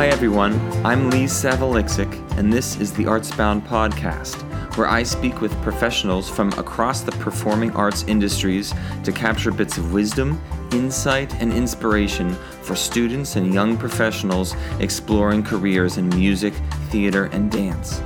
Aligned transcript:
Hi, 0.00 0.06
everyone. 0.08 0.58
I'm 0.82 1.10
Lee 1.10 1.24
Savalixic, 1.24 2.10
and 2.38 2.50
this 2.50 2.80
is 2.80 2.90
the 2.90 3.04
Artsbound 3.04 3.68
Podcast, 3.68 4.40
where 4.74 4.88
I 4.88 5.02
speak 5.02 5.42
with 5.42 5.52
professionals 5.62 6.26
from 6.26 6.48
across 6.54 7.02
the 7.02 7.12
performing 7.12 7.70
arts 7.72 8.04
industries 8.04 8.72
to 9.04 9.12
capture 9.12 9.50
bits 9.50 9.76
of 9.76 9.92
wisdom, 9.92 10.40
insight, 10.72 11.34
and 11.34 11.52
inspiration 11.52 12.32
for 12.62 12.74
students 12.74 13.36
and 13.36 13.52
young 13.52 13.76
professionals 13.76 14.56
exploring 14.78 15.42
careers 15.42 15.98
in 15.98 16.08
music, 16.08 16.54
theater, 16.88 17.26
and 17.26 17.52
dance. 17.52 18.00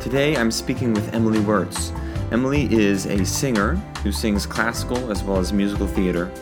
Today, 0.00 0.38
I'm 0.38 0.50
speaking 0.50 0.94
with 0.94 1.12
Emily 1.12 1.40
Wirtz. 1.40 1.92
Emily 2.32 2.66
is 2.72 3.04
a 3.04 3.26
singer 3.26 3.74
who 4.02 4.10
sings 4.10 4.46
classical 4.46 5.10
as 5.10 5.22
well 5.22 5.36
as 5.36 5.52
musical 5.52 5.86
theater. 5.86 6.32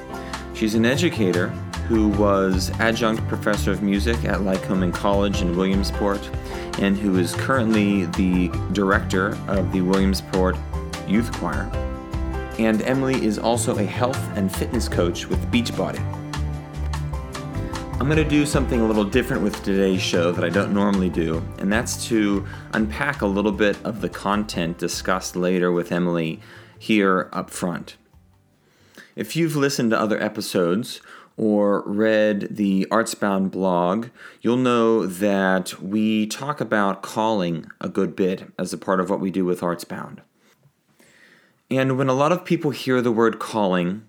She's 0.54 0.76
an 0.76 0.86
educator 0.86 1.52
who 1.88 2.08
was 2.08 2.70
adjunct 2.80 3.26
professor 3.28 3.72
of 3.72 3.82
music 3.82 4.24
at 4.24 4.40
Lycoming 4.40 4.92
College 4.92 5.42
in 5.42 5.56
Williamsport 5.56 6.20
and 6.78 6.96
who 6.96 7.18
is 7.18 7.34
currently 7.34 8.06
the 8.06 8.48
director 8.72 9.36
of 9.48 9.72
the 9.72 9.80
Williamsport 9.80 10.56
Youth 11.06 11.32
Choir. 11.32 11.70
And 12.58 12.82
Emily 12.82 13.24
is 13.24 13.38
also 13.38 13.76
a 13.78 13.84
health 13.84 14.20
and 14.36 14.54
fitness 14.54 14.88
coach 14.88 15.26
with 15.26 15.40
Beachbody. 15.50 16.00
I'm 18.02 18.08
going 18.08 18.16
to 18.16 18.28
do 18.28 18.44
something 18.46 18.80
a 18.80 18.86
little 18.86 19.04
different 19.04 19.42
with 19.42 19.62
today's 19.62 20.02
show 20.02 20.32
that 20.32 20.44
I 20.44 20.48
don't 20.48 20.74
normally 20.74 21.08
do, 21.08 21.40
and 21.58 21.72
that's 21.72 22.08
to 22.08 22.44
unpack 22.72 23.22
a 23.22 23.26
little 23.26 23.52
bit 23.52 23.76
of 23.84 24.00
the 24.00 24.08
content 24.08 24.78
discussed 24.78 25.36
later 25.36 25.70
with 25.70 25.92
Emily 25.92 26.40
here 26.78 27.28
up 27.32 27.48
front. 27.48 27.96
If 29.14 29.36
you've 29.36 29.54
listened 29.54 29.90
to 29.90 30.00
other 30.00 30.20
episodes 30.20 31.00
or 31.42 31.82
read 31.88 32.46
the 32.52 32.86
Artsbound 32.88 33.50
blog, 33.50 34.06
you'll 34.42 34.56
know 34.56 35.06
that 35.06 35.82
we 35.82 36.24
talk 36.24 36.60
about 36.60 37.02
calling 37.02 37.66
a 37.80 37.88
good 37.88 38.14
bit 38.14 38.52
as 38.60 38.72
a 38.72 38.78
part 38.78 39.00
of 39.00 39.10
what 39.10 39.18
we 39.18 39.28
do 39.28 39.44
with 39.44 39.60
Artsbound. 39.60 40.18
And 41.68 41.98
when 41.98 42.08
a 42.08 42.14
lot 42.14 42.30
of 42.30 42.44
people 42.44 42.70
hear 42.70 43.02
the 43.02 43.10
word 43.10 43.40
calling, 43.40 44.04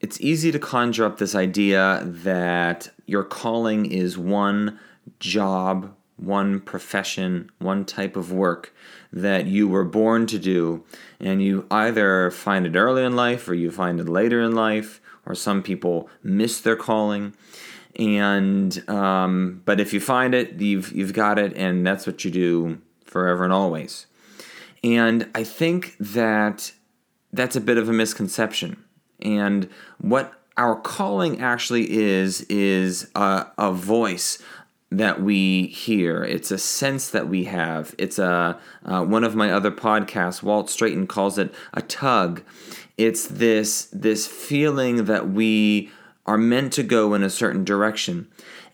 it's 0.00 0.18
easy 0.22 0.50
to 0.52 0.58
conjure 0.58 1.04
up 1.04 1.18
this 1.18 1.34
idea 1.34 2.00
that 2.02 2.88
your 3.04 3.24
calling 3.24 3.84
is 3.84 4.16
one 4.16 4.78
job, 5.20 5.94
one 6.16 6.60
profession, 6.60 7.50
one 7.58 7.84
type 7.84 8.16
of 8.16 8.32
work 8.32 8.74
that 9.12 9.44
you 9.44 9.68
were 9.68 9.84
born 9.84 10.26
to 10.28 10.38
do, 10.38 10.82
and 11.20 11.42
you 11.42 11.66
either 11.70 12.30
find 12.30 12.66
it 12.66 12.74
early 12.74 13.04
in 13.04 13.14
life 13.14 13.46
or 13.50 13.54
you 13.54 13.70
find 13.70 14.00
it 14.00 14.08
later 14.08 14.40
in 14.40 14.54
life, 14.54 15.02
or 15.26 15.34
some 15.34 15.62
people 15.62 16.08
miss 16.22 16.60
their 16.60 16.76
calling. 16.76 17.34
And 17.96 18.88
um, 18.88 19.62
but 19.64 19.80
if 19.80 19.92
you 19.92 20.00
find 20.00 20.34
it, 20.34 20.60
you've 20.60 20.92
you've 20.92 21.12
got 21.12 21.38
it, 21.38 21.56
and 21.56 21.86
that's 21.86 22.06
what 22.06 22.24
you 22.24 22.30
do 22.30 22.80
forever 23.04 23.44
and 23.44 23.52
always. 23.52 24.06
And 24.82 25.30
I 25.34 25.44
think 25.44 25.96
that 25.98 26.72
that's 27.32 27.56
a 27.56 27.60
bit 27.60 27.78
of 27.78 27.88
a 27.88 27.92
misconception. 27.92 28.82
And 29.20 29.68
what 29.98 30.34
our 30.56 30.76
calling 30.76 31.40
actually 31.40 31.90
is 31.90 32.42
is 32.42 33.10
a, 33.14 33.46
a 33.58 33.72
voice 33.72 34.42
that 34.90 35.20
we 35.20 35.66
hear. 35.66 36.22
It's 36.22 36.50
a 36.50 36.58
sense 36.58 37.10
that 37.10 37.28
we 37.28 37.44
have. 37.44 37.94
It's 37.98 38.18
a 38.18 38.58
uh, 38.84 39.04
one 39.04 39.24
of 39.24 39.34
my 39.34 39.50
other 39.50 39.70
podcasts. 39.70 40.42
Walt 40.42 40.70
Straton 40.70 41.06
calls 41.06 41.38
it 41.38 41.52
a 41.72 41.82
tug. 41.82 42.42
It's 42.96 43.26
this 43.26 43.86
this 43.92 44.26
feeling 44.26 45.04
that 45.06 45.30
we 45.30 45.90
are 46.26 46.38
meant 46.38 46.72
to 46.74 46.82
go 46.82 47.14
in 47.14 47.22
a 47.22 47.30
certain 47.30 47.64
direction, 47.64 48.28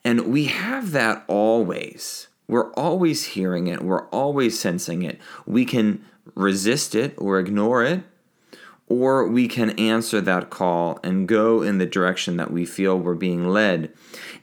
and 0.04 0.27
we 0.27 0.44
have 0.44 0.92
that 0.92 1.24
always. 1.27 2.28
We're 2.46 2.72
always 2.74 3.27
hearing 3.27 3.68
it. 3.68 3.83
We're 3.83 4.08
always 4.08 4.58
sensing 4.58 5.02
it. 5.02 5.20
We 5.46 5.64
can 5.64 6.05
resist 6.34 6.95
it 6.95 7.14
or 7.17 7.39
ignore 7.39 7.84
it, 7.84 8.02
or 8.89 9.27
we 9.27 9.46
can 9.46 9.70
answer 9.78 10.20
that 10.20 10.50
call 10.50 10.98
and 11.05 11.28
go 11.28 11.62
in 11.62 11.78
the 11.78 11.86
direction 11.86 12.36
that 12.36 12.50
we 12.50 12.64
feel 12.64 12.98
we're 12.98 13.14
being 13.14 13.48
led. 13.48 13.92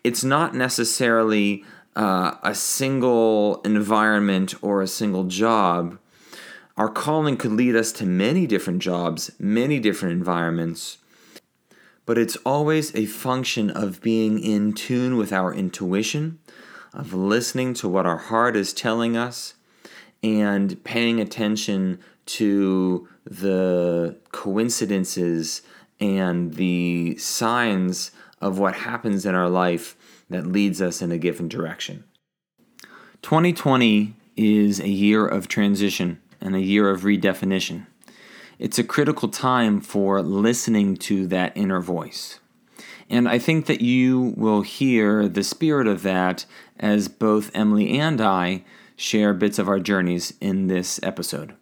It's 0.03 0.23
not 0.23 0.55
necessarily 0.55 1.65
uh, 1.97 2.35
a 2.43 2.55
single 2.55 3.61
environment 3.63 4.55
or 4.61 4.81
a 4.81 4.87
single 4.87 5.25
job. 5.25 5.97
Our 6.77 6.89
calling 6.89 7.37
could 7.37 7.53
lead 7.53 7.75
us 7.75 7.91
to 7.93 8.05
many 8.05 8.45
different 8.45 8.83
jobs, 8.83 9.31
many 9.39 9.79
different 9.79 10.13
environments, 10.13 10.99
but 12.05 12.19
it's 12.19 12.35
always 12.45 12.95
a 12.95 13.07
function 13.07 13.71
of 13.71 13.99
being 14.01 14.37
in 14.37 14.73
tune 14.73 15.17
with 15.17 15.33
our 15.33 15.51
intuition, 15.51 16.37
of 16.93 17.15
listening 17.15 17.73
to 17.75 17.89
what 17.89 18.05
our 18.05 18.17
heart 18.17 18.55
is 18.55 18.73
telling 18.73 19.17
us, 19.17 19.55
and 20.21 20.83
paying 20.83 21.19
attention 21.19 21.99
to 22.27 23.07
the 23.25 24.15
coincidences 24.31 25.63
and 25.99 26.53
the 26.53 27.17
signs 27.17 28.11
of 28.39 28.59
what 28.59 28.75
happens 28.75 29.25
in 29.25 29.33
our 29.33 29.49
life 29.49 29.97
that 30.29 30.45
leads 30.45 30.79
us 30.79 31.01
in 31.01 31.11
a 31.11 31.17
given 31.17 31.47
direction. 31.47 32.03
2020 33.23 34.13
is 34.35 34.79
a 34.79 34.87
year 34.87 35.25
of 35.25 35.47
transition 35.47 36.21
and 36.41 36.55
a 36.55 36.61
year 36.61 36.89
of 36.89 37.01
redefinition. 37.01 37.85
It's 38.59 38.79
a 38.79 38.83
critical 38.83 39.29
time 39.29 39.81
for 39.81 40.21
listening 40.21 40.97
to 40.97 41.27
that 41.27 41.55
inner 41.55 41.81
voice. 41.81 42.39
And 43.09 43.29
I 43.29 43.39
think 43.39 43.67
that 43.67 43.81
you 43.81 44.33
will 44.35 44.61
hear 44.61 45.27
the 45.27 45.43
spirit 45.43 45.87
of 45.87 46.01
that 46.03 46.45
as 46.79 47.07
both 47.07 47.51
Emily 47.53 47.97
and 47.99 48.19
I 48.19 48.63
share 48.95 49.33
bits 49.33 49.59
of 49.59 49.69
our 49.69 49.79
journeys 49.79 50.33
in 50.41 50.67
this 50.67 50.99
episode. 51.03 51.53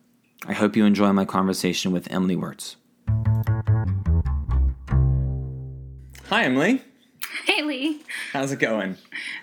I 0.48 0.54
hope 0.54 0.76
you 0.76 0.86
enjoy 0.86 1.12
my 1.12 1.26
conversation 1.26 1.92
with 1.92 2.10
Emily 2.12 2.36
Wirtz. 2.36 2.78
Hi, 6.30 6.44
Emily. 6.44 6.82
Hey, 7.46 7.62
Lee. 7.62 8.02
How's 8.32 8.52
it 8.52 8.60
going? 8.60 8.98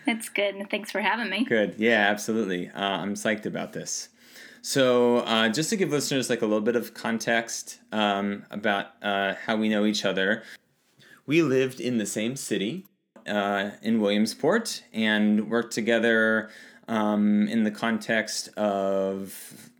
It's 0.06 0.28
good. 0.28 0.68
Thanks 0.70 0.90
for 0.90 1.00
having 1.00 1.30
me. 1.30 1.44
Good. 1.44 1.76
Yeah, 1.78 2.08
absolutely. 2.08 2.68
Uh, 2.70 2.80
I'm 2.80 3.14
psyched 3.14 3.46
about 3.46 3.72
this. 3.72 4.08
So, 4.64 5.18
uh, 5.18 5.48
just 5.48 5.70
to 5.70 5.76
give 5.76 5.90
listeners 5.90 6.30
like 6.30 6.40
a 6.40 6.46
little 6.46 6.60
bit 6.60 6.76
of 6.76 6.94
context 6.94 7.78
um, 7.90 8.46
about 8.52 8.92
uh, 9.02 9.34
how 9.44 9.56
we 9.56 9.68
know 9.68 9.84
each 9.84 10.04
other, 10.04 10.44
we 11.26 11.42
lived 11.42 11.80
in 11.80 11.98
the 11.98 12.06
same 12.06 12.36
city 12.36 12.86
uh, 13.26 13.70
in 13.82 14.00
Williamsport 14.00 14.84
and 14.92 15.50
worked 15.50 15.74
together 15.74 16.48
um, 16.86 17.48
in 17.48 17.64
the 17.64 17.72
context 17.72 18.56
of 18.56 19.70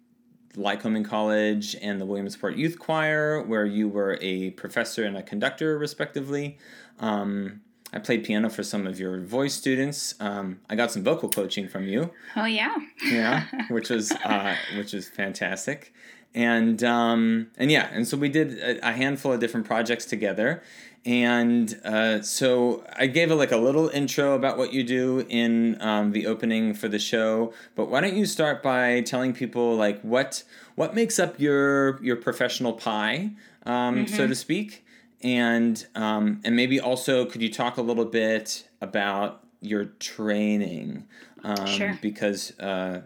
Lycoming 0.57 1.05
College 1.05 1.77
and 1.81 2.01
the 2.01 2.05
Williamsport 2.05 2.57
Youth 2.57 2.81
Choir, 2.81 3.41
where 3.41 3.65
you 3.65 3.89
were 3.89 4.19
a 4.21 4.51
professor 4.51 5.05
and 5.05 5.17
a 5.17 5.23
conductor, 5.23 5.79
respectively. 5.79 6.59
Um, 6.99 7.61
I 7.93 7.99
played 7.99 8.25
piano 8.25 8.49
for 8.49 8.63
some 8.63 8.87
of 8.87 8.99
your 8.99 9.21
voice 9.21 9.55
students. 9.55 10.15
Um, 10.19 10.61
I 10.71 10.77
got 10.77 10.91
some 10.91 11.03
vocal 11.03 11.29
coaching 11.29 11.69
from 11.69 11.87
you. 11.87 12.11
Oh 12.37 12.47
yeah. 12.47 12.75
yeah, 13.05 13.45
which 13.69 13.91
was 13.91 14.13
uh, 14.13 14.57
which 14.77 14.93
was 14.93 15.09
fantastic, 15.09 15.93
and 16.35 16.83
um, 16.83 17.49
and 17.59 17.71
yeah, 17.71 17.89
and 17.93 18.09
so 18.09 18.17
we 18.17 18.29
did 18.29 18.59
a, 18.59 18.89
a 18.89 18.93
handful 18.93 19.33
of 19.33 19.41
different 19.41 19.67
projects 19.67 20.07
together, 20.07 20.63
and 21.05 21.79
uh, 21.85 22.23
so 22.23 22.85
I 22.97 23.09
gave 23.09 23.31
it 23.31 23.35
like 23.35 23.53
a 23.53 23.57
little 23.57 23.89
intro 23.89 24.35
about 24.35 24.57
what 24.57 24.73
you 24.73 24.85
do 24.85 25.27
in 25.29 25.81
um, 25.83 26.13
the 26.13 26.27
opening 26.27 26.75
for 26.75 26.89
the 26.89 26.99
show. 26.99 27.53
But 27.75 27.91
why 27.91 28.01
don't 28.01 28.17
you 28.17 28.25
start 28.25 28.63
by 28.63 29.03
telling 29.03 29.35
people 29.35 29.75
like 29.77 30.01
what 30.01 30.45
what 30.77 30.95
makes 30.95 31.19
up 31.19 31.39
your 31.39 32.03
your 32.03 32.17
professional 32.17 32.73
pie, 32.73 33.33
um, 33.67 34.07
mm-hmm. 34.07 34.15
so 34.15 34.27
to 34.27 34.35
speak, 34.35 34.85
and 35.23 35.87
um, 35.95 36.41
and 36.45 36.57
maybe 36.57 36.81
also 36.81 37.25
could 37.25 37.43
you 37.43 37.53
talk 37.53 37.77
a 37.77 37.83
little 37.83 38.05
bit 38.05 38.69
about 38.81 39.45
your 39.61 39.85
training? 39.85 41.07
Um, 41.45 41.67
sure. 41.67 41.99
because 42.01 42.57
uh, 42.61 43.03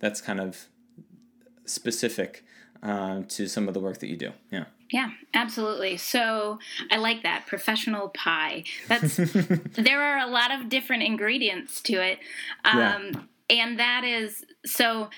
that's 0.00 0.20
kind 0.20 0.38
of 0.38 0.66
specific 1.64 2.44
uh, 2.82 3.22
to 3.28 3.46
some 3.46 3.68
of 3.68 3.74
the 3.74 3.80
work 3.80 3.98
that 3.98 4.08
you 4.08 4.16
do. 4.16 4.32
Yeah. 4.50 4.64
Yeah 4.90 5.10
absolutely. 5.34 5.96
So 5.96 6.58
i 6.90 6.96
like 6.96 7.22
that. 7.22 7.46
Professional 7.46 8.08
pie. 8.10 8.64
That's 8.88 9.16
there 9.76 10.02
are 10.02 10.18
a 10.18 10.30
lot 10.30 10.50
of 10.50 10.68
different 10.68 11.02
ingredients 11.02 11.80
to 11.82 11.94
it. 11.94 12.18
Um, 12.64 12.78
yeah. 12.78 13.10
and 13.50 13.78
that 13.78 14.04
is 14.04 14.44
so 14.66 15.10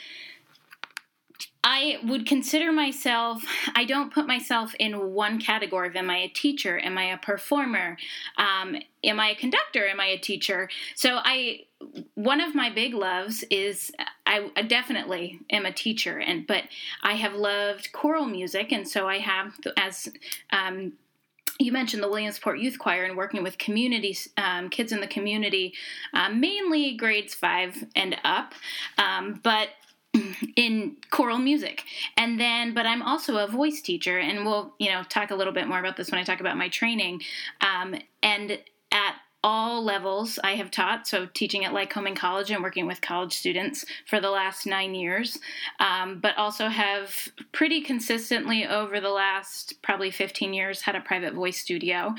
I 1.65 1.99
would 2.05 2.27
consider 2.27 2.73
myself, 2.73 3.45
I 3.77 3.85
don't 3.85 4.13
put 4.13 4.27
myself 4.27 4.75
in 4.81 5.13
one 5.13 5.41
category 5.41 5.89
of 5.89 5.95
am 5.95 6.11
I 6.11 6.17
a 6.19 6.29
teacher? 6.29 6.79
Am 6.79 6.99
I 6.99 7.13
a 7.13 7.19
performer? 7.19 7.97
Um, 8.37 8.77
am 9.05 9.21
I 9.21 9.31
a 9.31 9.35
conductor? 9.37 9.87
Am 9.87 10.01
I 10.01 10.07
a 10.07 10.19
teacher? 10.19 10.69
So 10.97 11.21
I, 11.23 11.61
one 12.15 12.41
of 12.41 12.57
my 12.57 12.69
big 12.69 12.95
loves 12.95 13.45
is 13.49 13.93
I, 14.27 14.51
definitely 14.67 15.41
am 15.51 15.65
a 15.65 15.73
teacher 15.73 16.19
and, 16.19 16.47
but 16.47 16.65
I 17.03 17.13
have 17.15 17.35
loved 17.35 17.93
choral 17.93 18.27
music. 18.27 18.73
And 18.73 18.89
so 18.89 19.07
I 19.07 19.19
have, 19.19 19.55
as, 19.77 20.09
um, 20.51 20.95
you 21.61 21.71
mentioned 21.71 22.03
the 22.03 22.09
Williamsport 22.09 22.59
Youth 22.59 22.79
Choir 22.79 23.05
and 23.05 23.17
working 23.17 23.43
with 23.45 23.59
community 23.59 24.17
um, 24.37 24.69
kids 24.69 24.91
in 24.91 25.01
the 25.01 25.07
community, 25.07 25.75
uh, 26.13 26.29
mainly 26.31 26.97
grades 26.97 27.35
five 27.35 27.85
and 27.95 28.17
up, 28.25 28.55
um, 28.99 29.39
but 29.45 29.69
in 30.57 30.97
choral 31.11 31.39
music. 31.39 31.85
And 32.17 32.39
then 32.39 32.75
but 32.75 32.87
i'm 32.87 33.03
also 33.03 33.39
a 33.39 33.47
voice 33.47 33.81
teacher 33.81 34.19
and 34.19 34.45
we'll 34.45 34.75
you 34.79 34.91
know 34.91 35.03
talk 35.05 35.31
a 35.31 35.35
little 35.35 35.53
bit 35.53 35.67
more 35.67 35.79
about 35.79 35.97
this 35.97 36.11
when 36.11 36.21
i 36.21 36.25
talk 36.25 36.41
about 36.41 36.57
my 36.57 36.69
training. 36.69 37.23
Um, 37.61 37.95
and 38.23 38.59
at 38.93 39.15
all 39.45 39.83
levels 39.83 40.39
I 40.45 40.55
have 40.55 40.71
taught, 40.71 41.07
so 41.07 41.27
teaching 41.27 41.65
at 41.65 41.73
Lycoming 41.73 42.15
College 42.15 42.51
and 42.51 42.63
working 42.63 42.87
with 42.87 43.01
college 43.01 43.33
students 43.33 43.85
for 44.07 44.21
the 44.21 44.31
last 44.31 44.67
nine 44.67 44.95
years, 44.95 45.39
um, 45.81 46.21
but 46.21 46.37
also 46.39 46.69
have 46.69 47.29
pretty 47.51 47.81
consistently 47.81 48.67
over 48.67 49.01
the 49.01 49.11
last 49.11 49.83
probably 49.83 50.11
15 50.11 50.55
years 50.55 50.83
had 50.83 50.95
a 50.95 51.01
private 51.01 51.35
voice 51.35 51.59
studio. 51.59 52.15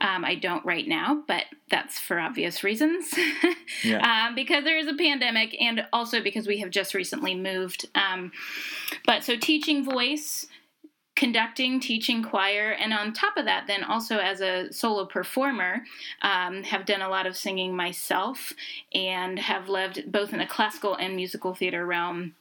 Um, 0.00 0.24
I 0.24 0.36
don't 0.36 0.64
right 0.64 0.86
now, 0.86 1.22
but 1.26 1.44
that's 1.68 1.98
for 1.98 2.20
obvious 2.20 2.62
reasons. 2.62 3.12
yeah. 3.84 4.28
um, 4.28 4.34
because 4.34 4.64
there 4.64 4.78
is 4.78 4.86
a 4.86 4.94
pandemic 4.94 5.56
and 5.60 5.84
also 5.92 6.22
because 6.22 6.46
we 6.46 6.58
have 6.58 6.70
just 6.70 6.94
recently 6.94 7.34
moved. 7.34 7.88
Um, 7.94 8.32
but 9.04 9.24
so 9.24 9.36
teaching 9.36 9.84
voice 9.84 10.46
conducting, 11.18 11.80
teaching 11.80 12.22
choir, 12.22 12.76
and 12.78 12.92
on 12.92 13.12
top 13.12 13.36
of 13.36 13.44
that, 13.44 13.66
then 13.66 13.82
also 13.82 14.18
as 14.18 14.40
a 14.40 14.72
solo 14.72 15.04
performer, 15.04 15.82
um, 16.22 16.62
have 16.62 16.86
done 16.86 17.02
a 17.02 17.08
lot 17.08 17.26
of 17.26 17.36
singing 17.36 17.74
myself 17.74 18.52
and 18.94 19.36
have 19.36 19.68
lived 19.68 20.12
both 20.12 20.32
in 20.32 20.40
a 20.40 20.46
classical 20.46 20.94
and 20.94 21.16
musical 21.16 21.54
theater 21.54 21.84
realm. 21.84 22.36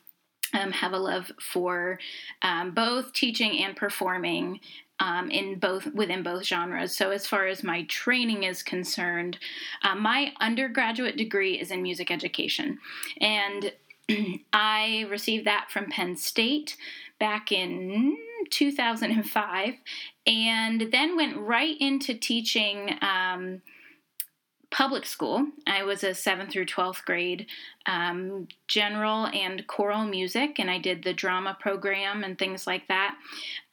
Um, 0.54 0.72
have 0.72 0.94
a 0.94 0.98
love 0.98 1.30
for 1.42 2.00
um, 2.42 2.72
both 2.72 3.12
teaching 3.12 3.64
and 3.66 3.76
performing 3.76 4.62
um, 5.02 5.30
in 5.30 5.60
both 5.60 5.88
within 5.88 6.24
both 6.24 6.46
genres. 6.46 6.96
So 6.96 7.10
as 7.10 7.28
far 7.28 7.48
as 7.48 7.66
my 7.66 7.84
training 7.84 8.44
is 8.44 8.64
concerned, 8.64 9.40
uh, 9.84 9.96
my 9.96 10.32
undergraduate 10.40 11.18
degree 11.18 11.60
is 11.60 11.70
in 11.70 11.82
music 11.82 12.12
education, 12.12 12.78
and 13.20 13.74
I 14.54 15.06
received 15.10 15.46
that 15.48 15.68
from 15.70 15.90
Penn 15.90 16.16
State 16.16 16.78
back 17.20 17.52
in 17.52 18.16
2005, 18.50 19.74
and 20.26 20.82
then 20.92 21.16
went 21.16 21.38
right 21.38 21.76
into 21.80 22.14
teaching 22.14 22.98
um, 23.02 23.62
public 24.70 25.06
school. 25.06 25.48
I 25.66 25.84
was 25.84 26.04
a 26.04 26.10
7th 26.10 26.52
through 26.52 26.66
12th 26.66 27.06
grade 27.06 27.48
um, 27.86 28.48
general 28.68 29.28
and 29.28 29.66
choral 29.68 30.04
music, 30.04 30.60
and 30.60 30.70
I 30.70 30.78
did 30.78 31.04
the 31.04 31.14
drama 31.14 31.58
program 31.60 32.24
and 32.24 32.38
things 32.38 32.68
like 32.68 32.88
that. 32.88 33.16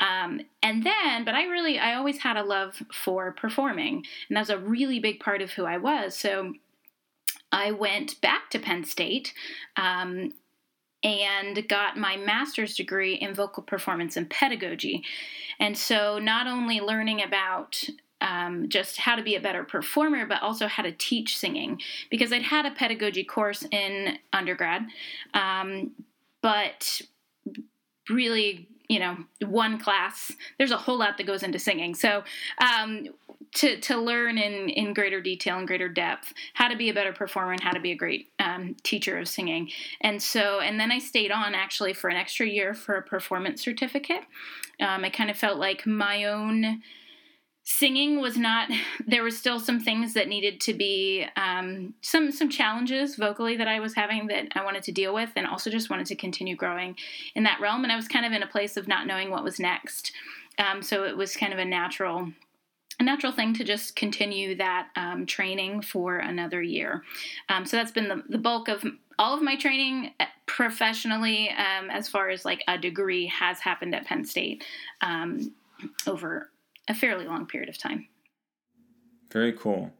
Um, 0.01 0.41
and 0.63 0.85
then, 0.85 1.25
but 1.25 1.35
I 1.35 1.45
really, 1.45 1.79
I 1.79 1.95
always 1.95 2.19
had 2.19 2.37
a 2.37 2.45
love 2.45 2.81
for 2.93 3.33
performing, 3.33 4.05
and 4.29 4.37
that 4.37 4.41
was 4.41 4.51
a 4.51 4.59
really 4.59 5.01
big 5.01 5.21
part 5.21 5.43
of 5.43 5.53
who 5.53 5.65
I 5.65 5.79
was. 5.79 6.17
So 6.17 6.55
I 7.51 7.73
went 7.73 8.21
back 8.21 8.51
to 8.51 8.59
Penn 8.59 8.85
State 8.85 9.33
um, 9.77 10.33
and 11.05 11.69
got 11.69 11.97
my 11.97 12.17
master's 12.17 12.75
degree 12.75 13.15
in 13.15 13.35
vocal 13.35 13.62
performance 13.62 14.17
and 14.17 14.29
pedagogy. 14.29 15.05
And 15.61 15.77
so, 15.77 16.19
not 16.19 16.47
only 16.47 16.81
learning 16.81 17.23
about 17.23 17.83
um, 18.21 18.69
just 18.69 18.97
how 18.97 19.15
to 19.17 19.23
be 19.23 19.37
a 19.37 19.41
better 19.41 19.62
performer, 19.65 20.27
but 20.27 20.43
also 20.43 20.67
how 20.67 20.83
to 20.83 20.93
teach 20.93 21.37
singing, 21.37 21.81
because 22.11 22.33
I'd 22.33 22.43
had 22.43 22.65
a 22.65 22.71
pedagogy 22.71 23.23
course 23.23 23.65
in 23.71 24.19
undergrad, 24.33 24.87
um, 25.35 25.93
but 26.41 27.03
really 28.09 28.69
you 28.89 28.99
know 28.99 29.17
one 29.47 29.79
class 29.79 30.33
there's 30.59 30.71
a 30.71 30.77
whole 30.77 30.99
lot 30.99 31.17
that 31.17 31.27
goes 31.27 31.43
into 31.43 31.59
singing. 31.59 31.95
So 31.95 32.25
um, 32.59 33.09
to 33.55 33.81
to 33.81 33.97
learn 33.97 34.37
in 34.39 34.69
in 34.69 34.95
greater 34.95 35.21
detail 35.21 35.59
and 35.59 35.67
greater 35.67 35.89
depth 35.89 36.33
how 36.55 36.69
to 36.69 36.77
be 36.77 36.89
a 36.89 36.95
better 36.95 37.13
performer 37.13 37.53
and 37.53 37.63
how 37.63 37.73
to 37.73 37.81
be 37.81 37.93
a 37.93 37.97
great 37.97 38.29
um, 38.39 38.77
teacher 38.83 39.19
of 39.19 39.29
singing. 39.29 39.71
And 40.01 40.23
so 40.23 40.61
and 40.61 40.79
then 40.79 40.91
i 40.93 40.99
stayed 40.99 41.31
on 41.31 41.55
actually 41.55 41.93
for 41.93 42.11
an 42.11 42.17
extra 42.17 42.47
year 42.47 42.75
for 42.75 42.97
a 42.97 43.03
performance 43.03 43.63
certificate. 43.63 44.25
Um, 44.81 45.05
i 45.05 45.11
kind 45.11 45.31
of 45.31 45.37
felt 45.37 45.59
like 45.59 45.87
my 45.87 46.25
own 46.25 46.83
singing 47.65 48.21
was 48.21 48.37
not 48.37 48.71
there 49.07 49.23
was 49.23 49.37
still 49.37 49.59
some 49.59 49.81
things 49.81 50.13
that 50.13 50.29
needed 50.29 50.61
to 50.61 50.75
be 50.75 51.27
um, 51.37 51.95
some 52.03 52.31
some 52.31 52.51
challenges 52.51 53.17
vocally 53.17 53.57
that 53.57 53.67
i 53.67 53.81
was 53.81 53.95
having 53.95 54.27
that 54.27 54.47
i 54.55 54.63
wanted 54.63 54.83
to 54.83 54.93
deal 54.93 55.15
with 55.15 55.31
and 55.35 55.47
also 55.47 55.71
just 55.71 55.91
wanted 55.91 56.07
to 56.07 56.15
continue 56.15 56.55
growing 56.55 56.95
in 57.35 57.43
that 57.43 57.61
realm 57.61 57.83
and 57.83 57.93
i 57.93 57.97
was 57.97 58.07
kind 58.07 58.27
of 58.27 58.33
in 58.33 58.43
a 58.43 58.47
place 58.47 58.77
of 58.77 58.87
not 58.87 59.07
knowing 59.07 59.31
what 59.31 59.43
was 59.43 59.59
next 59.59 60.13
um, 60.59 60.83
so 60.83 61.05
it 61.05 61.17
was 61.17 61.37
kind 61.37 61.53
of 61.53 61.59
a 61.59 61.65
natural 61.65 62.29
a 63.01 63.03
natural 63.03 63.33
thing 63.33 63.55
to 63.55 63.65
just 63.65 63.97
continue 63.97 64.55
that 64.57 64.89
um, 64.95 65.27
training 65.27 65.83
for 65.83 66.19
another 66.19 66.63
year. 66.63 67.03
Um, 67.49 67.67
so 67.67 67.77
that's 67.77 67.91
been 67.91 68.07
the, 68.07 68.23
the, 68.29 68.39
bulk 68.39 68.69
of 68.69 68.85
all 69.19 69.35
of 69.35 69.43
my 69.43 69.57
training 69.57 70.13
uh, 70.21 70.27
professionally, 70.47 71.51
um, 71.51 71.91
as 71.91 72.09
far 72.09 72.29
as 72.29 72.45
like 72.45 72.63
a 72.69 72.79
degree, 72.79 73.27
has 73.27 73.59
happened 73.59 73.97
at 73.97 74.07
Penn 74.07 74.25
State 74.25 74.65
um, 75.01 75.53
over 76.07 76.51
a 76.89 76.95
fairly 76.95 77.27
long 77.27 77.47
period 77.47 77.69
of 77.69 77.79
time. 77.79 78.07
Very 79.33 79.53
cool. 79.53 79.93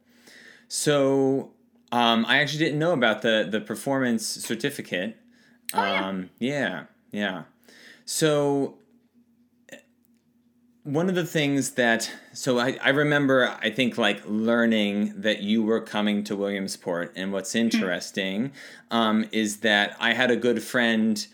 So 0.67 1.51
um, 1.91 2.25
I 2.27 2.39
actually 2.39 2.59
didn't 2.59 2.79
know 2.79 2.93
about 2.93 3.21
the 3.21 3.47
the 3.49 3.61
performance 3.61 4.25
certificate. 4.25 5.17
Oh, 5.73 5.83
yeah. 5.83 6.07
Um, 6.07 6.29
yeah, 6.39 6.83
yeah. 7.11 7.43
So 8.05 8.77
one 10.85 11.09
of 11.09 11.15
the 11.15 11.25
things 11.25 11.71
that 11.71 12.11
so 12.31 12.59
I, 12.59 12.77
I 12.79 12.89
remember 12.89 13.57
i 13.59 13.71
think 13.71 13.97
like 13.97 14.21
learning 14.27 15.19
that 15.21 15.41
you 15.41 15.63
were 15.63 15.81
coming 15.81 16.23
to 16.25 16.35
williamsport 16.35 17.11
and 17.15 17.33
what's 17.33 17.53
hmm. 17.53 17.59
interesting 17.59 18.51
um, 18.91 19.25
is 19.31 19.61
that 19.61 19.97
i 19.99 20.13
had 20.13 20.29
a 20.29 20.35
good 20.35 20.61
friend 20.61 21.25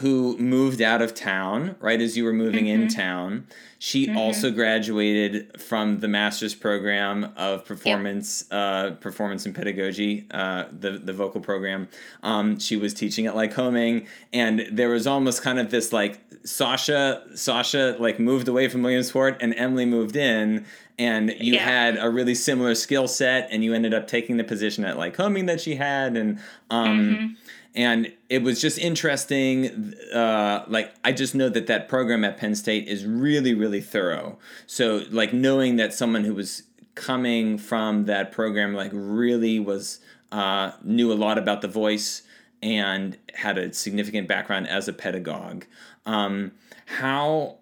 who 0.00 0.36
moved 0.36 0.82
out 0.82 1.00
of 1.00 1.14
town 1.14 1.74
right 1.80 2.00
as 2.00 2.14
you 2.16 2.22
were 2.22 2.32
moving 2.32 2.66
mm-hmm. 2.66 2.82
in 2.82 2.88
town 2.88 3.46
she 3.78 4.06
mm-hmm. 4.06 4.18
also 4.18 4.50
graduated 4.50 5.58
from 5.60 6.00
the 6.00 6.08
master's 6.08 6.54
program 6.54 7.32
of 7.36 7.64
performance 7.64 8.44
yep. 8.50 8.58
uh, 8.58 8.90
performance 8.96 9.46
and 9.46 9.54
pedagogy 9.54 10.26
uh, 10.30 10.64
the, 10.78 10.90
the 10.90 11.12
vocal 11.12 11.40
program 11.40 11.88
um, 12.22 12.58
she 12.58 12.76
was 12.76 12.92
teaching 12.92 13.26
at 13.26 13.34
lycoming 13.34 14.06
and 14.32 14.66
there 14.70 14.90
was 14.90 15.06
almost 15.06 15.42
kind 15.42 15.58
of 15.58 15.70
this 15.70 15.90
like 15.90 16.20
sasha 16.44 17.22
sasha 17.34 17.96
like 17.98 18.20
moved 18.20 18.46
away 18.46 18.68
from 18.68 18.82
williamsport 18.82 19.38
and 19.40 19.54
emily 19.54 19.86
moved 19.86 20.16
in 20.16 20.66
and 20.98 21.30
you 21.38 21.54
yeah. 21.54 21.64
had 21.64 21.96
a 21.96 22.10
really 22.10 22.34
similar 22.34 22.74
skill 22.74 23.08
set 23.08 23.48
and 23.50 23.64
you 23.64 23.72
ended 23.72 23.94
up 23.94 24.06
taking 24.06 24.36
the 24.36 24.44
position 24.44 24.84
at 24.84 24.96
lycoming 24.96 25.46
that 25.46 25.60
she 25.62 25.76
had 25.76 26.14
and 26.14 26.38
um, 26.68 26.98
mm-hmm 26.98 27.34
and 27.78 28.12
it 28.28 28.42
was 28.42 28.60
just 28.60 28.78
interesting 28.78 29.94
uh, 30.14 30.64
like 30.68 30.92
i 31.04 31.12
just 31.12 31.34
know 31.34 31.48
that 31.48 31.66
that 31.66 31.88
program 31.88 32.24
at 32.24 32.36
penn 32.36 32.54
state 32.54 32.86
is 32.88 33.04
really 33.04 33.54
really 33.54 33.80
thorough 33.80 34.38
so 34.66 35.02
like 35.10 35.32
knowing 35.32 35.76
that 35.76 35.92
someone 35.94 36.24
who 36.24 36.34
was 36.34 36.64
coming 36.94 37.58
from 37.58 38.06
that 38.06 38.32
program 38.32 38.74
like 38.74 38.90
really 38.92 39.58
was 39.58 40.00
uh, 40.30 40.72
knew 40.82 41.10
a 41.10 41.14
lot 41.14 41.38
about 41.38 41.62
the 41.62 41.68
voice 41.68 42.22
and 42.60 43.16
had 43.34 43.56
a 43.56 43.72
significant 43.72 44.28
background 44.28 44.68
as 44.68 44.88
a 44.88 44.92
pedagogue 44.92 45.64
um, 46.06 46.52
how 46.86 47.58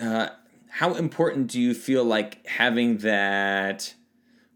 uh, 0.00 0.28
how 0.68 0.94
important 0.94 1.48
do 1.48 1.60
you 1.60 1.72
feel 1.72 2.04
like 2.04 2.44
having 2.46 2.98
that 2.98 3.94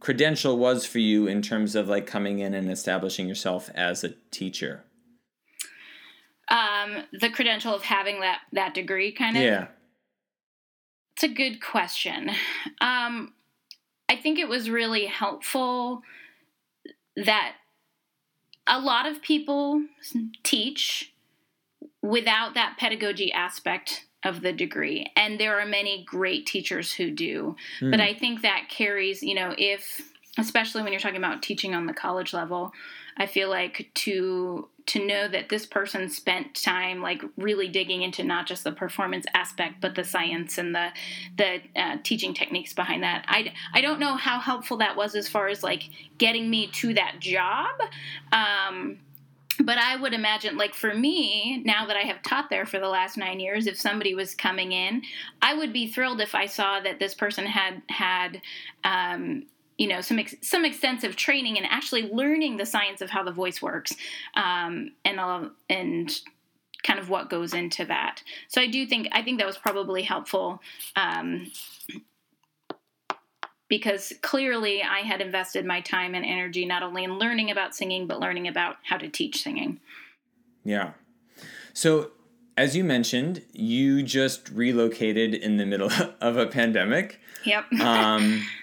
credential 0.01 0.59
was 0.59 0.85
for 0.85 0.99
you 0.99 1.27
in 1.29 1.43
terms 1.43 1.77
of 1.77 1.89
like 1.89 2.07
coming 2.07 2.41
in 2.41 2.55
and 2.55 2.71
establishing 2.71 3.29
yourself 3.29 3.71
as 3.75 4.03
a 4.03 4.15
teacher? 4.33 4.83
Um, 6.51 7.05
the 7.13 7.31
credential 7.31 7.75
of 7.75 7.83
having 7.83 8.21
that 8.21 8.41
that 8.53 8.75
degree, 8.75 9.13
kind 9.13 9.37
of. 9.37 9.43
Yeah. 9.43 9.67
It's 11.15 11.25
a 11.25 11.29
good 11.29 11.61
question. 11.61 12.31
Um, 12.81 13.33
I 14.09 14.17
think 14.17 14.39
it 14.39 14.49
was 14.49 14.71
really 14.71 15.07
helpful 15.07 16.03
that 17.17 17.55
a 18.67 18.79
lot 18.79 19.07
of 19.07 19.23
people 19.23 19.83
teach 20.43 21.13
without 22.03 22.55
that 22.55 22.77
pedagogy 22.79 23.33
aspect 23.33 24.07
of 24.25 24.41
the 24.41 24.53
degree 24.53 25.07
and 25.17 25.39
there 25.39 25.61
are 25.61 25.67
many 25.67 26.05
great 26.05 26.45
teachers 26.45 26.93
who 26.93 27.11
do 27.11 27.55
mm. 27.81 27.91
but 27.91 28.01
i 28.01 28.13
think 28.13 28.43
that 28.43 28.67
carries 28.69 29.23
you 29.23 29.35
know 29.35 29.55
if 29.57 30.13
especially 30.39 30.83
when 30.83 30.93
you're 30.93 31.01
talking 31.01 31.19
about 31.19 31.41
teaching 31.41 31.75
on 31.75 31.87
the 31.87 31.93
college 31.93 32.35
level 32.35 32.73
i 33.17 33.27
feel 33.27 33.49
like 33.49 33.89
to 33.95 34.69
to 34.89 35.05
know 35.05 35.29
that 35.29 35.49
this 35.49 35.67
person 35.67 36.09
spent 36.09 36.55
time 36.55 37.01
like 37.01 37.23
really 37.37 37.69
digging 37.69 38.03
into 38.03 38.23
not 38.23 38.47
just 38.47 38.65
the 38.65 38.73
performance 38.73 39.27
aspect 39.35 39.81
but 39.81 39.95
the 39.95 40.05
science 40.05 40.59
and 40.59 40.75
the 40.75 40.89
the 41.37 41.61
uh, 41.77 41.97
teaching 42.03 42.35
techniques 42.35 42.73
behind 42.73 43.03
that. 43.03 43.25
I 43.29 43.53
i 43.75 43.81
don't 43.81 44.01
know 44.01 44.17
how 44.17 44.39
helpful 44.39 44.79
that 44.79 44.97
was 44.97 45.15
as 45.15 45.29
far 45.29 45.49
as 45.49 45.63
like 45.63 45.85
getting 46.19 46.51
me 46.51 46.69
to 46.69 46.95
that 46.95 47.21
job 47.21 47.75
um 48.33 48.99
but 49.61 49.77
I 49.77 49.97
would 49.97 50.15
imagine, 50.15 50.57
like 50.57 50.75
for 50.75 50.95
me, 50.95 51.63
now 51.65 51.87
that 51.87 51.97
I 51.97 52.03
have 52.03 52.23
taught 52.23 52.49
there 52.49 52.65
for 52.65 52.79
the 52.79 52.89
last 52.89 53.17
nine 53.17 53.41
years, 53.41 53.67
if 53.67 53.79
somebody 53.79 54.15
was 54.15 54.35
coming 54.35 54.73
in, 54.73 55.03
I 55.43 55.55
would 55.55 55.73
be 55.73 55.89
thrilled 55.89 56.21
if 56.21 56.35
I 56.35 56.47
saw 56.47 56.81
that 56.81 57.01
this 57.01 57.15
person 57.15 57.45
had 57.45 57.83
had, 57.89 58.41
um, 58.85 59.47
you 59.79 59.87
know, 59.87 60.01
some 60.01 60.19
ex- 60.19 60.35
some 60.43 60.65
extensive 60.65 61.17
training 61.17 61.57
and 61.57 61.67
actually 61.67 62.11
learning 62.13 62.57
the 62.57 62.67
science 62.67 63.01
of 63.01 63.09
how 63.11 63.23
the 63.23 63.31
voice 63.31 63.63
works, 63.63 63.95
um, 64.35 64.91
and 65.05 65.19
all, 65.19 65.51
and 65.71 66.21
kind 66.83 66.99
of 66.99 67.09
what 67.09 67.31
goes 67.31 67.55
into 67.55 67.85
that. 67.85 68.23
So 68.49 68.61
I 68.61 68.67
do 68.67 68.87
think 68.87 69.09
I 69.13 69.23
think 69.23 69.39
that 69.39 69.47
was 69.47 69.57
probably 69.57 70.03
helpful. 70.03 70.61
Um, 70.97 71.51
because 73.69 74.15
clearly 74.23 74.83
I 74.83 75.01
had 75.01 75.21
invested 75.21 75.67
my 75.67 75.83
time 75.83 76.15
and 76.15 76.25
energy 76.25 76.65
not 76.65 76.83
only 76.83 77.05
in 77.05 77.19
learning 77.19 77.51
about 77.51 77.75
singing, 77.75 78.07
but 78.07 78.19
learning 78.19 78.49
about 78.49 78.77
how 78.83 78.97
to 78.97 79.09
teach 79.09 79.43
singing. 79.43 79.79
Yeah. 80.65 80.93
So, 81.75 82.13
as 82.57 82.75
you 82.75 82.83
mentioned, 82.83 83.43
you 83.53 84.03
just 84.03 84.49
relocated 84.49 85.35
in 85.35 85.59
the 85.59 85.67
middle 85.67 85.91
of 86.21 86.37
a 86.39 86.47
pandemic. 86.47 87.21
Yep. 87.45 87.73
um, 87.75 88.43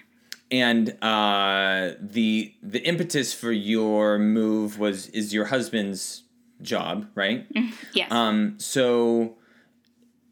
and 0.51 0.89
uh, 1.03 1.91
the 1.99 2.53
the 2.61 2.79
impetus 2.85 3.33
for 3.33 3.51
your 3.51 4.17
move 4.19 4.79
was 4.79 5.07
is 5.07 5.33
your 5.33 5.45
husband's 5.45 6.23
job, 6.61 7.07
right? 7.15 7.45
yes. 7.93 8.11
Um, 8.11 8.55
so, 8.59 9.35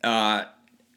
uh, 0.04 0.46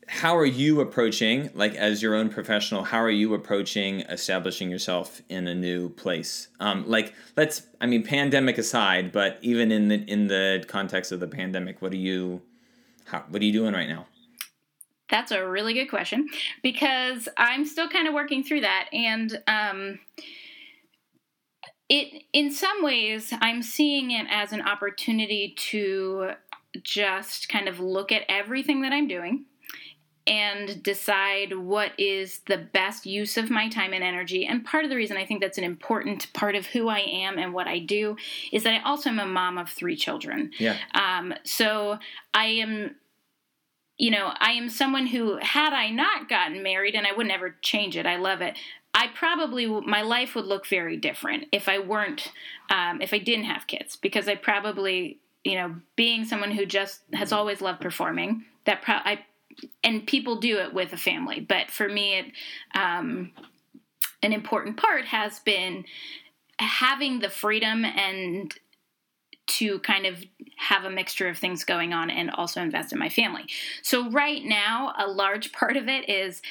how 0.09 0.37
are 0.37 0.47
you 0.47 0.81
approaching 0.81 1.51
like 1.55 1.75
as 1.75 2.01
your 2.01 2.15
own 2.15 2.29
professional 2.29 2.85
how 2.85 2.99
are 2.99 3.11
you 3.11 3.35
approaching 3.35 4.01
establishing 4.03 4.71
yourself 4.71 5.21
in 5.29 5.49
a 5.49 5.55
new 5.55 5.89
place 5.91 6.49
um, 6.61 6.89
like 6.89 7.13
let's 7.37 7.63
i 7.81 7.87
mean 7.87 8.05
pandemic 8.05 8.57
aside 8.57 9.11
but 9.11 9.39
even 9.43 9.73
in 9.73 9.89
the 9.89 9.97
in 10.05 10.29
the 10.29 10.65
context 10.69 11.11
of 11.11 11.19
the 11.19 11.27
pandemic 11.27 11.83
what 11.83 11.93
are 11.93 11.97
you 11.97 12.41
how, 13.07 13.25
what 13.29 13.43
are 13.43 13.45
you 13.45 13.53
doing 13.53 13.75
right 13.75 13.89
now 13.89 14.07
that's 15.11 15.33
a 15.33 15.47
really 15.47 15.75
good 15.75 15.87
question 15.87 16.29
because 16.63 17.29
i'm 17.37 17.65
still 17.65 17.89
kind 17.89 18.09
of 18.09 18.15
working 18.15 18.43
through 18.43 18.61
that 18.61 18.89
and 18.93 19.43
um, 19.47 19.99
it 21.89 22.25
in 22.33 22.51
some 22.51 22.83
ways 22.83 23.33
i'm 23.41 23.63
seeing 23.63 24.11
it 24.11 24.27
as 24.31 24.53
an 24.53 24.63
opportunity 24.63 25.55
to 25.57 26.31
just 26.83 27.49
kind 27.49 27.69
of 27.69 27.81
look 27.81 28.13
at 28.13 28.23
everything 28.29 28.83
that 28.83 28.93
i'm 28.93 29.09
doing 29.09 29.45
and 30.27 30.83
decide 30.83 31.57
what 31.57 31.93
is 31.99 32.41
the 32.47 32.59
best 32.59 33.07
use 33.07 33.37
of 33.37 33.49
my 33.49 33.69
time 33.69 33.93
and 33.93 34.03
energy. 34.03 34.45
And 34.45 34.65
part 34.65 34.85
of 34.85 34.91
the 34.91 34.97
reason 34.97 35.17
I 35.17 35.25
think 35.25 35.41
that's 35.41 35.59
an 35.59 35.65
important 35.65 36.33
part 36.33 36.57
of 36.57 36.67
who 36.67 36.89
I 36.89 36.99
am 36.99 37.39
and 37.39 37.55
what 37.55 37.69
I 37.69 37.79
do 37.79 38.17
is 38.53 38.65
that 38.65 38.75
I 38.75 38.83
also 38.83 39.11
am 39.11 39.21
a 39.21 39.27
mom 39.27 39.57
of 39.57 39.71
three 39.71 39.97
children. 39.97 40.51
Yeah. 40.59 40.77
Um, 40.95 41.33
so 41.45 41.99
I 42.35 42.47
am 42.47 42.97
you 43.99 44.11
know, 44.11 44.33
I 44.39 44.53
am 44.53 44.69
someone 44.69 45.07
who, 45.07 45.39
had 45.41 45.73
I 45.73 45.91
not 45.91 46.29
gotten 46.29 46.63
married, 46.63 46.95
and 46.95 47.07
I 47.07 47.13
would 47.13 47.27
never 47.27 47.57
change 47.63 47.97
it, 47.97 48.07
I 48.07 48.17
love 48.17 48.41
it. 48.41 48.59
I 48.93 49.09
probably 49.15 49.67
my 49.67 50.03
life 50.03 50.35
would 50.35 50.47
look 50.47 50.67
very 50.67 50.97
different 50.97 51.47
if 51.53 51.69
I 51.69 51.79
weren't, 51.79 52.33
um, 52.71 53.03
if 53.03 53.13
I 53.13 53.19
didn't 53.19 53.45
have 53.45 53.67
kids, 53.67 53.97
because 53.97 54.29
I 54.29 54.37
probably, 54.37 55.19
you 55.45 55.55
know, 55.55 55.77
being 55.97 56.25
someone 56.25 56.51
who 56.51 56.65
just 56.67 57.01
has 57.13 57.33
always 57.33 57.61
loved 57.61 57.81
performing, 57.81 58.45
that 58.65 58.83
pro- 58.83 58.95
I 58.97 59.25
and 59.83 60.07
people 60.07 60.37
do 60.37 60.59
it 60.59 60.75
with 60.75 60.93
a 60.93 60.99
family, 60.99 61.41
but 61.41 61.71
for 61.71 61.89
me, 61.89 62.19
it, 62.19 62.27
um, 62.75 63.33
an 64.23 64.33
important 64.33 64.77
part 64.77 65.07
has 65.07 65.39
been 65.41 65.85
having 66.59 67.21
the 67.21 67.29
freedom 67.29 67.85
and 67.85 68.55
to 69.47 69.79
kind 69.81 70.07
of 70.07 70.23
have 70.57 70.85
a 70.85 70.91
mixture 70.91 71.29
of 71.29 71.39
things 71.39 71.65
going 71.65 71.93
on 71.93 72.11
and 72.11 72.31
also 72.31 72.61
invest 72.61 72.93
in 72.93 72.99
my 72.99 73.09
family. 73.09 73.45
So, 73.83 74.11
right 74.11 74.45
now, 74.45 74.93
a 74.99 75.07
large 75.07 75.53
part 75.53 75.77
of 75.77 75.89
it 75.89 76.09
is 76.09 76.43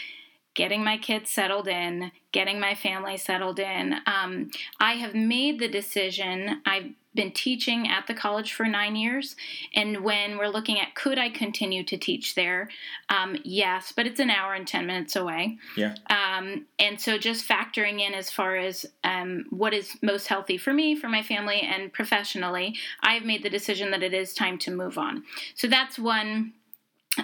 getting 0.54 0.84
my 0.84 0.98
kids 0.98 1.30
settled 1.30 1.68
in, 1.68 2.12
getting 2.32 2.60
my 2.60 2.76
family 2.76 3.18
settled 3.18 3.60
in. 3.60 3.96
Um, 4.06 4.52
I 4.80 4.94
have 4.94 5.14
made 5.14 5.60
the 5.60 5.68
decision, 5.68 6.62
I've 6.66 6.92
been 7.16 7.32
teaching 7.32 7.88
at 7.88 8.08
the 8.08 8.14
college 8.14 8.54
for 8.54 8.66
nine 8.66 8.96
years. 8.96 9.36
And 9.74 10.04
when 10.04 10.38
we're 10.38 10.48
looking 10.48 10.80
at 10.80 10.96
could 10.96 11.18
I 11.18 11.30
continue 11.30 11.84
to 11.86 11.98
teach 11.98 12.36
there? 12.36 12.70
Um, 13.10 13.38
yes, 13.44 13.94
but 13.96 14.06
it's 14.06 14.20
an 14.20 14.30
hour 14.30 14.54
and 14.54 14.68
10 14.68 14.86
minutes 14.86 15.16
away. 15.16 15.58
Yeah. 15.76 15.96
Um, 16.10 16.66
and 16.80 17.00
so 17.00 17.18
just 17.18 17.48
factoring 17.48 18.00
in 18.00 18.14
as 18.14 18.30
far 18.30 18.56
as 18.56 18.86
um, 19.04 19.46
what 19.50 19.74
is 19.74 19.98
most 20.02 20.28
healthy 20.28 20.58
for 20.58 20.74
me, 20.74 20.96
for 20.96 21.10
my 21.10 21.24
family, 21.24 21.62
and 21.62 21.92
professionally, 21.92 22.76
I've 23.02 23.24
made 23.24 23.44
the 23.44 23.50
decision 23.50 23.92
that 23.92 24.04
it 24.04 24.14
is 24.14 24.34
time 24.34 24.58
to 24.60 24.72
move 24.72 24.98
on. 24.98 25.24
So 25.56 25.68
that's 25.68 25.98
one 25.98 26.54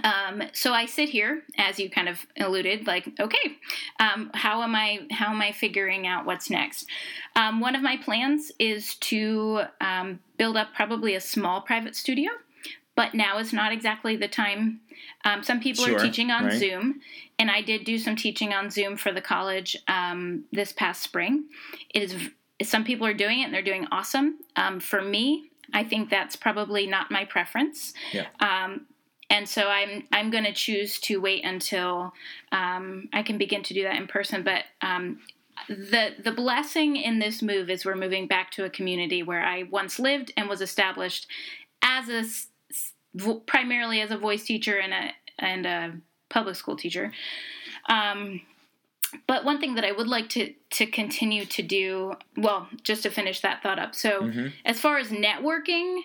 um, 0.04 0.44
so 0.54 0.74
I 0.74 0.86
sit 0.86 1.10
here, 1.10 1.44
as 1.58 1.80
you 1.80 1.90
kind 1.90 2.08
of 2.08 2.26
alluded, 2.40 2.88
like, 2.88 3.10
okay, 3.20 3.58
um, 4.00 4.32
how 4.34 4.62
am 4.62 4.76
I? 4.76 5.02
How 5.12 5.32
am 5.32 5.42
I 5.42 5.52
figuring 5.52 6.08
out 6.08 6.26
what's 6.26 6.50
next? 6.50 6.88
Um, 7.36 7.60
one 7.60 7.76
of 7.76 7.82
my 7.82 7.98
plans 7.98 8.52
is 8.60 8.96
to 8.96 9.64
um, 9.82 10.20
build 10.38 10.58
up 10.58 10.74
probably 10.74 11.16
a 11.16 11.22
small 11.22 11.62
private 11.62 11.96
studio, 11.96 12.32
but 12.96 13.14
now 13.14 13.38
is 13.40 13.54
not 13.54 13.72
exactly 13.72 14.16
the 14.16 14.28
time. 14.28 14.80
Um, 15.26 15.44
some 15.44 15.60
people 15.60 15.86
Sure, 15.86 15.98
are 15.98 16.00
teaching 16.00 16.32
on 16.32 16.46
right. 16.46 16.54
Zoom, 16.60 17.02
and 17.38 17.52
I 17.52 17.62
did 17.62 17.84
do 17.84 17.98
some 17.98 18.16
teaching 18.16 18.54
on 18.54 18.70
Zoom 18.70 18.96
for 18.96 19.12
the 19.12 19.22
college 19.22 19.76
um, 19.88 20.46
this 20.52 20.72
past 20.72 21.02
spring. 21.02 21.46
It 21.94 22.04
is 22.04 22.16
some 22.64 22.84
people 22.84 23.08
are 23.08 23.14
doing 23.14 23.42
it, 23.42 23.46
and 23.46 23.54
they're 23.54 23.62
doing 23.62 23.88
awesome. 23.92 24.38
for 24.80 25.02
me, 25.02 25.50
I 25.74 25.84
think 25.84 26.10
that's 26.10 26.36
probably 26.36 26.88
not 26.88 27.12
my 27.12 27.26
preference. 27.26 27.94
Yeah. 28.14 28.28
Um, 28.40 28.86
and 29.32 29.48
so 29.48 29.70
I'm 29.70 30.04
I'm 30.12 30.30
going 30.30 30.44
to 30.44 30.54
choose 30.54 31.00
to 31.02 31.22
wait 31.22 31.46
until 31.46 32.14
um, 32.52 33.08
I 33.14 33.24
can 33.24 33.38
begin 33.38 33.64
to 33.64 33.74
do 33.74 33.84
that 33.84 33.96
in 33.96 34.06
person. 34.06 34.44
But 34.44 34.66
um, 34.82 35.22
the 35.70 36.16
the 36.22 36.34
blessing 36.34 36.98
in 36.98 37.20
this 37.20 37.42
move 37.42 37.70
is 37.70 37.86
we're 37.86 37.96
moving 37.96 38.28
back 38.28 38.52
to 38.52 38.66
a 38.66 38.70
community 38.70 39.24
where 39.24 39.42
I 39.42 39.64
once 39.64 40.00
lived 40.00 40.34
and 40.36 40.50
was 40.50 40.62
established 40.62 41.28
as 41.82 42.10
a 42.10 43.34
primarily 43.48 44.02
as 44.02 44.12
a 44.12 44.18
voice 44.18 44.44
teacher 44.44 44.78
and 44.78 44.94
a 44.94 45.12
and 45.40 45.66
a 45.66 45.94
public 46.30 46.58
school 46.58 46.76
teacher. 46.76 47.14
Um, 47.88 48.42
but 49.28 49.46
one 49.46 49.62
thing 49.62 49.76
that 49.76 49.86
I 49.86 49.94
would 49.94 50.08
like 50.10 50.28
to 50.30 50.54
to 50.72 50.86
continue 50.86 51.46
to 51.46 51.62
do, 51.62 52.16
well, 52.36 52.68
just 52.84 53.04
to 53.04 53.10
finish 53.10 53.40
that 53.42 53.64
thought 53.64 53.80
up. 53.80 53.96
So, 53.96 54.30
as 54.66 54.82
far 54.82 54.98
as 54.98 55.08
networking, 55.08 56.02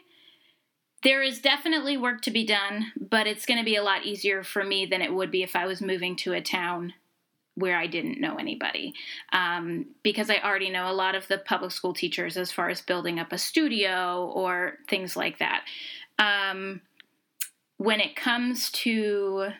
there 1.07 1.23
is 1.23 1.39
definitely 1.39 1.97
work 1.97 2.21
to 2.21 2.33
be 2.33 2.45
done, 2.45 2.91
but 2.99 3.29
it's 3.29 3.47
going 3.47 3.61
to 3.61 3.65
be 3.65 3.77
a 3.77 3.83
lot 3.83 4.05
easier 4.05 4.43
for 4.43 4.65
me 4.65 4.87
than 4.87 5.01
it 5.01 5.15
would 5.15 5.31
be 5.31 5.45
if 5.45 5.55
I 5.55 5.65
was 5.65 5.81
moving 5.81 6.17
to 6.17 6.33
a 6.33 6.41
town 6.41 6.95
where 7.55 7.79
I 7.79 7.87
didn't 7.87 8.21
know 8.21 8.35
anybody. 8.35 8.93
Um, 9.33 9.87
because 10.03 10.31
I 10.31 10.39
already 10.39 10.69
know 10.69 10.91
a 10.91 10.93
lot 10.93 11.15
of 11.15 11.29
the 11.29 11.39
public 11.39 11.71
school 11.71 11.95
teachers 11.95 12.37
as 12.37 12.51
far 12.51 12.71
as 12.71 12.81
building 12.81 13.21
up 13.21 13.33
a 13.33 13.39
studio 13.39 14.33
or 14.35 14.79
things 14.89 15.15
like 15.15 15.39
that. 15.39 15.63
Um, 16.19 16.81
when 17.77 18.01
it 18.01 18.17
comes 18.17 18.73
to 18.73 19.51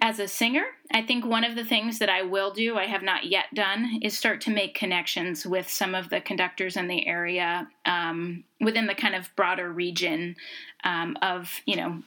as 0.00 0.18
a 0.18 0.28
singer, 0.28 0.64
I 0.92 1.02
think 1.02 1.24
one 1.24 1.44
of 1.44 1.54
the 1.54 1.64
things 1.64 1.98
that 1.98 2.08
I 2.08 2.22
will 2.22 2.52
do, 2.52 2.76
I 2.76 2.86
have 2.86 3.02
not 3.02 3.24
yet 3.24 3.46
done, 3.54 4.00
is 4.02 4.16
start 4.16 4.40
to 4.42 4.50
make 4.50 4.74
connections 4.74 5.46
with 5.46 5.68
some 5.68 5.94
of 5.94 6.08
the 6.10 6.20
conductors 6.20 6.76
in 6.76 6.88
the 6.88 7.06
area 7.06 7.68
um, 7.86 8.44
within 8.60 8.86
the 8.86 8.94
kind 8.94 9.14
of 9.14 9.34
broader 9.36 9.72
region 9.72 10.36
um, 10.84 11.16
of, 11.22 11.60
you 11.66 11.76
know, 11.76 12.02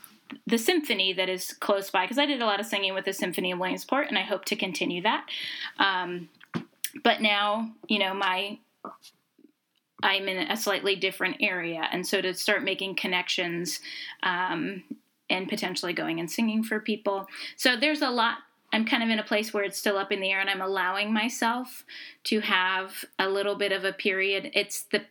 the 0.47 0.57
symphony 0.57 1.13
that 1.13 1.29
is 1.29 1.53
close 1.53 1.89
by. 1.89 2.03
Because 2.03 2.17
I 2.17 2.25
did 2.25 2.41
a 2.41 2.45
lot 2.45 2.59
of 2.59 2.65
singing 2.65 2.93
with 2.93 3.05
the 3.05 3.13
symphony 3.13 3.51
of 3.51 3.59
Williamsport, 3.59 4.07
and 4.09 4.17
I 4.17 4.23
hope 4.23 4.45
to 4.45 4.55
continue 4.55 5.01
that. 5.03 5.27
Um, 5.77 6.29
but 7.03 7.21
now, 7.21 7.71
you 7.87 7.99
know, 7.99 8.13
my 8.13 8.57
I'm 10.03 10.27
in 10.27 10.51
a 10.51 10.57
slightly 10.57 10.95
different 10.95 11.37
area, 11.39 11.87
and 11.91 12.05
so 12.05 12.21
to 12.21 12.33
start 12.33 12.63
making 12.63 12.95
connections 12.95 13.79
um, 14.23 14.83
and 15.29 15.49
potentially 15.49 15.93
going 15.93 16.19
and 16.19 16.29
singing 16.29 16.63
for 16.63 16.79
people. 16.79 17.27
So 17.55 17.75
there's 17.75 18.01
a 18.01 18.09
lot. 18.09 18.37
I'm 18.73 18.85
kind 18.85 19.03
of 19.03 19.09
in 19.09 19.19
a 19.19 19.23
place 19.23 19.53
where 19.53 19.63
it's 19.63 19.77
still 19.77 19.97
up 19.97 20.11
in 20.11 20.19
the 20.19 20.31
air, 20.31 20.39
and 20.39 20.49
I'm 20.49 20.61
allowing 20.61 21.13
myself 21.13 21.85
to 22.25 22.41
have 22.41 23.05
a 23.17 23.29
little 23.29 23.55
bit 23.55 23.71
of 23.71 23.85
a 23.85 23.93
period. 23.93 24.51
It's 24.53 24.83
the 24.83 25.03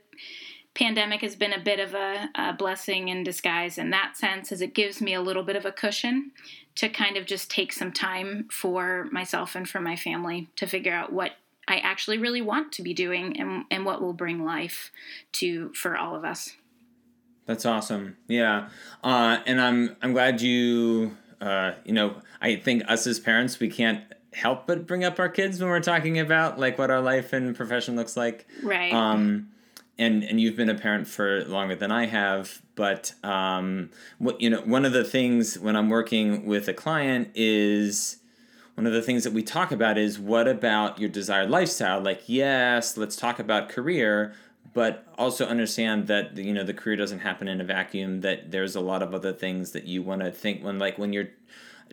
pandemic 0.74 1.20
has 1.22 1.36
been 1.36 1.52
a 1.52 1.62
bit 1.62 1.78
of 1.78 1.94
a, 1.94 2.28
a 2.34 2.52
blessing 2.52 3.08
in 3.08 3.22
disguise 3.22 3.78
in 3.78 3.90
that 3.90 4.16
sense, 4.16 4.52
as 4.52 4.60
it 4.60 4.74
gives 4.74 5.00
me 5.00 5.14
a 5.14 5.20
little 5.20 5.44
bit 5.44 5.56
of 5.56 5.64
a 5.64 5.72
cushion 5.72 6.32
to 6.74 6.88
kind 6.88 7.16
of 7.16 7.26
just 7.26 7.50
take 7.50 7.72
some 7.72 7.92
time 7.92 8.48
for 8.50 9.08
myself 9.12 9.54
and 9.54 9.68
for 9.68 9.80
my 9.80 9.94
family 9.94 10.48
to 10.56 10.66
figure 10.66 10.92
out 10.92 11.12
what 11.12 11.32
I 11.68 11.78
actually 11.78 12.18
really 12.18 12.42
want 12.42 12.72
to 12.72 12.82
be 12.82 12.92
doing 12.92 13.40
and, 13.40 13.64
and 13.70 13.86
what 13.86 14.02
will 14.02 14.12
bring 14.12 14.44
life 14.44 14.90
to 15.34 15.72
for 15.72 15.96
all 15.96 16.14
of 16.14 16.24
us. 16.24 16.56
That's 17.46 17.66
awesome. 17.66 18.16
Yeah, 18.28 18.68
uh, 19.02 19.38
and 19.46 19.60
I'm 19.60 19.96
I'm 20.02 20.12
glad 20.12 20.40
you. 20.40 21.16
Uh, 21.40 21.74
you 21.84 21.92
know, 21.92 22.22
I 22.40 22.56
think 22.56 22.84
us 22.88 23.06
as 23.06 23.20
parents, 23.20 23.60
we 23.60 23.68
can't 23.68 24.02
help 24.32 24.66
but 24.66 24.86
bring 24.86 25.04
up 25.04 25.18
our 25.18 25.28
kids 25.28 25.60
when 25.60 25.68
we're 25.68 25.80
talking 25.80 26.18
about 26.18 26.58
like 26.58 26.78
what 26.78 26.90
our 26.90 27.00
life 27.00 27.32
and 27.32 27.54
profession 27.54 27.96
looks 27.96 28.16
like. 28.16 28.46
Right. 28.62 28.92
Um, 28.92 29.48
and 29.98 30.24
and 30.24 30.40
you've 30.40 30.56
been 30.56 30.70
a 30.70 30.74
parent 30.74 31.06
for 31.06 31.44
longer 31.44 31.76
than 31.76 31.92
I 31.92 32.06
have, 32.06 32.62
but 32.74 33.12
um, 33.22 33.90
what 34.18 34.40
you 34.40 34.50
know, 34.50 34.60
one 34.62 34.84
of 34.84 34.92
the 34.92 35.04
things 35.04 35.58
when 35.58 35.76
I'm 35.76 35.88
working 35.88 36.46
with 36.46 36.66
a 36.68 36.74
client 36.74 37.30
is 37.34 38.18
one 38.74 38.86
of 38.86 38.92
the 38.92 39.02
things 39.02 39.22
that 39.22 39.32
we 39.32 39.42
talk 39.42 39.70
about 39.70 39.96
is 39.96 40.18
what 40.18 40.48
about 40.48 40.98
your 40.98 41.08
desired 41.08 41.48
lifestyle? 41.48 42.00
Like, 42.00 42.22
yes, 42.26 42.96
let's 42.96 43.14
talk 43.14 43.38
about 43.38 43.68
career, 43.68 44.34
but 44.74 45.06
also 45.16 45.46
understand 45.46 46.08
that 46.08 46.36
you 46.36 46.52
know 46.52 46.64
the 46.64 46.74
career 46.74 46.96
doesn't 46.96 47.20
happen 47.20 47.48
in 47.48 47.60
a 47.60 47.64
vacuum. 47.64 48.20
That 48.20 48.50
there's 48.50 48.76
a 48.76 48.80
lot 48.80 49.02
of 49.02 49.14
other 49.14 49.32
things 49.32 49.72
that 49.72 49.84
you 49.84 50.02
want 50.02 50.20
to 50.20 50.30
think 50.30 50.62
when, 50.62 50.78
like, 50.78 50.98
when 50.98 51.12
you're 51.12 51.30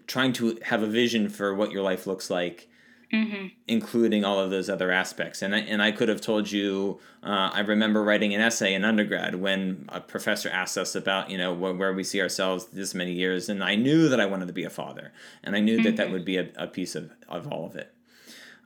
trying 0.07 0.33
to 0.33 0.57
have 0.63 0.83
a 0.83 0.87
vision 0.87 1.29
for 1.29 1.53
what 1.53 1.71
your 1.71 1.83
life 1.83 2.05
looks 2.05 2.29
like 2.29 2.67
mm-hmm. 3.11 3.47
including 3.67 4.23
all 4.23 4.39
of 4.39 4.49
those 4.49 4.69
other 4.69 4.91
aspects. 4.91 5.41
And 5.41 5.55
I, 5.55 5.59
and 5.59 5.81
I 5.81 5.91
could 5.91 6.09
have 6.09 6.21
told 6.21 6.51
you, 6.51 6.99
uh, 7.23 7.51
I 7.53 7.59
remember 7.61 8.03
writing 8.03 8.33
an 8.33 8.41
essay 8.41 8.73
in 8.73 8.85
undergrad 8.85 9.35
when 9.35 9.85
a 9.89 9.99
professor 9.99 10.49
asked 10.49 10.77
us 10.77 10.95
about, 10.95 11.29
you 11.29 11.37
know, 11.37 11.53
wh- 11.55 11.77
where 11.77 11.93
we 11.93 12.03
see 12.03 12.21
ourselves 12.21 12.65
this 12.67 12.93
many 12.93 13.13
years. 13.13 13.49
And 13.49 13.63
I 13.63 13.75
knew 13.75 14.09
that 14.09 14.19
I 14.19 14.25
wanted 14.25 14.47
to 14.47 14.53
be 14.53 14.63
a 14.63 14.69
father. 14.69 15.11
And 15.43 15.55
I 15.55 15.59
knew 15.59 15.77
mm-hmm. 15.77 15.83
that 15.83 15.97
that 15.97 16.05
mm-hmm. 16.05 16.13
would 16.13 16.25
be 16.25 16.37
a, 16.37 16.49
a 16.55 16.67
piece 16.67 16.95
of, 16.95 17.11
of 17.27 17.47
all 17.47 17.65
of 17.65 17.75
it. 17.75 17.93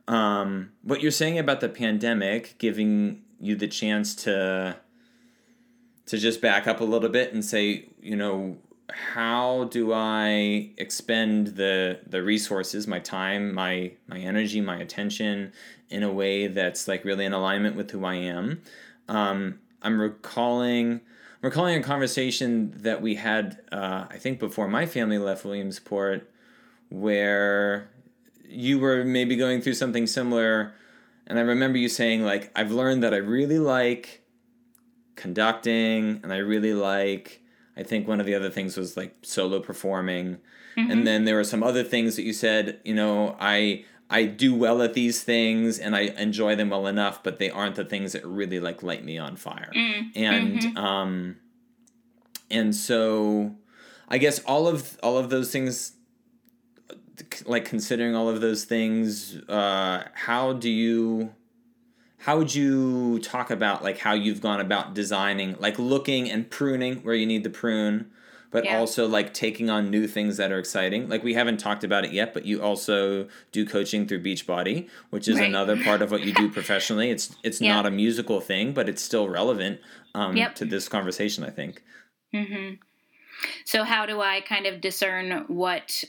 Um, 0.08 0.70
what 0.82 1.00
you're 1.00 1.10
saying 1.10 1.38
about 1.38 1.60
the 1.60 1.68
pandemic 1.68 2.54
giving 2.58 3.22
you 3.40 3.56
the 3.56 3.68
chance 3.68 4.14
to 4.14 4.76
to 6.06 6.18
just 6.18 6.40
back 6.40 6.66
up 6.66 6.80
a 6.80 6.84
little 6.84 7.08
bit 7.08 7.32
and 7.32 7.44
say, 7.44 7.86
you 8.00 8.14
know, 8.14 8.56
how 8.88 9.64
do 9.64 9.92
I 9.92 10.70
expend 10.76 11.48
the 11.48 12.00
the 12.06 12.22
resources, 12.22 12.86
my 12.86 13.00
time, 13.00 13.54
my 13.54 13.92
my 14.06 14.18
energy, 14.18 14.60
my 14.60 14.78
attention 14.78 15.52
in 15.90 16.02
a 16.02 16.12
way 16.12 16.46
that's 16.46 16.88
like 16.88 17.04
really 17.04 17.24
in 17.24 17.32
alignment 17.32 17.76
with 17.76 17.90
who 17.90 18.04
I 18.04 18.14
am? 18.14 18.62
Um, 19.08 19.60
I'm 19.82 20.00
recalling 20.00 21.00
recalling 21.42 21.78
a 21.78 21.82
conversation 21.82 22.72
that 22.76 23.02
we 23.02 23.16
had, 23.16 23.60
uh, 23.70 24.06
I 24.10 24.18
think, 24.18 24.38
before 24.38 24.68
my 24.68 24.86
family 24.86 25.18
left 25.18 25.44
Williamsport, 25.44 26.30
where 26.88 27.90
you 28.48 28.78
were 28.78 29.04
maybe 29.04 29.36
going 29.36 29.60
through 29.60 29.74
something 29.74 30.06
similar, 30.06 30.74
and 31.26 31.38
I 31.38 31.42
remember 31.42 31.78
you 31.78 31.88
saying 31.88 32.24
like, 32.24 32.50
"I've 32.54 32.72
learned 32.72 33.02
that 33.02 33.14
I 33.14 33.18
really 33.18 33.58
like 33.58 34.22
conducting, 35.14 36.20
and 36.22 36.32
I 36.32 36.38
really 36.38 36.74
like." 36.74 37.42
I 37.78 37.82
think 37.82 38.08
one 38.08 38.20
of 38.20 38.26
the 38.26 38.34
other 38.34 38.48
things 38.48 38.76
was 38.76 38.96
like 38.96 39.14
solo 39.22 39.60
performing. 39.60 40.38
Mm-hmm. 40.76 40.90
And 40.90 41.06
then 41.06 41.24
there 41.24 41.36
were 41.36 41.44
some 41.44 41.62
other 41.62 41.82
things 41.82 42.16
that 42.16 42.22
you 42.22 42.32
said, 42.32 42.80
you 42.84 42.94
know, 42.94 43.36
I 43.38 43.84
I 44.08 44.24
do 44.24 44.54
well 44.54 44.82
at 44.82 44.94
these 44.94 45.22
things 45.24 45.78
and 45.78 45.96
I 45.96 46.02
enjoy 46.16 46.54
them 46.54 46.70
well 46.70 46.86
enough, 46.86 47.22
but 47.22 47.38
they 47.38 47.50
aren't 47.50 47.74
the 47.74 47.84
things 47.84 48.12
that 48.12 48.24
really 48.24 48.60
like 48.60 48.82
light 48.82 49.04
me 49.04 49.18
on 49.18 49.36
fire. 49.36 49.70
Mm-hmm. 49.74 50.08
And 50.14 50.58
mm-hmm. 50.60 50.76
um 50.76 51.36
and 52.50 52.74
so 52.74 53.56
I 54.08 54.18
guess 54.18 54.38
all 54.40 54.68
of 54.68 54.98
all 55.02 55.18
of 55.18 55.30
those 55.30 55.50
things 55.50 55.92
like 57.46 57.64
considering 57.64 58.14
all 58.14 58.28
of 58.28 58.40
those 58.40 58.64
things, 58.64 59.36
uh 59.48 60.04
how 60.14 60.52
do 60.52 60.70
you 60.70 61.34
how 62.18 62.38
would 62.38 62.52
you 62.54 63.20
talk 63.20 63.50
about 63.50 63.84
like 63.84 63.98
how 63.98 64.12
you've 64.12 64.40
gone 64.40 64.60
about 64.60 64.94
designing 64.94 65.56
like 65.60 65.78
looking 65.78 66.30
and 66.30 66.50
pruning 66.50 66.96
where 66.98 67.14
you 67.14 67.26
need 67.26 67.44
to 67.44 67.50
prune 67.50 68.10
but 68.50 68.64
yeah. 68.64 68.78
also 68.78 69.06
like 69.06 69.32
taking 69.34 69.68
on 69.70 69.90
new 69.90 70.06
things 70.08 70.36
that 70.36 70.50
are 70.50 70.58
exciting 70.58 71.08
like 71.08 71.22
we 71.22 71.34
haven't 71.34 71.58
talked 71.58 71.84
about 71.84 72.04
it 72.04 72.12
yet 72.12 72.34
but 72.34 72.44
you 72.44 72.60
also 72.60 73.28
do 73.52 73.64
coaching 73.64 74.08
through 74.08 74.22
beachbody 74.22 74.88
which 75.10 75.28
is 75.28 75.38
right. 75.38 75.48
another 75.48 75.80
part 75.82 76.02
of 76.02 76.10
what 76.10 76.22
you 76.22 76.32
do 76.32 76.50
professionally 76.50 77.10
it's 77.10 77.36
it's 77.44 77.60
yeah. 77.60 77.74
not 77.74 77.86
a 77.86 77.90
musical 77.90 78.40
thing 78.40 78.72
but 78.72 78.88
it's 78.88 79.02
still 79.02 79.28
relevant 79.28 79.80
um, 80.14 80.36
yep. 80.36 80.54
to 80.54 80.64
this 80.64 80.88
conversation 80.88 81.44
i 81.44 81.50
think 81.50 81.82
mm-hmm. 82.34 82.74
so 83.64 83.84
how 83.84 84.04
do 84.04 84.20
i 84.20 84.40
kind 84.40 84.66
of 84.66 84.80
discern 84.80 85.44
what 85.46 86.02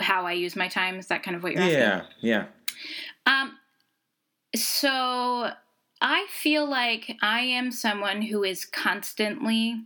how 0.00 0.26
i 0.26 0.32
use 0.32 0.56
my 0.56 0.68
time 0.68 0.98
is 0.98 1.06
that 1.08 1.22
kind 1.22 1.36
of 1.36 1.42
what 1.42 1.52
you're 1.52 1.62
yeah, 1.62 2.02
asking 2.02 2.28
yeah 2.28 2.44
yeah 3.26 3.40
um 3.42 3.52
so 4.54 5.50
I 6.02 6.26
feel 6.28 6.68
like 6.68 7.16
I 7.22 7.40
am 7.40 7.70
someone 7.70 8.22
who 8.22 8.42
is 8.42 8.64
constantly, 8.64 9.84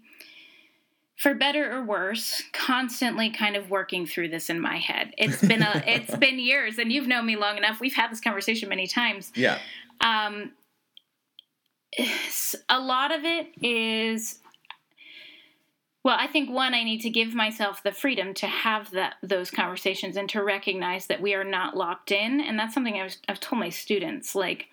for 1.16 1.35
better 1.35 1.70
or 1.70 1.85
worse, 1.85 2.42
constantly 2.53 3.31
kind 3.31 3.55
of 3.55 3.70
working 3.70 4.07
through 4.07 4.31
this 4.31 4.49
in 4.49 4.59
my 4.59 4.79
head. 4.79 5.12
It's 5.18 5.42
been 5.42 5.62
a 5.62 5.83
it's 5.87 6.16
been 6.16 6.38
years, 6.38 6.79
and 6.79 6.90
you've 6.90 7.07
known 7.07 7.27
me 7.27 7.37
long 7.37 7.59
enough. 7.59 7.81
We've 7.81 7.94
had 7.94 8.11
this 8.11 8.20
conversation 8.20 8.70
many 8.70 8.87
times. 8.87 9.31
Yeah. 9.37 9.59
Um, 10.01 10.53
a 12.68 12.81
lot 12.81 13.12
of 13.12 13.25
it 13.25 13.49
is 13.62 14.38
well, 16.07 16.16
I 16.16 16.29
think 16.29 16.49
one, 16.49 16.73
I 16.73 16.85
need 16.85 17.01
to 17.01 17.11
give 17.11 17.35
myself 17.35 17.83
the 17.83 17.90
freedom 17.90 18.33
to 18.35 18.47
have 18.47 18.92
that 18.92 19.16
those 19.25 19.51
conversations 19.51 20.16
and 20.16 20.29
to 20.29 20.40
recognize 20.40 21.09
that 21.09 21.21
we 21.21 21.35
are 21.35 21.42
not 21.42 21.77
locked 21.77 22.12
in, 22.12 22.40
and 22.40 22.57
that's 22.57 22.75
something 22.75 22.95
I've, 22.95 23.16
I've 23.29 23.40
told 23.40 23.59
my 23.59 23.71
students. 23.71 24.37
Like, 24.37 24.69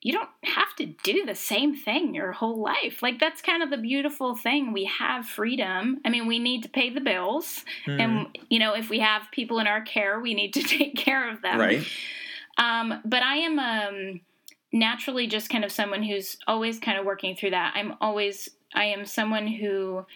you 0.00 0.14
don't 0.14 0.30
have 0.44 0.74
to 0.76 0.86
do 0.86 1.26
the 1.26 1.34
same 1.34 1.76
thing 1.76 2.14
your 2.14 2.32
whole 2.32 2.62
life. 2.62 3.02
Like 3.02 3.20
that's 3.20 3.42
kind 3.42 3.62
of 3.62 3.68
the 3.68 3.76
beautiful 3.76 4.34
thing. 4.34 4.72
We 4.72 4.86
have 4.86 5.26
freedom. 5.26 6.00
I 6.06 6.08
mean, 6.08 6.26
we 6.26 6.38
need 6.38 6.62
to 6.62 6.70
pay 6.70 6.88
the 6.88 7.02
bills, 7.02 7.66
mm. 7.86 8.00
and 8.00 8.38
you 8.48 8.58
know, 8.58 8.72
if 8.74 8.88
we 8.88 9.00
have 9.00 9.24
people 9.30 9.58
in 9.58 9.66
our 9.66 9.82
care, 9.82 10.20
we 10.20 10.32
need 10.32 10.54
to 10.54 10.62
take 10.78 10.96
care 10.96 11.30
of 11.30 11.42
them. 11.42 11.60
Right. 11.60 11.86
Um, 12.56 13.02
but 13.04 13.22
I 13.22 13.36
am 13.36 13.58
um, 13.58 14.20
naturally 14.72 15.26
just 15.26 15.50
kind 15.50 15.66
of 15.66 15.70
someone 15.70 16.02
who's 16.02 16.38
always 16.46 16.78
kind 16.78 16.98
of 16.98 17.04
working 17.04 17.36
through 17.36 17.50
that. 17.50 17.74
I'm 17.76 17.92
always 18.00 18.48
I 18.74 18.86
am 18.86 19.04
someone 19.04 19.46
who 19.46 20.06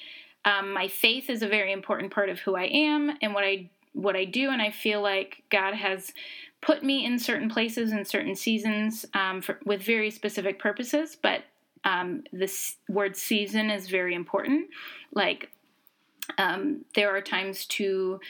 um, 0.46 0.72
my 0.72 0.88
faith 0.88 1.28
is 1.28 1.42
a 1.42 1.48
very 1.48 1.72
important 1.72 2.12
part 2.12 2.30
of 2.30 2.38
who 2.38 2.56
I 2.56 2.64
am 2.64 3.12
and 3.20 3.34
what 3.34 3.44
I 3.44 3.68
what 3.92 4.14
I 4.14 4.24
do, 4.26 4.50
and 4.50 4.62
I 4.62 4.70
feel 4.70 5.00
like 5.00 5.42
God 5.50 5.74
has 5.74 6.12
put 6.60 6.82
me 6.82 7.04
in 7.04 7.18
certain 7.18 7.48
places 7.48 7.92
in 7.92 8.04
certain 8.04 8.36
seasons 8.36 9.06
um, 9.14 9.40
for, 9.40 9.58
with 9.64 9.82
very 9.82 10.10
specific 10.10 10.58
purposes. 10.58 11.16
But 11.20 11.44
um, 11.84 12.24
this 12.32 12.76
word 12.88 13.16
season 13.16 13.70
is 13.70 13.88
very 13.88 14.14
important. 14.14 14.68
Like 15.12 15.50
um, 16.38 16.84
there 16.94 17.14
are 17.14 17.20
times 17.20 17.66
to 17.66 18.20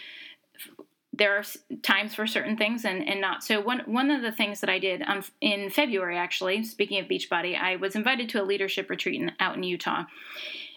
there 1.12 1.36
are 1.36 1.44
times 1.82 2.14
for 2.14 2.26
certain 2.26 2.56
things 2.56 2.84
and, 2.84 3.06
and 3.08 3.20
not. 3.20 3.42
So 3.42 3.60
one 3.60 3.80
one 3.86 4.10
of 4.10 4.22
the 4.22 4.32
things 4.32 4.60
that 4.60 4.70
I 4.70 4.78
did 4.78 5.02
um, 5.02 5.22
in 5.40 5.70
February, 5.70 6.16
actually, 6.16 6.64
speaking 6.64 7.00
of 7.00 7.08
Beachbody, 7.08 7.58
I 7.58 7.76
was 7.76 7.96
invited 7.96 8.28
to 8.30 8.42
a 8.42 8.44
leadership 8.44 8.88
retreat 8.88 9.20
in, 9.20 9.32
out 9.40 9.56
in 9.56 9.62
Utah, 9.62 10.04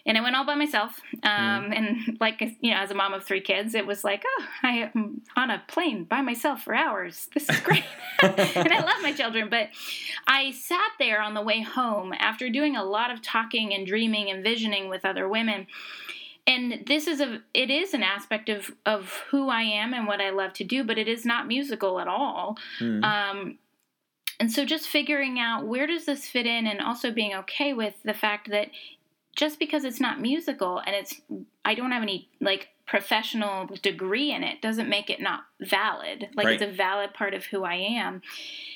and 0.06 0.16
I 0.16 0.22
went 0.22 0.36
all 0.36 0.44
by 0.44 0.54
myself. 0.54 1.00
Um, 1.22 1.70
mm. 1.70 1.76
And 1.76 2.18
like 2.20 2.40
you 2.60 2.70
know, 2.70 2.78
as 2.78 2.90
a 2.90 2.94
mom 2.94 3.14
of 3.14 3.24
three 3.24 3.40
kids, 3.40 3.74
it 3.74 3.86
was 3.86 4.04
like, 4.04 4.24
oh, 4.26 4.46
I 4.62 4.90
am 4.94 5.22
on 5.36 5.50
a 5.50 5.62
plane 5.68 6.04
by 6.04 6.20
myself 6.20 6.62
for 6.62 6.74
hours. 6.74 7.28
This 7.34 7.48
is 7.48 7.60
great, 7.60 7.84
and 8.22 8.72
I 8.72 8.80
love 8.80 9.02
my 9.02 9.12
children. 9.12 9.48
But 9.50 9.68
I 10.26 10.52
sat 10.52 10.92
there 10.98 11.20
on 11.20 11.34
the 11.34 11.42
way 11.42 11.62
home 11.62 12.12
after 12.18 12.48
doing 12.50 12.76
a 12.76 12.84
lot 12.84 13.10
of 13.10 13.22
talking 13.22 13.74
and 13.74 13.86
dreaming 13.86 14.30
and 14.30 14.42
visioning 14.42 14.88
with 14.88 15.04
other 15.04 15.28
women 15.28 15.66
and 16.46 16.84
this 16.86 17.06
is 17.06 17.20
a 17.20 17.42
it 17.54 17.70
is 17.70 17.94
an 17.94 18.02
aspect 18.02 18.48
of 18.48 18.70
of 18.86 19.22
who 19.30 19.48
I 19.48 19.62
am 19.62 19.94
and 19.94 20.06
what 20.06 20.20
I 20.20 20.30
love 20.30 20.52
to 20.54 20.64
do, 20.64 20.84
but 20.84 20.98
it 20.98 21.08
is 21.08 21.24
not 21.24 21.46
musical 21.46 22.00
at 22.00 22.08
all. 22.08 22.58
Mm. 22.80 23.04
Um, 23.04 23.58
and 24.38 24.50
so 24.50 24.64
just 24.64 24.88
figuring 24.88 25.38
out 25.38 25.66
where 25.66 25.86
does 25.86 26.06
this 26.06 26.26
fit 26.26 26.46
in, 26.46 26.66
and 26.66 26.80
also 26.80 27.12
being 27.12 27.34
okay 27.34 27.72
with 27.72 27.94
the 28.04 28.14
fact 28.14 28.50
that 28.50 28.70
just 29.36 29.58
because 29.58 29.84
it's 29.84 30.00
not 30.00 30.20
musical 30.20 30.78
and 30.78 30.94
it's 30.94 31.20
I 31.64 31.74
don't 31.74 31.92
have 31.92 32.02
any 32.02 32.28
like 32.40 32.68
professional 32.90 33.68
degree 33.82 34.32
in 34.32 34.42
it 34.42 34.60
doesn't 34.60 34.88
make 34.88 35.10
it 35.10 35.20
not 35.20 35.44
valid. 35.60 36.28
Like 36.34 36.46
right. 36.46 36.60
it's 36.60 36.62
a 36.62 36.76
valid 36.76 37.14
part 37.14 37.34
of 37.34 37.44
who 37.44 37.62
I 37.62 37.74
am. 37.74 38.20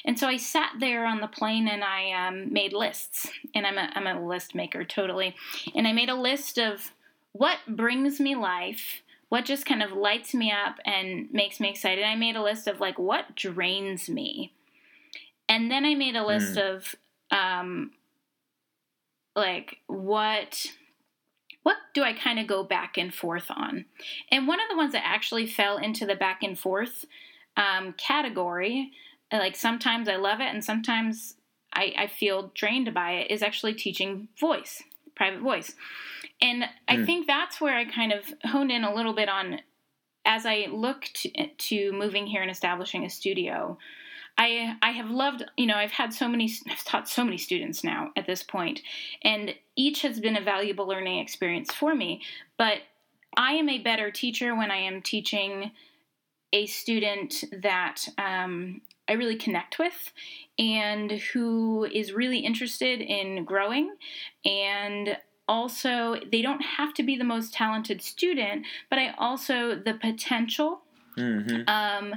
And 0.04 0.16
so 0.16 0.28
I 0.28 0.36
sat 0.36 0.70
there 0.78 1.04
on 1.04 1.20
the 1.20 1.26
plane 1.26 1.66
and 1.66 1.82
I 1.82 2.12
um, 2.12 2.52
made 2.52 2.72
lists. 2.72 3.28
And 3.54 3.66
I'm 3.66 3.76
a 3.76 3.90
I'm 3.94 4.06
a 4.06 4.24
list 4.24 4.54
maker 4.54 4.84
totally. 4.84 5.34
And 5.74 5.88
I 5.88 5.92
made 5.92 6.08
a 6.08 6.14
list 6.14 6.58
of 6.58 6.92
what 7.32 7.58
brings 7.66 8.20
me 8.20 8.36
life, 8.36 9.02
what 9.30 9.44
just 9.44 9.66
kind 9.66 9.82
of 9.82 9.90
lights 9.90 10.32
me 10.32 10.52
up 10.52 10.76
and 10.84 11.28
makes 11.32 11.58
me 11.58 11.70
excited. 11.70 12.04
I 12.04 12.14
made 12.14 12.36
a 12.36 12.42
list 12.42 12.68
of 12.68 12.78
like 12.78 13.00
what 13.00 13.34
drains 13.34 14.08
me. 14.08 14.52
And 15.48 15.70
then 15.70 15.84
I 15.84 15.96
made 15.96 16.14
a 16.14 16.24
list 16.24 16.54
mm. 16.54 16.76
of 16.76 16.94
um 17.32 17.90
like 19.36 19.78
what 19.86 20.66
what 21.62 21.76
do 21.94 22.02
I 22.02 22.12
kind 22.12 22.38
of 22.38 22.46
go 22.46 22.62
back 22.62 22.98
and 22.98 23.12
forth 23.12 23.46
on? 23.50 23.86
And 24.30 24.46
one 24.46 24.60
of 24.60 24.68
the 24.70 24.76
ones 24.76 24.92
that 24.92 25.04
actually 25.04 25.46
fell 25.46 25.78
into 25.78 26.04
the 26.04 26.14
back 26.14 26.42
and 26.42 26.58
forth 26.58 27.06
um, 27.56 27.94
category, 27.94 28.92
like 29.32 29.56
sometimes 29.56 30.08
I 30.08 30.16
love 30.16 30.40
it 30.40 30.52
and 30.52 30.62
sometimes 30.62 31.36
I, 31.72 31.94
I 31.98 32.06
feel 32.06 32.52
drained 32.54 32.92
by 32.92 33.12
it, 33.12 33.30
is 33.30 33.42
actually 33.42 33.74
teaching 33.74 34.28
voice, 34.38 34.82
private 35.14 35.40
voice. 35.40 35.74
And 36.40 36.64
I 36.86 36.96
mm. 36.96 37.06
think 37.06 37.26
that's 37.26 37.60
where 37.60 37.76
I 37.76 37.86
kind 37.86 38.12
of 38.12 38.24
honed 38.44 38.70
in 38.70 38.84
a 38.84 38.94
little 38.94 39.14
bit 39.14 39.30
on 39.30 39.60
as 40.26 40.44
I 40.46 40.66
look 40.70 41.08
to, 41.14 41.46
to 41.46 41.92
moving 41.92 42.26
here 42.26 42.42
and 42.42 42.50
establishing 42.50 43.04
a 43.04 43.10
studio. 43.10 43.78
I 44.36 44.76
I 44.82 44.90
have 44.90 45.10
loved, 45.10 45.44
you 45.56 45.66
know, 45.66 45.76
I've 45.76 45.92
had 45.92 46.12
so 46.12 46.28
many 46.28 46.52
I've 46.68 46.84
taught 46.84 47.08
so 47.08 47.24
many 47.24 47.38
students 47.38 47.84
now 47.84 48.10
at 48.16 48.26
this 48.26 48.42
point 48.42 48.82
and 49.22 49.54
each 49.76 50.02
has 50.02 50.20
been 50.20 50.36
a 50.36 50.42
valuable 50.42 50.86
learning 50.86 51.18
experience 51.18 51.72
for 51.72 51.94
me, 51.94 52.22
but 52.58 52.78
I 53.36 53.52
am 53.52 53.68
a 53.68 53.78
better 53.78 54.10
teacher 54.10 54.54
when 54.54 54.70
I 54.70 54.76
am 54.76 55.02
teaching 55.02 55.72
a 56.52 56.66
student 56.66 57.42
that 57.62 58.06
um, 58.16 58.80
I 59.08 59.14
really 59.14 59.36
connect 59.36 59.78
with 59.78 60.12
and 60.58 61.10
who 61.10 61.84
is 61.84 62.12
really 62.12 62.38
interested 62.38 63.00
in 63.00 63.44
growing 63.44 63.94
and 64.44 65.16
also 65.46 66.16
they 66.30 66.42
don't 66.42 66.62
have 66.62 66.94
to 66.94 67.02
be 67.02 67.16
the 67.16 67.24
most 67.24 67.52
talented 67.52 68.00
student 68.00 68.64
but 68.88 68.98
i 68.98 69.12
also 69.18 69.74
the 69.74 69.92
potential 69.92 70.80
mm-hmm. 71.18 71.68
um, 71.68 72.14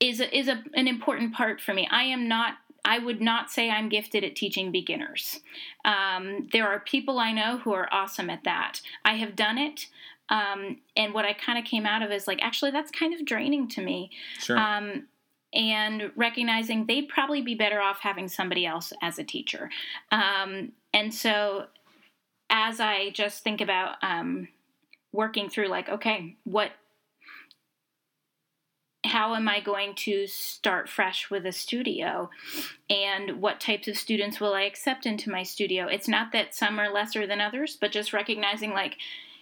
is 0.00 0.20
a, 0.20 0.36
is 0.36 0.48
a, 0.48 0.62
an 0.74 0.86
important 0.86 1.34
part 1.34 1.60
for 1.60 1.74
me 1.74 1.88
i 1.90 2.02
am 2.02 2.28
not 2.28 2.54
I 2.84 2.98
would 2.98 3.20
not 3.20 3.50
say 3.50 3.68
I'm 3.68 3.90
gifted 3.90 4.24
at 4.24 4.34
teaching 4.36 4.72
beginners. 4.72 5.40
Um, 5.84 6.48
there 6.52 6.66
are 6.66 6.80
people 6.80 7.18
I 7.18 7.32
know 7.32 7.58
who 7.58 7.72
are 7.72 7.88
awesome 7.92 8.30
at 8.30 8.44
that. 8.44 8.80
I 9.04 9.16
have 9.16 9.36
done 9.36 9.58
it. 9.58 9.88
Um, 10.30 10.78
and 10.96 11.12
what 11.12 11.24
I 11.24 11.32
kind 11.32 11.58
of 11.58 11.64
came 11.64 11.86
out 11.86 12.02
of 12.02 12.10
is 12.10 12.26
like, 12.26 12.40
actually, 12.40 12.70
that's 12.70 12.90
kind 12.90 13.12
of 13.12 13.26
draining 13.26 13.68
to 13.68 13.82
me. 13.82 14.10
Sure. 14.38 14.56
Um, 14.56 15.06
and 15.52 16.12
recognizing 16.14 16.86
they'd 16.86 17.08
probably 17.08 17.40
be 17.40 17.54
better 17.54 17.80
off 17.80 18.00
having 18.00 18.28
somebody 18.28 18.66
else 18.66 18.92
as 19.02 19.18
a 19.18 19.24
teacher. 19.24 19.70
Um, 20.10 20.72
and 20.92 21.12
so, 21.12 21.66
as 22.50 22.80
I 22.80 23.10
just 23.10 23.44
think 23.44 23.60
about 23.60 23.96
um, 24.02 24.48
working 25.12 25.48
through, 25.48 25.68
like, 25.68 25.88
okay, 25.88 26.36
what 26.44 26.70
how 29.08 29.34
am 29.34 29.48
I 29.48 29.60
going 29.60 29.94
to 29.96 30.26
start 30.26 30.88
fresh 30.88 31.30
with 31.30 31.44
a 31.46 31.52
studio? 31.52 32.30
And 32.88 33.40
what 33.40 33.60
types 33.60 33.88
of 33.88 33.96
students 33.96 34.40
will 34.40 34.54
I 34.54 34.62
accept 34.62 35.06
into 35.06 35.30
my 35.30 35.42
studio? 35.42 35.86
It's 35.86 36.08
not 36.08 36.32
that 36.32 36.54
some 36.54 36.78
are 36.78 36.92
lesser 36.92 37.26
than 37.26 37.40
others, 37.40 37.76
but 37.80 37.92
just 37.92 38.12
recognizing 38.12 38.72
like, 38.72 38.96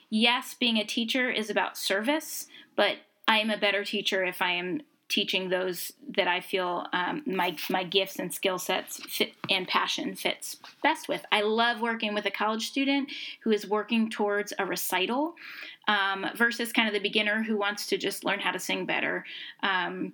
yes, 0.09 0.55
being 0.55 0.79
a 0.79 0.85
teacher 0.85 1.31
is 1.31 1.50
about 1.50 1.76
service, 1.76 2.46
but 2.74 2.96
I 3.29 3.38
am 3.38 3.50
a 3.50 3.59
better 3.59 3.85
teacher 3.85 4.24
if 4.24 4.40
I 4.40 4.52
am 4.52 4.83
teaching 5.09 5.48
those 5.48 5.92
that 6.16 6.26
I 6.26 6.40
feel 6.40 6.87
um, 6.92 7.22
my 7.26 7.57
my 7.70 7.85
gifts 7.85 8.18
and 8.18 8.33
skill 8.33 8.59
sets 8.59 9.00
fit, 9.09 9.35
and 9.48 9.66
passion 9.68 10.16
fits 10.16 10.57
best 10.83 11.09
with. 11.09 11.24
I 11.31 11.42
love 11.42 11.81
working 11.81 12.12
with 12.14 12.26
a 12.26 12.31
college 12.31 12.66
student 12.68 13.11
who 13.42 13.52
is 13.52 13.68
working 13.68 14.11
towards 14.11 14.52
a 14.59 14.66
recital 14.66 15.35
um, 15.88 16.27
versus 16.37 16.72
kind 16.72 16.88
of 16.88 16.94
the 16.94 17.01
beginner 17.01 17.42
who 17.42 17.57
wants 17.57 17.87
to 17.88 17.99
just 17.99 18.25
learn 18.25 18.40
how 18.40 18.51
to 18.51 18.59
sing 18.59 18.87
better. 18.87 19.25
Um, 19.62 20.12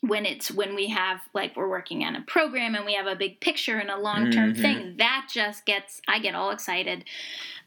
when 0.00 0.26
it's 0.26 0.50
when 0.50 0.74
we 0.74 0.88
have 0.88 1.20
like 1.34 1.56
we're 1.56 1.68
working 1.68 2.04
on 2.04 2.16
a 2.16 2.20
program 2.22 2.74
and 2.74 2.84
we 2.84 2.94
have 2.94 3.06
a 3.06 3.16
big 3.16 3.40
picture 3.40 3.78
and 3.78 3.90
a 3.90 3.98
long 3.98 4.30
term 4.30 4.52
mm-hmm. 4.52 4.62
thing 4.62 4.94
that 4.98 5.28
just 5.32 5.64
gets 5.64 6.00
i 6.06 6.18
get 6.18 6.34
all 6.34 6.50
excited 6.50 7.04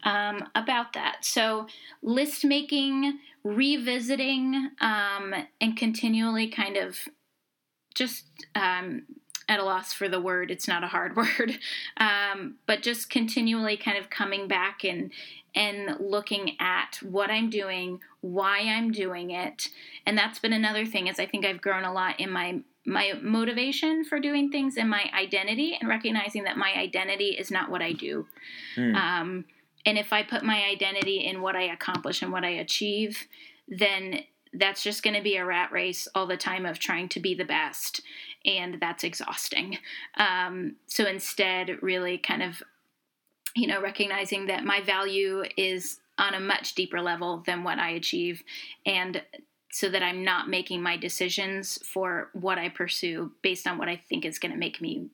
um, 0.04 0.48
about 0.54 0.92
that 0.92 1.24
so 1.24 1.66
list 2.02 2.44
making 2.44 3.18
revisiting 3.42 4.70
um, 4.80 5.34
and 5.60 5.76
continually 5.76 6.48
kind 6.48 6.76
of 6.76 6.96
just 7.94 8.26
um, 8.54 9.02
at 9.48 9.58
a 9.58 9.64
loss 9.64 9.92
for 9.92 10.08
the 10.08 10.20
word 10.20 10.50
it's 10.50 10.68
not 10.68 10.84
a 10.84 10.88
hard 10.88 11.16
word 11.16 11.58
um, 11.96 12.56
but 12.66 12.82
just 12.82 13.10
continually 13.10 13.76
kind 13.76 13.98
of 13.98 14.08
coming 14.08 14.46
back 14.46 14.84
and 14.84 15.10
and 15.54 15.96
looking 16.00 16.56
at 16.60 16.98
what 17.02 17.30
I'm 17.30 17.50
doing, 17.50 18.00
why 18.20 18.60
I'm 18.60 18.92
doing 18.92 19.30
it. 19.30 19.68
And 20.06 20.16
that's 20.16 20.38
been 20.38 20.52
another 20.52 20.86
thing 20.86 21.06
is 21.06 21.18
I 21.18 21.26
think 21.26 21.44
I've 21.44 21.60
grown 21.60 21.84
a 21.84 21.92
lot 21.92 22.20
in 22.20 22.30
my 22.30 22.60
my 22.86 23.12
motivation 23.20 24.04
for 24.04 24.18
doing 24.18 24.50
things 24.50 24.78
and 24.78 24.88
my 24.88 25.04
identity 25.14 25.76
and 25.78 25.88
recognizing 25.88 26.44
that 26.44 26.56
my 26.56 26.72
identity 26.72 27.36
is 27.38 27.50
not 27.50 27.70
what 27.70 27.82
I 27.82 27.92
do. 27.92 28.26
Mm. 28.74 28.94
Um, 28.96 29.44
and 29.84 29.98
if 29.98 30.12
I 30.12 30.22
put 30.22 30.42
my 30.42 30.64
identity 30.64 31.18
in 31.18 31.42
what 31.42 31.56
I 31.56 31.62
accomplish 31.64 32.22
and 32.22 32.32
what 32.32 32.44
I 32.44 32.50
achieve, 32.50 33.26
then 33.68 34.20
that's 34.52 34.82
just 34.82 35.02
going 35.02 35.14
to 35.14 35.22
be 35.22 35.36
a 35.36 35.44
rat 35.44 35.70
race 35.70 36.08
all 36.14 36.26
the 36.26 36.36
time 36.36 36.66
of 36.66 36.78
trying 36.78 37.08
to 37.10 37.20
be 37.20 37.34
the 37.34 37.44
best. 37.44 38.00
And 38.44 38.78
that's 38.80 39.04
exhausting. 39.04 39.78
Um, 40.16 40.76
so 40.86 41.06
instead, 41.06 41.82
really 41.82 42.18
kind 42.18 42.42
of 42.42 42.62
you 43.54 43.66
know, 43.66 43.80
recognizing 43.80 44.46
that 44.46 44.64
my 44.64 44.80
value 44.80 45.44
is 45.56 46.00
on 46.18 46.34
a 46.34 46.40
much 46.40 46.74
deeper 46.74 47.00
level 47.00 47.42
than 47.46 47.64
what 47.64 47.78
I 47.78 47.90
achieve, 47.90 48.42
and 48.84 49.22
so 49.72 49.88
that 49.88 50.02
I'm 50.02 50.24
not 50.24 50.48
making 50.48 50.82
my 50.82 50.96
decisions 50.96 51.78
for 51.84 52.30
what 52.32 52.58
I 52.58 52.68
pursue 52.68 53.32
based 53.42 53.66
on 53.66 53.78
what 53.78 53.88
I 53.88 54.02
think 54.08 54.24
is 54.24 54.38
going 54.38 54.52
to 54.52 54.58
make 54.58 54.80
me 54.80 55.08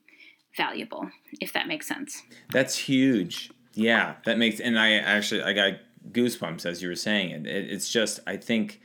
valuable, 0.57 1.11
if 1.41 1.53
that 1.53 1.69
makes 1.69 1.87
sense. 1.87 2.23
That's 2.51 2.77
huge. 2.77 3.51
Yeah, 3.75 4.15
that 4.25 4.39
makes, 4.39 4.59
and 4.59 4.79
I 4.79 4.95
actually 4.95 5.43
I 5.43 5.53
got 5.53 5.75
goosebumps 6.11 6.65
as 6.65 6.83
you 6.83 6.89
were 6.89 6.97
saying 6.97 7.31
it. 7.31 7.47
it 7.47 7.71
it's 7.71 7.91
just 7.91 8.21
I 8.27 8.37
think 8.37 8.81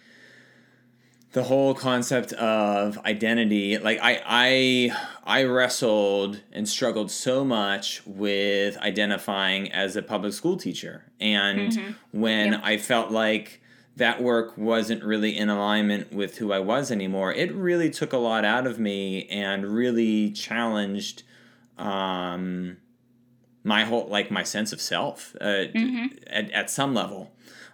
the 1.33 1.43
whole 1.43 1.73
concept 1.73 2.33
of 2.33 2.97
identity 3.05 3.77
like 3.77 3.99
I 4.01 4.21
I 4.25 4.97
I 5.23 5.43
wrestled 5.43 6.41
and 6.51 6.67
struggled 6.67 7.09
so 7.09 7.45
much 7.45 8.01
with 8.05 8.77
identifying 8.77 9.71
as 9.71 9.95
a 9.95 10.01
public 10.01 10.33
school 10.33 10.57
teacher 10.57 11.05
and 11.19 11.71
mm-hmm. 11.71 11.91
when 12.11 12.53
yep. 12.53 12.61
I 12.63 12.77
felt 12.77 13.11
like 13.11 13.61
that 13.95 14.21
work 14.21 14.57
wasn't 14.57 15.03
really 15.03 15.37
in 15.37 15.49
alignment 15.49 16.11
with 16.11 16.37
who 16.37 16.51
I 16.51 16.59
was 16.59 16.91
anymore 16.91 17.33
it 17.33 17.53
really 17.53 17.89
took 17.89 18.11
a 18.13 18.17
lot 18.17 18.43
out 18.43 18.67
of 18.67 18.79
me 18.79 19.27
and 19.27 19.65
really 19.65 20.31
challenged 20.31 21.23
um 21.77 22.77
my 23.63 23.85
whole 23.85 24.07
like 24.07 24.31
my 24.31 24.43
sense 24.43 24.73
of 24.73 24.81
self 24.81 25.35
uh, 25.39 25.45
mm-hmm. 25.45 26.07
at, 26.27 26.51
at 26.51 26.69
some 26.69 26.93
level 26.93 27.31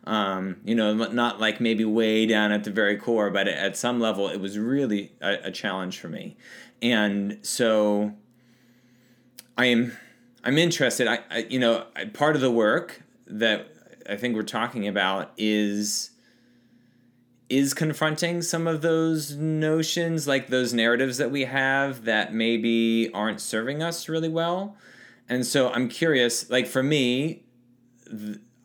um, 0.08 0.56
you 0.64 0.74
know, 0.74 0.94
not 0.94 1.40
like 1.42 1.60
maybe 1.60 1.84
way 1.84 2.26
down 2.26 2.54
at 2.54 2.64
the 2.64 2.72
very 2.72 2.96
core, 2.96 3.30
but 3.30 3.48
at 3.48 3.76
some 3.76 4.00
level, 4.00 4.30
it 4.30 4.40
was 4.40 4.58
really 4.58 5.12
a, 5.22 5.38
a 5.44 5.52
challenge 5.52 6.00
for 6.00 6.08
me. 6.08 6.38
And 6.82 7.40
so 7.42 8.14
I 9.58 9.66
am, 9.66 9.98
I'm 10.46 10.58
interested. 10.58 11.08
I, 11.08 11.20
I, 11.30 11.38
you 11.50 11.60
know, 11.60 11.86
part 12.14 12.36
of 12.36 12.42
the 12.42 12.50
work 12.50 13.04
that 13.28 13.68
I 14.10 14.16
think 14.16 14.36
we're 14.36 14.44
talking 14.44 14.88
about 14.88 15.34
is 15.38 16.12
is 17.50 17.74
confronting 17.74 18.42
some 18.42 18.68
of 18.68 18.82
those 18.82 19.36
notions, 19.36 20.28
like 20.28 20.48
those 20.48 20.74
narratives 20.74 21.18
that 21.18 21.32
we 21.32 21.46
have 21.46 22.04
that 22.04 22.34
maybe 22.34 23.10
aren't 23.14 23.40
serving 23.40 23.82
us 23.82 24.10
really 24.10 24.28
well. 24.28 24.76
And 25.30 25.46
so 25.46 25.70
I'm 25.70 25.88
curious, 25.88 26.50
like 26.50 26.68
for 26.68 26.84
me, 26.84 27.44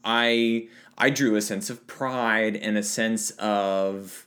I 0.03 0.69
I 1.03 1.11
drew 1.11 1.35
a 1.35 1.43
sense 1.43 1.69
of 1.69 1.89
pride 1.89 2.55
and 2.55 2.79
a 2.79 2.83
sense 2.85 3.33
of 3.33 4.25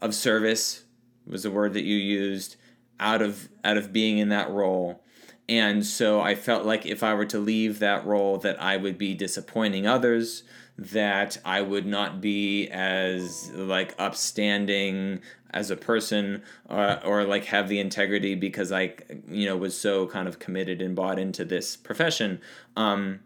of 0.00 0.14
service 0.14 0.84
was 1.26 1.42
the 1.42 1.50
word 1.50 1.72
that 1.72 1.82
you 1.82 1.96
used 1.96 2.54
out 3.00 3.20
of 3.20 3.48
out 3.64 3.76
of 3.76 3.92
being 3.92 4.18
in 4.18 4.28
that 4.28 4.48
role. 4.48 5.02
And 5.48 5.84
so 5.84 6.20
I 6.20 6.36
felt 6.36 6.64
like 6.64 6.86
if 6.86 7.02
I 7.02 7.14
were 7.14 7.24
to 7.24 7.40
leave 7.40 7.80
that 7.80 8.06
role 8.06 8.38
that 8.38 8.62
I 8.62 8.76
would 8.76 8.96
be 8.96 9.12
disappointing 9.12 9.88
others, 9.88 10.44
that 10.76 11.38
I 11.44 11.62
would 11.62 11.84
not 11.84 12.20
be 12.20 12.68
as 12.68 13.50
like 13.50 13.96
upstanding 13.98 15.20
as 15.50 15.72
a 15.72 15.76
person 15.76 16.44
uh, 16.68 17.00
or 17.02 17.24
like 17.24 17.46
have 17.46 17.68
the 17.68 17.80
integrity 17.80 18.36
because 18.36 18.70
I 18.70 18.94
you 19.28 19.46
know 19.46 19.56
was 19.56 19.76
so 19.76 20.06
kind 20.06 20.28
of 20.28 20.38
committed 20.38 20.80
and 20.80 20.94
bought 20.94 21.18
into 21.18 21.44
this 21.44 21.76
profession. 21.76 22.40
Um, 22.76 23.18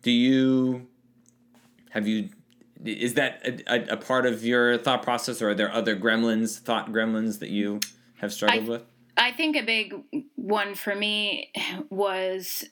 do 0.00 0.10
you 0.10 0.86
have 1.94 2.08
you 2.08 2.28
is 2.84 3.14
that 3.14 3.40
a, 3.68 3.92
a, 3.92 3.96
part 3.96 4.26
of 4.26 4.44
your 4.44 4.76
thought 4.76 5.02
process 5.02 5.40
or 5.40 5.50
are 5.50 5.54
there 5.54 5.72
other 5.72 5.96
gremlins 5.96 6.58
thought 6.58 6.90
gremlins 6.90 7.38
that 7.38 7.48
you 7.48 7.80
have 8.16 8.32
struggled 8.32 8.64
I, 8.64 8.68
with? 8.68 8.82
I 9.16 9.32
think 9.32 9.56
a 9.56 9.62
big 9.62 9.94
one 10.34 10.74
for 10.74 10.94
me 10.94 11.52
was 11.88 12.64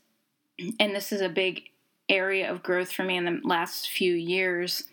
and 0.79 0.95
this 0.95 1.13
is 1.13 1.21
a 1.21 1.29
big 1.29 1.63
area 2.09 2.51
of 2.51 2.65
growth 2.65 2.91
for 2.93 3.05
me 3.05 3.17
in 3.17 3.25
the 3.25 3.41
last 3.45 3.89
few 3.89 4.13
years 4.13 4.85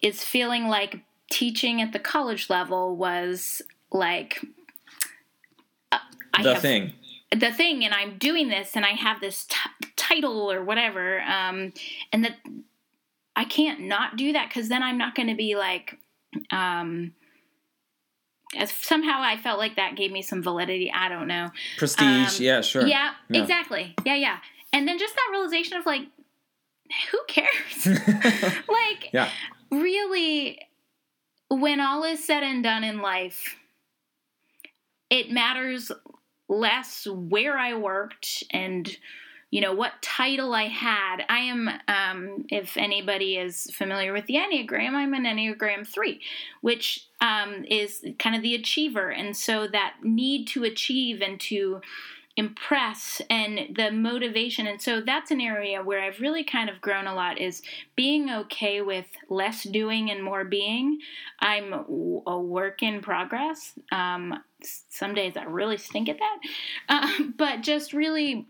is 0.00 0.24
feeling 0.24 0.66
like 0.66 1.00
teaching 1.30 1.82
at 1.82 1.92
the 1.92 1.98
college 1.98 2.48
level 2.48 2.96
was 2.96 3.60
like 3.92 4.40
uh, 5.92 5.98
the 6.42 6.56
thing. 6.56 6.94
The 7.30 7.52
thing 7.52 7.84
and 7.84 7.92
i'm 7.92 8.16
doing 8.16 8.48
this 8.48 8.76
and 8.76 8.84
i 8.84 8.90
have 8.90 9.20
this 9.20 9.44
t- 9.44 9.88
title 9.96 10.50
or 10.50 10.64
whatever 10.64 11.20
um, 11.20 11.72
and 12.12 12.24
that 12.24 12.36
I 13.36 13.44
can't 13.44 13.80
not 13.80 14.16
do 14.16 14.32
that 14.32 14.48
because 14.48 14.68
then 14.68 14.82
I'm 14.82 14.98
not 14.98 15.14
going 15.14 15.28
to 15.28 15.34
be 15.34 15.56
like, 15.56 15.98
um, 16.50 17.12
as 18.56 18.70
somehow 18.70 19.20
I 19.20 19.36
felt 19.36 19.58
like 19.58 19.76
that 19.76 19.96
gave 19.96 20.12
me 20.12 20.22
some 20.22 20.42
validity. 20.42 20.92
I 20.94 21.08
don't 21.08 21.26
know. 21.26 21.50
Prestige. 21.76 22.38
Um, 22.38 22.44
yeah, 22.44 22.60
sure. 22.60 22.86
Yeah, 22.86 23.12
yeah, 23.28 23.42
exactly. 23.42 23.94
Yeah, 24.04 24.14
yeah. 24.14 24.38
And 24.72 24.86
then 24.86 24.98
just 24.98 25.14
that 25.14 25.28
realization 25.30 25.76
of 25.76 25.86
like, 25.86 26.02
who 27.10 27.18
cares? 27.28 27.86
like, 28.68 29.10
yeah. 29.12 29.30
really, 29.70 30.60
when 31.48 31.80
all 31.80 32.04
is 32.04 32.24
said 32.24 32.42
and 32.42 32.62
done 32.62 32.84
in 32.84 33.00
life, 33.00 33.56
it 35.10 35.30
matters 35.30 35.90
less 36.48 37.06
where 37.06 37.58
I 37.58 37.74
worked 37.74 38.44
and 38.50 38.96
you 39.54 39.60
know 39.60 39.72
what 39.72 40.02
title 40.02 40.52
I 40.52 40.64
had. 40.64 41.18
I 41.28 41.38
am, 41.38 41.70
um, 41.86 42.44
if 42.48 42.76
anybody 42.76 43.36
is 43.36 43.70
familiar 43.72 44.12
with 44.12 44.26
the 44.26 44.34
Enneagram, 44.34 44.94
I'm 44.94 45.14
an 45.14 45.22
Enneagram 45.22 45.86
three, 45.86 46.20
which 46.60 47.06
um, 47.20 47.64
is 47.70 48.04
kind 48.18 48.34
of 48.34 48.42
the 48.42 48.56
achiever, 48.56 49.10
and 49.10 49.36
so 49.36 49.68
that 49.68 49.98
need 50.02 50.48
to 50.48 50.64
achieve 50.64 51.22
and 51.22 51.38
to 51.42 51.82
impress 52.36 53.22
and 53.30 53.76
the 53.76 53.92
motivation. 53.92 54.66
And 54.66 54.82
so 54.82 55.00
that's 55.00 55.30
an 55.30 55.40
area 55.40 55.80
where 55.84 56.02
i've 56.02 56.18
really 56.18 56.42
kind 56.42 56.68
of 56.68 56.80
grown 56.80 57.06
a 57.06 57.14
lot 57.14 57.38
is 57.38 57.62
being 57.94 58.28
okay 58.28 58.80
with 58.80 59.06
less 59.30 59.62
doing 59.62 60.10
and 60.10 60.20
more 60.20 60.42
being. 60.42 60.98
I'm 61.38 61.72
a 62.26 62.40
work 62.40 62.82
in 62.82 63.02
progress. 63.02 63.74
Um, 63.92 64.42
some 64.88 65.14
days 65.14 65.36
i 65.36 65.44
really 65.44 65.76
stink 65.76 66.08
at 66.08 66.18
that. 66.18 66.38
Uh, 66.88 67.08
but 67.36 67.60
just 67.60 67.92
really 67.92 68.48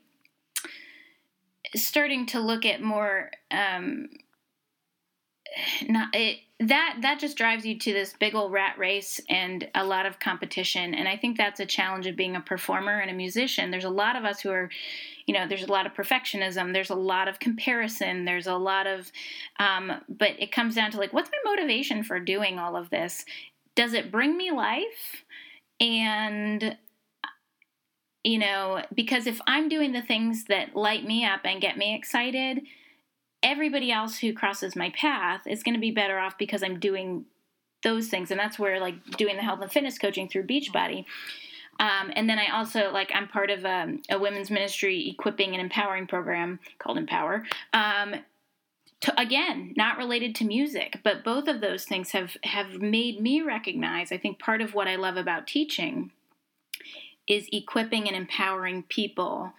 starting 1.75 2.27
to 2.27 2.41
look 2.41 2.65
at 2.65 2.83
more 2.83 3.31
um, 3.51 4.09
not 5.89 6.09
it 6.15 6.39
that 6.61 6.99
that 7.03 7.19
just 7.19 7.37
drives 7.37 7.67
you 7.67 7.79
to 7.79 7.93
this 7.93 8.15
big 8.19 8.35
old 8.35 8.53
rat 8.53 8.79
race 8.79 9.21
and 9.29 9.69
a 9.75 9.85
lot 9.85 10.07
of 10.07 10.19
competition. 10.19 10.95
And 10.95 11.09
i 11.09 11.17
think 11.17 11.37
that's 11.37 11.61
a 11.61 11.67
challenge 11.67 12.07
of 12.07 12.17
being 12.17 12.37
a 12.37 12.41
performer 12.41 12.99
and 13.01 13.11
a 13.11 13.15
musician. 13.15 13.71
There's 13.71 13.85
a 13.85 13.91
lot 13.91 14.17
of 14.17 14.25
us 14.25 14.41
who 14.41 14.51
are 14.51 14.71
you 15.27 15.35
know 15.35 15.47
there's 15.49 15.65
a 15.65 15.73
lot 15.73 15.87
of 15.87 15.95
perfectionism 15.95 16.73
there's 16.73 16.91
a 16.91 16.95
lot 16.95 17.29
of 17.29 17.39
comparison 17.39 18.27
there's 18.27 18.47
a 18.47 18.55
lot 18.55 18.87
of 18.87 19.11
um, 19.59 19.93
but 20.09 20.33
it 20.39 20.53
comes 20.53 20.75
down 20.75 20.91
to 20.93 20.99
like 20.99 21.13
what's 21.13 21.31
my 21.31 21.51
motivation 21.51 22.03
for 22.03 22.21
doing 22.21 22.59
all 22.59 22.77
of 22.77 22.91
this? 22.91 23.25
Does 23.75 23.93
it 23.93 24.13
bring 24.13 24.37
me 24.37 24.51
life? 24.51 25.25
And 25.81 26.77
you 28.25 28.39
know 28.39 28.83
because 28.95 29.27
if 29.27 29.41
i'm 29.47 29.69
doing 29.69 29.93
the 29.93 30.03
things 30.03 30.45
that 30.45 30.75
light 30.75 31.05
me 31.05 31.25
up 31.25 31.41
and 31.45 31.61
get 31.61 31.79
me 31.79 31.95
excited 31.95 32.63
everybody 33.45 33.93
else 33.93 34.19
who 34.19 34.33
crosses 34.33 34.75
my 34.75 34.91
path 34.91 35.47
is 35.47 35.63
going 35.63 35.75
to 35.75 35.81
be 35.81 35.91
better 35.91 36.19
off 36.19 36.37
because 36.39 36.63
I'm 36.63 36.81
doing 36.81 37.27
those 37.85 38.09
things. 38.09 38.31
And 38.33 38.41
that's 38.41 38.59
where 38.59 38.81
like 38.81 39.05
doing 39.19 39.37
the 39.37 39.43
health 39.43 39.61
and 39.61 39.71
fitness 39.71 39.99
coaching 39.99 40.29
through 40.29 40.47
Beachbody. 40.47 41.05
Um, 41.79 42.11
and 42.15 42.29
then 42.29 42.39
I 42.39 42.57
also 42.57 42.91
like 42.91 43.13
I'm 43.15 43.29
part 43.29 43.51
of 43.51 43.65
a, 43.65 43.69
um, 43.69 44.03
a, 44.11 44.19
women's 44.19 44.51
ministry 44.51 45.11
equipping 45.11 45.53
and 45.53 45.61
empowering 45.61 46.07
program 46.07 46.59
called 46.79 46.99
Empower. 46.99 47.45
Um, 47.73 48.15
to, 49.03 49.21
again, 49.21 49.75
not 49.77 49.99
related 49.99 50.35
to 50.37 50.45
music, 50.45 51.01
but 51.03 51.25
both 51.25 51.47
of 51.47 51.61
those 51.61 51.85
things 51.85 52.13
have 52.13 52.37
have 52.45 52.81
made 52.81 53.21
me 53.21 53.43
recognize. 53.43 54.13
I 54.13 54.19
think 54.19 54.39
part 54.39 54.63
of 54.63 54.73
what 54.73 54.89
I 54.89 54.97
love 54.97 55.17
about 55.17 55.47
teaching 55.47 56.13
is 57.27 57.49
equipping 57.53 58.07
and 58.07 58.17
empowering 58.17 58.83
people 58.85 59.53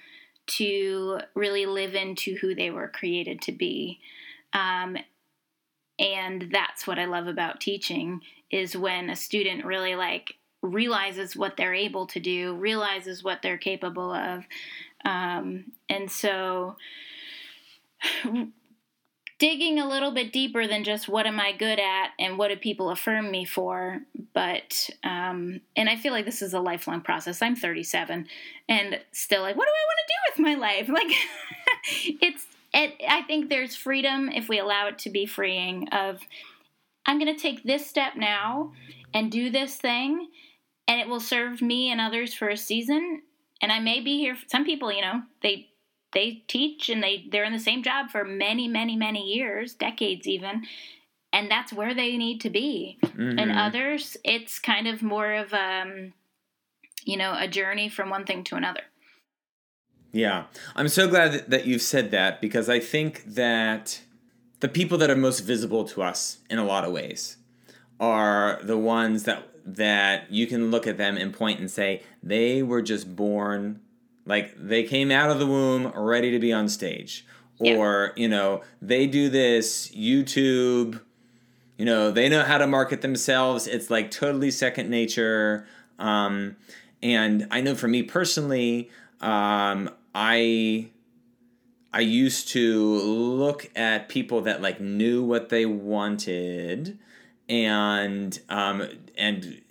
to 0.48 1.20
really 1.34 1.66
live 1.66 1.96
into 1.96 2.36
who 2.36 2.54
they 2.54 2.70
were 2.70 2.88
created 2.88 3.42
to 3.42 3.52
be. 3.52 4.00
Um, 4.54 4.98
and 5.98 6.50
that's 6.52 6.86
what 6.86 7.00
I 7.00 7.06
love 7.06 7.28
about 7.28 7.62
teaching 7.62 8.22
is 8.52 8.78
when 8.78 9.10
a 9.10 9.16
student 9.16 9.66
really 9.66 9.96
like 9.96 10.36
realizes 10.62 11.36
what 11.36 11.58
they're 11.58 11.74
able 11.74 12.08
to 12.08 12.20
do, 12.20 12.56
realizes 12.56 13.24
what 13.24 13.42
they're 13.42 13.58
capable 13.58 14.12
of. 14.12 14.44
Um, 15.04 15.72
and 15.90 16.10
so 16.12 16.76
digging 19.38 19.80
a 19.80 19.88
little 19.88 20.12
bit 20.12 20.32
deeper 20.32 20.66
than 20.66 20.84
just 20.84 21.10
what 21.10 21.26
am 21.26 21.40
I 21.40 21.52
good 21.52 21.80
at 21.80 22.12
and 22.20 22.38
what 22.38 22.50
do 22.50 22.56
people 22.56 22.90
affirm 22.90 23.30
me 23.30 23.44
for. 23.44 24.02
But, 24.34 24.90
um, 25.04 25.62
and 25.76 25.90
I 25.90 25.98
feel 25.98 26.14
like 26.14 26.26
this 26.26 26.42
is 26.42 26.54
a 26.54 26.60
lifelong 26.60 27.02
process. 27.02 27.42
I'm 27.42 27.56
37 27.56 28.28
and 28.70 29.00
still 29.12 29.42
like, 29.42 29.56
what 29.56 29.66
do 29.66 29.72
I 29.72 29.86
want 29.88 30.00
to 30.00 30.14
do 30.14 30.44
with 30.44 30.48
my 30.48 30.56
life? 30.56 30.90
Like, 30.96 32.22
it's, 32.22 32.48
it, 32.74 32.94
I 33.08 33.22
think 33.24 33.50
there's 33.50 33.76
freedom 33.76 34.30
if 34.30 34.48
we 34.48 34.60
allow 34.60 34.88
it 34.88 35.00
to 35.00 35.10
be 35.10 35.26
freeing 35.26 35.90
of, 35.90 36.22
I'm 37.06 37.20
going 37.20 37.34
to 37.34 37.42
take 37.42 37.64
this 37.64 37.86
step 37.86 38.16
now 38.16 38.72
and 39.14 39.32
do 39.32 39.50
this 39.50 39.76
thing 39.76 40.30
and 40.88 41.02
it 41.02 41.08
will 41.08 41.20
serve 41.20 41.62
me 41.62 41.92
and 41.92 42.00
others 42.00 42.34
for 42.34 42.50
a 42.50 42.58
season. 42.58 43.22
And 43.62 43.72
I 43.72 43.80
may 43.80 44.00
be 44.00 44.18
here. 44.18 44.38
Some 44.48 44.66
people, 44.66 44.92
you 44.92 45.02
know, 45.02 45.24
they 45.42 45.70
they 46.14 46.44
teach 46.48 46.90
and 46.90 47.04
they 47.04 47.26
they're 47.32 47.44
in 47.44 47.54
the 47.54 47.60
same 47.60 47.84
job 47.84 48.10
for 48.10 48.24
many 48.24 48.68
many 48.68 48.96
many 48.96 49.22
years 49.22 49.74
decades 49.74 50.28
even 50.28 50.64
and 51.34 51.52
that's 51.52 51.74
where 51.74 51.94
they 51.94 52.16
need 52.16 52.40
to 52.42 52.50
be. 52.50 52.98
Mm-hmm. 53.04 53.40
and 53.40 53.52
others 53.52 54.18
it's 54.24 54.60
kind 54.60 54.88
of 54.88 55.02
more 55.02 55.34
of 55.34 55.54
um 55.54 56.14
you 57.04 57.18
know 57.18 57.36
a 57.38 57.48
journey 57.48 57.90
from 57.90 58.10
one 58.10 58.26
thing 58.26 58.44
to 58.46 58.56
another. 58.56 58.82
Yeah. 60.12 60.46
I'm 60.78 60.88
so 60.88 61.10
glad 61.10 61.50
that 61.50 61.66
you've 61.66 61.82
said 61.82 62.12
that 62.12 62.40
because 62.40 62.70
i 62.70 62.80
think 62.80 63.24
that 63.26 64.00
the 64.62 64.70
people 64.70 64.98
that 64.98 65.10
are 65.10 65.16
most 65.16 65.42
visible 65.42 65.84
to 65.86 66.02
us 66.02 66.40
in 66.50 66.58
a 66.58 66.66
lot 66.66 66.86
of 66.86 66.92
ways 66.94 67.38
are 68.00 68.60
the 68.64 68.78
ones 68.78 69.24
that 69.24 69.44
that 69.66 70.32
you 70.32 70.46
can 70.48 70.70
look 70.70 70.86
at 70.86 70.98
them 70.98 71.18
and 71.18 71.34
point 71.34 71.60
and 71.60 71.70
say 71.72 72.04
they 72.22 72.62
were 72.62 72.82
just 72.82 73.16
born 73.16 73.82
like 74.26 74.54
they 74.58 74.84
came 74.84 75.12
out 75.12 75.30
of 75.30 75.40
the 75.40 75.46
womb 75.46 75.88
ready 75.96 76.32
to 76.32 76.40
be 76.40 76.52
on 76.52 76.68
stage. 76.70 77.26
Or, 77.60 78.14
yeah. 78.16 78.24
you 78.24 78.28
know, 78.28 78.62
they 78.82 79.08
do 79.08 79.30
this 79.30 79.88
YouTube, 79.90 81.00
you 81.78 81.86
know, 81.86 82.12
they 82.12 82.28
know 82.28 82.44
how 82.44 82.58
to 82.58 82.68
market 82.68 83.02
themselves. 83.02 83.68
It's 83.68 83.90
like 83.90 84.12
totally 84.12 84.52
second 84.52 84.90
nature. 84.90 85.66
Um, 85.98 86.58
and 87.02 87.48
I 87.52 87.62
know 87.62 87.76
for 87.76 87.88
me 87.88 88.04
personally, 88.04 88.90
um, 89.22 89.90
I 90.14 90.90
I 91.94 92.02
used 92.02 92.50
to 92.50 92.96
look 92.96 93.70
at 93.74 94.10
people 94.10 94.42
that 94.42 94.62
like 94.62 94.82
knew 94.82 95.24
what 95.24 95.48
they 95.48 95.66
wanted 95.66 97.00
and 97.48 98.38
um, 98.50 98.90
and 99.18 99.62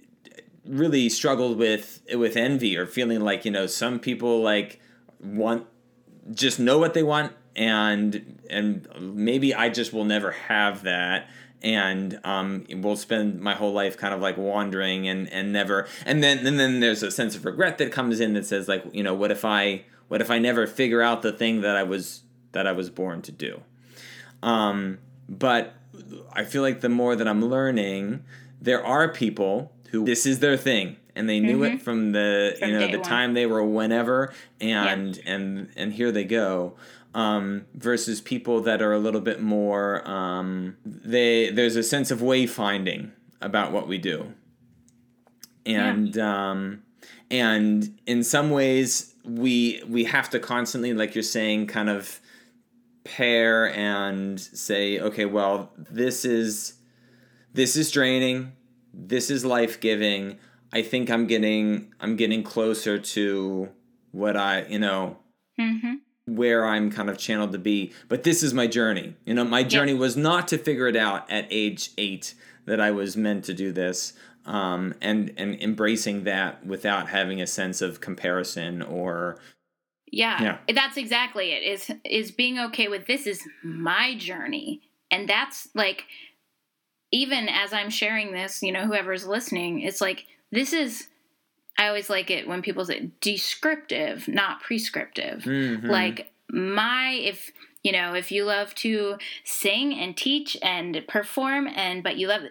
really 0.66 1.08
struggled 1.08 1.58
with 1.58 2.02
with 2.14 2.36
envy 2.36 2.76
or 2.76 2.86
feeling 2.86 3.20
like 3.20 3.44
you 3.44 3.50
know 3.50 3.66
some 3.66 3.98
people 3.98 4.42
like 4.42 4.80
want 5.20 5.66
just 6.32 6.58
know 6.58 6.78
what 6.78 6.94
they 6.94 7.02
want 7.02 7.32
and 7.56 8.40
and 8.50 8.88
maybe 9.00 9.54
I 9.54 9.68
just 9.68 9.92
will 9.92 10.04
never 10.04 10.32
have 10.32 10.82
that. 10.84 11.28
And 11.62 12.20
um, 12.24 12.66
will 12.70 12.96
spend 12.96 13.40
my 13.40 13.54
whole 13.54 13.72
life 13.72 13.96
kind 13.96 14.12
of 14.12 14.20
like 14.20 14.36
wandering 14.36 15.08
and 15.08 15.32
and 15.32 15.50
never 15.50 15.88
and 16.04 16.22
then 16.22 16.46
and 16.46 16.60
then 16.60 16.80
there's 16.80 17.02
a 17.02 17.10
sense 17.10 17.34
of 17.34 17.46
regret 17.46 17.78
that 17.78 17.90
comes 17.90 18.20
in 18.20 18.34
that 18.34 18.44
says 18.44 18.68
like 18.68 18.84
you 18.92 19.02
know 19.02 19.14
what 19.14 19.30
if 19.30 19.46
I 19.46 19.84
what 20.08 20.20
if 20.20 20.30
I 20.30 20.38
never 20.38 20.66
figure 20.66 21.00
out 21.00 21.22
the 21.22 21.32
thing 21.32 21.62
that 21.62 21.74
I 21.74 21.82
was 21.82 22.22
that 22.52 22.66
I 22.66 22.72
was 22.72 22.90
born 22.90 23.22
to 23.22 23.32
do? 23.32 23.62
Um, 24.42 24.98
but 25.26 25.72
I 26.34 26.44
feel 26.44 26.60
like 26.60 26.82
the 26.82 26.90
more 26.90 27.16
that 27.16 27.26
I'm 27.26 27.42
learning 27.42 28.24
there 28.60 28.84
are 28.84 29.08
people 29.08 29.72
who 29.94 30.04
this 30.04 30.26
is 30.26 30.40
their 30.40 30.56
thing 30.56 30.96
and 31.14 31.28
they 31.28 31.40
knew 31.40 31.60
mm-hmm. 31.60 31.76
it 31.76 31.82
from 31.82 32.12
the 32.12 32.56
from 32.58 32.68
you 32.68 32.78
know 32.78 32.86
the 32.88 32.98
one. 32.98 33.08
time 33.08 33.34
they 33.34 33.46
were 33.46 33.62
whenever 33.64 34.32
and 34.60 35.16
yep. 35.16 35.24
and 35.26 35.70
and 35.76 35.92
here 35.92 36.10
they 36.10 36.24
go 36.24 36.74
um, 37.14 37.66
versus 37.74 38.20
people 38.20 38.60
that 38.62 38.82
are 38.82 38.92
a 38.92 38.98
little 38.98 39.20
bit 39.20 39.40
more 39.40 40.06
um, 40.08 40.76
they 40.84 41.50
there's 41.50 41.76
a 41.76 41.82
sense 41.82 42.10
of 42.10 42.20
wayfinding 42.20 43.10
about 43.40 43.72
what 43.72 43.86
we 43.86 43.98
do 43.98 44.32
and 45.64 46.16
yeah. 46.16 46.50
um, 46.50 46.82
and 47.30 47.96
in 48.06 48.24
some 48.24 48.50
ways 48.50 49.14
we 49.24 49.82
we 49.86 50.04
have 50.04 50.28
to 50.30 50.40
constantly 50.40 50.92
like 50.92 51.14
you're 51.14 51.22
saying 51.22 51.66
kind 51.66 51.88
of 51.88 52.20
pare 53.04 53.72
and 53.74 54.40
say 54.40 54.98
okay 54.98 55.26
well 55.26 55.70
this 55.76 56.24
is 56.24 56.74
this 57.52 57.76
is 57.76 57.90
draining 57.90 58.52
this 58.96 59.30
is 59.30 59.44
life 59.44 59.80
giving. 59.80 60.38
I 60.72 60.82
think 60.82 61.10
I'm 61.10 61.26
getting 61.26 61.92
I'm 62.00 62.16
getting 62.16 62.42
closer 62.42 62.98
to 62.98 63.68
what 64.12 64.36
I 64.36 64.64
you 64.66 64.78
know 64.78 65.18
mm-hmm. 65.58 65.94
where 66.26 66.66
I'm 66.66 66.90
kind 66.90 67.10
of 67.10 67.18
channeled 67.18 67.52
to 67.52 67.58
be. 67.58 67.92
But 68.08 68.24
this 68.24 68.42
is 68.42 68.54
my 68.54 68.66
journey. 68.66 69.16
You 69.24 69.34
know, 69.34 69.44
my 69.44 69.62
journey 69.62 69.94
was 69.94 70.16
not 70.16 70.48
to 70.48 70.58
figure 70.58 70.88
it 70.88 70.96
out 70.96 71.30
at 71.30 71.46
age 71.50 71.90
eight 71.98 72.34
that 72.66 72.80
I 72.80 72.90
was 72.90 73.16
meant 73.16 73.44
to 73.44 73.54
do 73.54 73.72
this. 73.72 74.14
Um, 74.46 74.94
and 75.00 75.32
and 75.38 75.60
embracing 75.62 76.24
that 76.24 76.66
without 76.66 77.08
having 77.08 77.40
a 77.40 77.46
sense 77.46 77.80
of 77.80 78.02
comparison 78.02 78.82
or 78.82 79.38
yeah, 80.14 80.58
yeah, 80.68 80.74
that's 80.74 80.96
exactly 80.96 81.52
it. 81.52 81.62
Is 81.62 81.90
is 82.04 82.30
being 82.30 82.58
okay 82.58 82.88
with 82.88 83.06
this 83.06 83.26
is 83.26 83.42
my 83.62 84.14
journey, 84.16 84.82
and 85.10 85.28
that's 85.28 85.68
like 85.74 86.04
even 87.14 87.48
as 87.48 87.72
I'm 87.72 87.90
sharing 87.90 88.32
this, 88.32 88.60
you 88.60 88.72
know, 88.72 88.86
whoever's 88.86 89.24
listening, 89.24 89.80
it's 89.80 90.00
like 90.00 90.26
this 90.50 90.72
is 90.72 91.06
I 91.78 91.86
always 91.86 92.10
like 92.10 92.30
it 92.30 92.46
when 92.48 92.60
people 92.60 92.84
say 92.84 93.10
descriptive, 93.20 94.26
not 94.26 94.60
prescriptive. 94.62 95.44
Mm-hmm. 95.44 95.88
Like 95.88 96.32
my 96.50 97.10
if 97.22 97.52
you 97.84 97.92
know, 97.92 98.14
if 98.14 98.32
you 98.32 98.44
love 98.44 98.74
to 98.76 99.16
sing 99.44 99.94
and 99.94 100.16
teach 100.16 100.56
and 100.60 101.04
perform 101.06 101.68
and 101.68 102.02
but 102.02 102.16
you 102.16 102.26
love 102.26 102.42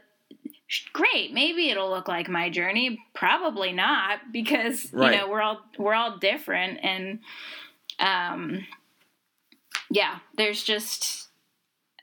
great 0.92 1.32
maybe 1.34 1.70
it'll 1.70 1.90
look 1.92 2.08
like 2.08 2.28
my 2.28 2.50
journey 2.50 2.98
probably 3.14 3.72
not 3.72 4.20
because 4.32 4.92
Right. 4.92 5.12
you 5.14 5.18
know 5.20 5.30
we're 5.30 5.42
all 5.42 5.60
we're 5.78 5.94
all 5.94 6.18
different 6.18 6.80
and 6.82 7.20
um 8.00 8.66
yeah 9.92 10.18
there's 10.36 10.64
just 10.64 11.28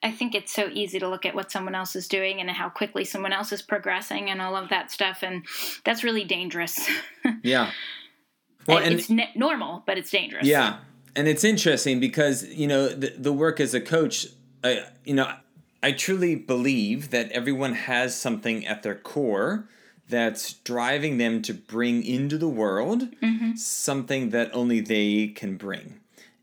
i 0.02 0.10
think 0.10 0.34
it's 0.34 0.52
so 0.52 0.68
easy 0.72 0.98
to 0.98 1.08
look 1.08 1.26
at 1.26 1.34
what 1.34 1.50
someone 1.50 1.74
else 1.74 1.94
is 1.96 2.08
doing 2.08 2.40
and 2.40 2.50
how 2.50 2.68
quickly 2.68 3.04
someone 3.04 3.32
else 3.32 3.52
is 3.52 3.62
progressing 3.62 4.30
and 4.30 4.40
all 4.40 4.56
of 4.56 4.68
that 4.68 4.90
stuff 4.90 5.22
and 5.22 5.44
that's 5.84 6.04
really 6.04 6.24
dangerous 6.24 6.88
Yeah. 7.42 7.70
Well, 8.66 8.78
and 8.78 8.94
it's 8.94 9.10
n- 9.10 9.28
normal 9.34 9.82
but 9.86 9.98
it's 9.98 10.10
dangerous 10.10 10.46
Yeah, 10.46 10.78
and 11.16 11.26
it's 11.28 11.44
interesting 11.44 12.00
because 12.00 12.46
you 12.46 12.66
know 12.66 12.88
the 12.88 13.14
the 13.16 13.32
work 13.32 13.60
as 13.60 13.74
a 13.74 13.80
coach. 13.80 14.26
Uh, 14.62 14.74
you 15.04 15.14
know, 15.14 15.32
I 15.82 15.92
truly 15.92 16.34
believe 16.34 17.10
that 17.10 17.30
everyone 17.32 17.74
has 17.74 18.14
something 18.14 18.66
at 18.66 18.82
their 18.82 18.94
core 18.94 19.66
that's 20.08 20.54
driving 20.54 21.18
them 21.18 21.40
to 21.42 21.54
bring 21.54 22.04
into 22.04 22.36
the 22.36 22.48
world 22.48 23.08
something 23.56 24.30
that 24.30 24.50
only 24.52 24.80
they 24.80 25.28
can 25.28 25.56
bring. 25.56 26.00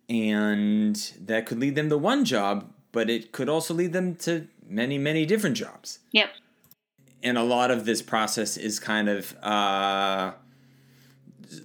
And 0.09 0.95
that 1.19 1.45
could 1.45 1.59
lead 1.59 1.75
them 1.75 1.89
to 1.89 1.97
one 1.97 2.23
job, 2.23 2.71
but 2.97 3.11
it 3.11 3.31
could 3.31 3.47
also 3.47 3.75
lead 3.75 3.93
them 3.93 4.15
to 4.15 4.47
many, 4.67 4.97
many 4.97 5.23
different 5.23 5.55
jobs. 5.55 5.99
yep 6.11 6.29
And 7.21 7.37
a 7.37 7.43
lot 7.43 7.69
of 7.69 7.85
this 7.85 8.01
process 8.01 8.57
is 8.57 8.79
kind 8.79 9.07
of 9.07 9.37
uh, 9.43 10.31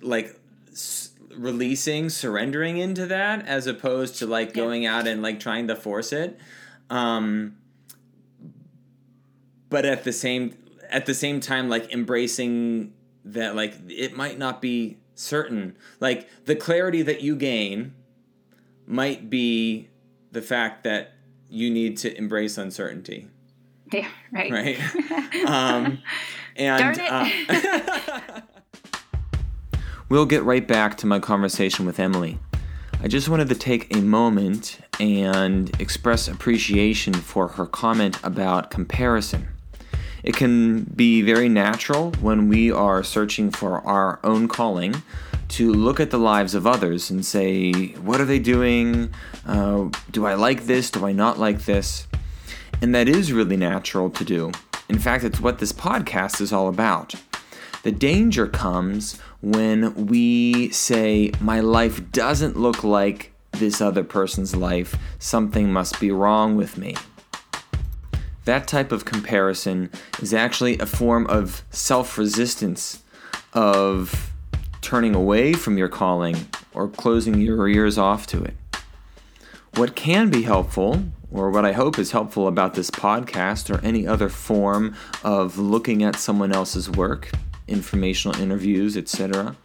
like 0.02 0.38
s- 0.70 1.12
releasing, 1.34 2.10
surrendering 2.10 2.76
into 2.76 3.06
that, 3.06 3.46
as 3.46 3.66
opposed 3.66 4.16
to 4.16 4.26
like 4.26 4.52
going 4.52 4.84
out 4.84 5.06
and 5.06 5.22
like 5.22 5.40
trying 5.40 5.68
to 5.68 5.74
force 5.74 6.12
it. 6.12 6.38
Um, 6.90 7.56
but 9.70 9.86
at 9.86 10.04
the 10.04 10.12
same 10.12 10.54
at 10.90 11.06
the 11.06 11.14
same 11.14 11.40
time, 11.40 11.70
like 11.70 11.90
embracing 11.94 12.92
that, 13.24 13.56
like 13.56 13.72
it 13.88 14.14
might 14.14 14.38
not 14.38 14.60
be 14.60 14.98
certain. 15.14 15.78
Like 15.98 16.28
the 16.44 16.56
clarity 16.56 17.00
that 17.00 17.22
you 17.22 17.36
gain 17.36 17.94
might 18.86 19.30
be 19.30 19.88
the 20.32 20.42
fact 20.42 20.82
that 20.84 21.11
you 21.52 21.70
need 21.70 21.96
to 21.98 22.16
embrace 22.16 22.56
uncertainty 22.58 23.28
yeah 23.92 24.08
right, 24.32 24.50
right? 24.50 25.44
um, 25.46 25.98
and 26.56 26.96
Darn 26.96 27.00
it. 27.00 27.80
uh, 28.28 28.40
we'll 30.08 30.26
get 30.26 30.42
right 30.44 30.66
back 30.66 30.96
to 30.98 31.06
my 31.06 31.18
conversation 31.18 31.86
with 31.86 31.98
Emily. 31.98 32.38
I 33.02 33.08
just 33.08 33.28
wanted 33.28 33.48
to 33.48 33.54
take 33.54 33.94
a 33.94 34.00
moment 34.00 34.78
and 35.00 35.78
express 35.80 36.28
appreciation 36.28 37.14
for 37.14 37.48
her 37.48 37.66
comment 37.66 38.18
about 38.22 38.70
comparison. 38.70 39.48
It 40.22 40.36
can 40.36 40.84
be 40.84 41.20
very 41.22 41.48
natural 41.48 42.12
when 42.20 42.48
we 42.48 42.70
are 42.70 43.02
searching 43.02 43.50
for 43.50 43.84
our 43.86 44.20
own 44.22 44.46
calling 44.46 45.02
to 45.52 45.70
look 45.70 46.00
at 46.00 46.10
the 46.10 46.18
lives 46.18 46.54
of 46.54 46.66
others 46.66 47.10
and 47.10 47.24
say, 47.24 47.72
What 48.00 48.20
are 48.20 48.24
they 48.24 48.38
doing? 48.38 49.12
Uh, 49.46 49.90
do 50.10 50.24
I 50.24 50.34
like 50.34 50.64
this? 50.64 50.90
Do 50.90 51.06
I 51.06 51.12
not 51.12 51.38
like 51.38 51.66
this? 51.66 52.06
And 52.80 52.94
that 52.94 53.08
is 53.08 53.32
really 53.32 53.56
natural 53.56 54.08
to 54.10 54.24
do. 54.24 54.50
In 54.88 54.98
fact, 54.98 55.24
it's 55.24 55.40
what 55.40 55.58
this 55.58 55.72
podcast 55.72 56.40
is 56.40 56.52
all 56.52 56.68
about. 56.68 57.14
The 57.82 57.92
danger 57.92 58.46
comes 58.46 59.18
when 59.42 60.06
we 60.06 60.70
say, 60.70 61.32
My 61.40 61.60
life 61.60 62.10
doesn't 62.12 62.56
look 62.56 62.82
like 62.82 63.32
this 63.52 63.80
other 63.80 64.04
person's 64.04 64.56
life. 64.56 64.96
Something 65.18 65.70
must 65.70 66.00
be 66.00 66.10
wrong 66.10 66.56
with 66.56 66.78
me. 66.78 66.96
That 68.46 68.66
type 68.66 68.90
of 68.90 69.04
comparison 69.04 69.90
is 70.20 70.32
actually 70.32 70.78
a 70.78 70.86
form 70.86 71.26
of 71.26 71.62
self 71.70 72.16
resistance, 72.16 73.02
of 73.52 74.31
turning 74.82 75.14
away 75.14 75.54
from 75.54 75.78
your 75.78 75.88
calling 75.88 76.36
or 76.74 76.88
closing 76.88 77.40
your 77.40 77.66
ears 77.68 77.96
off 77.96 78.26
to 78.26 78.42
it. 78.44 78.54
What 79.76 79.96
can 79.96 80.28
be 80.28 80.42
helpful, 80.42 81.04
or 81.30 81.50
what 81.50 81.64
I 81.64 81.72
hope 81.72 81.98
is 81.98 82.10
helpful 82.10 82.46
about 82.46 82.74
this 82.74 82.90
podcast 82.90 83.74
or 83.74 83.82
any 83.82 84.06
other 84.06 84.28
form 84.28 84.94
of 85.24 85.56
looking 85.56 86.02
at 86.02 86.16
someone 86.16 86.52
else's 86.52 86.90
work, 86.90 87.30
informational 87.66 88.38
interviews, 88.38 88.98
etc., 88.98 89.56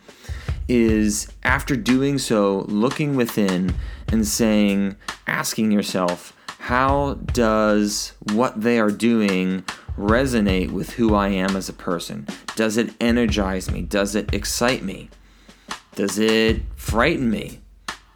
is 0.69 1.27
after 1.43 1.75
doing 1.75 2.17
so, 2.17 2.59
looking 2.67 3.15
within 3.15 3.73
and 4.09 4.25
saying, 4.25 4.95
asking 5.25 5.71
yourself, 5.71 6.33
how 6.59 7.15
does 7.33 8.13
what 8.31 8.61
they 8.61 8.79
are 8.79 8.91
doing 8.91 9.63
resonate 9.97 10.71
with 10.71 10.91
who 10.91 11.15
I 11.15 11.29
am 11.29 11.55
as 11.55 11.69
a 11.69 11.73
person? 11.73 12.27
Does 12.55 12.77
it 12.77 12.93
energize 13.01 13.71
me? 13.71 13.81
Does 13.81 14.15
it 14.15 14.33
excite 14.33 14.83
me? 14.83 15.09
Does 15.95 16.19
it 16.19 16.61
frighten 16.75 17.29
me? 17.29 17.59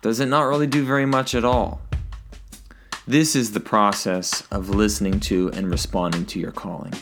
Does 0.02 0.20
it 0.20 0.28
not 0.28 0.44
really 0.44 0.68
do 0.68 0.86
very 0.86 1.06
much 1.06 1.36
at 1.36 1.44
all? 1.44 1.82
This 3.08 3.36
is 3.36 3.52
the 3.52 3.60
process 3.60 4.48
of 4.52 4.70
listening 4.70 5.20
to 5.22 5.50
and 5.54 5.70
responding 5.70 6.26
to 6.28 6.40
your 6.40 6.52
calling. 6.52 6.94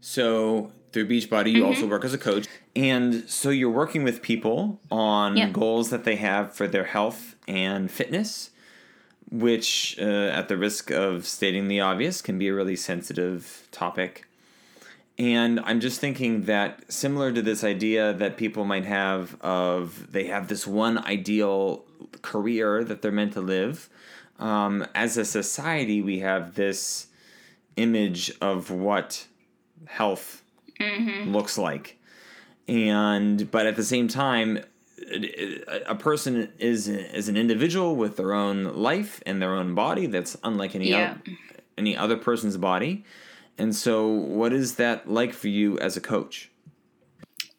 So 0.00 0.72
through 0.92 1.08
Beachbody, 1.08 1.52
you 1.52 1.66
also 1.66 1.86
work 1.86 2.06
as 2.06 2.14
a 2.14 2.18
coach. 2.18 2.46
And 2.74 3.28
so 3.28 3.50
you're 3.50 3.68
working 3.68 4.02
with 4.02 4.22
people 4.22 4.80
on 4.90 5.36
Yep. 5.36 5.52
goals 5.52 5.90
that 5.90 6.04
they 6.04 6.16
have 6.16 6.54
for 6.54 6.66
their 6.66 6.84
health 6.84 7.36
and 7.46 7.90
fitness, 7.90 8.48
which, 9.30 9.98
uh, 10.00 10.04
at 10.32 10.48
the 10.48 10.56
risk 10.56 10.90
of 10.90 11.26
stating 11.26 11.68
the 11.68 11.80
obvious, 11.80 12.22
can 12.22 12.38
be 12.38 12.48
a 12.48 12.54
really 12.54 12.76
sensitive 12.76 13.68
topic. 13.70 14.26
And 15.18 15.60
I'm 15.60 15.80
just 15.80 16.00
thinking 16.00 16.44
that 16.44 16.90
similar 16.90 17.30
to 17.30 17.42
this 17.42 17.62
idea 17.62 18.14
that 18.14 18.38
people 18.38 18.64
might 18.64 18.86
have 18.86 19.38
of 19.42 20.10
they 20.10 20.24
have 20.28 20.48
this 20.48 20.66
one 20.66 20.96
ideal 21.04 21.84
career 22.22 22.82
that 22.84 23.02
they're 23.02 23.12
meant 23.12 23.34
to 23.34 23.42
live, 23.42 23.90
um, 24.38 24.86
as 24.94 25.18
a 25.18 25.26
society, 25.26 26.00
we 26.00 26.20
have 26.20 26.54
this 26.54 27.08
image 27.76 28.32
of 28.40 28.70
what 28.70 29.26
health 29.86 30.42
mm-hmm. 30.78 31.30
looks 31.30 31.58
like. 31.58 31.98
And, 32.68 33.50
but 33.50 33.66
at 33.66 33.76
the 33.76 33.84
same 33.84 34.08
time, 34.08 34.60
a 35.86 35.94
person 35.94 36.52
is 36.58 36.86
is 36.86 37.28
an 37.28 37.36
individual 37.36 37.96
with 37.96 38.16
their 38.16 38.32
own 38.32 38.64
life 38.74 39.22
and 39.24 39.40
their 39.40 39.54
own 39.54 39.74
body 39.74 40.06
that's 40.06 40.36
unlike 40.44 40.74
any 40.74 40.90
Yeah. 40.90 41.14
oth- 41.14 41.36
any 41.78 41.96
other 41.96 42.16
person's 42.16 42.56
body. 42.56 43.04
And 43.58 43.74
so, 43.74 44.06
what 44.08 44.52
is 44.52 44.76
that 44.76 45.10
like 45.10 45.32
for 45.32 45.48
you 45.48 45.78
as 45.78 45.96
a 45.96 46.00
coach? 46.00 46.50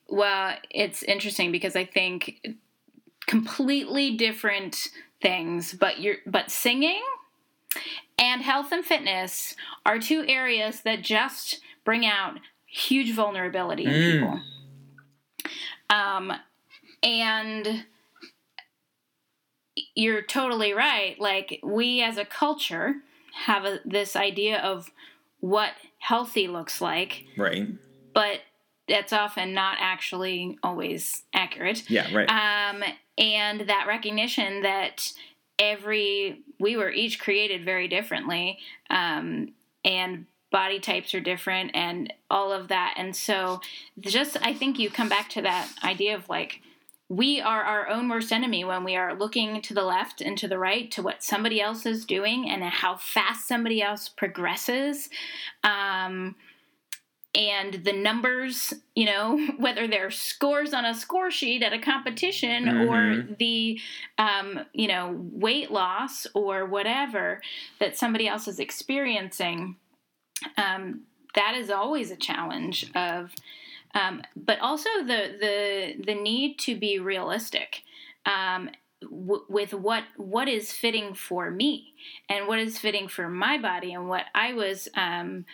Well, 0.08 0.56
it's 0.70 1.04
interesting 1.04 1.52
because 1.52 1.76
I 1.76 1.86
think 1.86 2.48
completely 3.28 4.18
different 4.18 4.90
things, 5.22 5.74
but 5.74 6.00
you're 6.00 6.18
but 6.26 6.52
singing 6.52 7.02
and 8.22 8.42
health 8.44 8.72
and 8.72 8.86
fitness 8.86 9.56
are 9.86 10.00
two 10.00 10.24
areas 10.28 10.82
that 10.82 11.02
just 11.02 11.60
bring 11.84 12.06
out 12.06 12.40
huge 12.66 13.14
vulnerability 13.14 13.86
in 13.86 13.92
people. 14.22 14.40
Um, 15.90 16.32
and 17.04 17.86
you're 19.96 20.22
totally 20.22 20.74
right. 20.74 21.20
Like 21.20 21.60
we 21.64 22.02
as 22.02 22.18
a 22.18 22.26
culture 22.26 22.96
have 23.46 23.66
a, 23.66 23.80
this 23.86 24.16
idea 24.16 24.60
of 24.60 24.90
what 25.40 25.72
healthy 26.00 26.48
looks 26.48 26.80
like, 26.82 27.26
Right. 27.38 27.68
but 28.14 28.42
that's 28.88 29.14
often 29.14 29.54
not 29.54 29.78
actually 29.80 30.58
always 30.64 31.24
accurate. 31.34 31.90
Yeah. 31.90 32.08
Right. 32.14 32.30
Um, 32.30 32.84
and 33.18 33.62
that 33.62 33.86
recognition 33.88 34.62
that 34.64 35.12
every 35.58 36.42
we 36.62 36.78
were 36.78 36.92
each 36.92 37.20
created 37.20 37.66
very 37.66 37.88
differently, 37.88 38.60
um, 38.90 39.54
and 39.84 40.26
body 40.52 40.80
types 40.80 41.14
are 41.16 41.20
different, 41.20 41.72
and 41.74 42.14
all 42.30 42.52
of 42.52 42.68
that. 42.70 42.94
And 42.98 43.16
so, 43.16 43.62
just 44.00 44.38
I 44.42 44.54
think 44.54 44.80
you 44.80 44.90
come 44.90 45.10
back 45.10 45.30
to 45.32 45.42
that 45.42 45.70
idea 45.84 46.16
of 46.16 46.30
like 46.30 46.62
we 47.10 47.42
are 47.42 47.62
our 47.64 47.90
own 47.90 48.08
worst 48.08 48.32
enemy 48.32 48.64
when 48.64 48.86
we 48.86 48.96
are 48.96 49.14
looking 49.14 49.62
to 49.62 49.74
the 49.74 49.84
left 49.84 50.22
and 50.22 50.38
to 50.38 50.48
the 50.48 50.58
right 50.58 50.90
to 50.92 51.02
what 51.02 51.22
somebody 51.22 51.60
else 51.60 51.86
is 51.86 52.06
doing 52.06 52.50
and 52.50 52.64
how 52.64 52.96
fast 52.96 53.50
somebody 53.50 53.82
else 53.82 54.08
progresses. 54.08 55.10
Um, 55.62 56.36
and 57.34 57.86
the 57.86 57.94
numbers, 57.94 58.74
you 58.96 59.06
know, 59.06 59.38
whether 59.58 59.88
they're 59.88 60.12
scores 60.12 60.74
on 60.74 60.86
a 60.86 60.94
score 60.94 61.32
sheet 61.32 61.64
at 61.64 61.74
a 61.74 61.80
competition 61.80 62.66
mm-hmm. 62.66 62.90
or 62.90 63.36
the, 63.38 63.80
um, 64.18 64.62
you 64.74 64.88
know, 64.88 65.18
weight 65.32 65.72
loss 65.72 66.28
or 66.34 66.66
whatever 66.66 67.42
that 67.80 67.98
somebody 67.98 68.28
else 68.28 68.48
is 68.48 68.60
experiencing, 68.60 69.78
um, 70.58 71.02
that 71.36 71.56
is 71.56 71.70
always 71.70 72.12
a 72.12 72.18
challenge 72.18 72.92
of, 72.96 73.32
um, 73.94 74.22
but 74.36 74.60
also 74.60 74.90
the 75.00 75.36
the 75.40 76.04
the 76.06 76.16
need 76.16 76.58
to 76.60 76.76
be 76.76 77.00
realistic 77.00 77.84
um, 78.26 78.70
w- 79.02 79.44
with 79.50 79.74
what 79.74 80.04
what 80.18 80.48
is 80.48 80.72
fitting 80.72 81.14
for 81.14 81.52
me 81.52 81.94
and 82.30 82.48
what 82.48 82.60
is 82.60 82.80
fitting 82.80 83.08
for 83.08 83.30
my 83.30 83.58
body 83.58 83.94
and 83.94 84.08
what 84.08 84.26
I 84.34 84.54
was 84.54 84.88
um, 84.96 85.46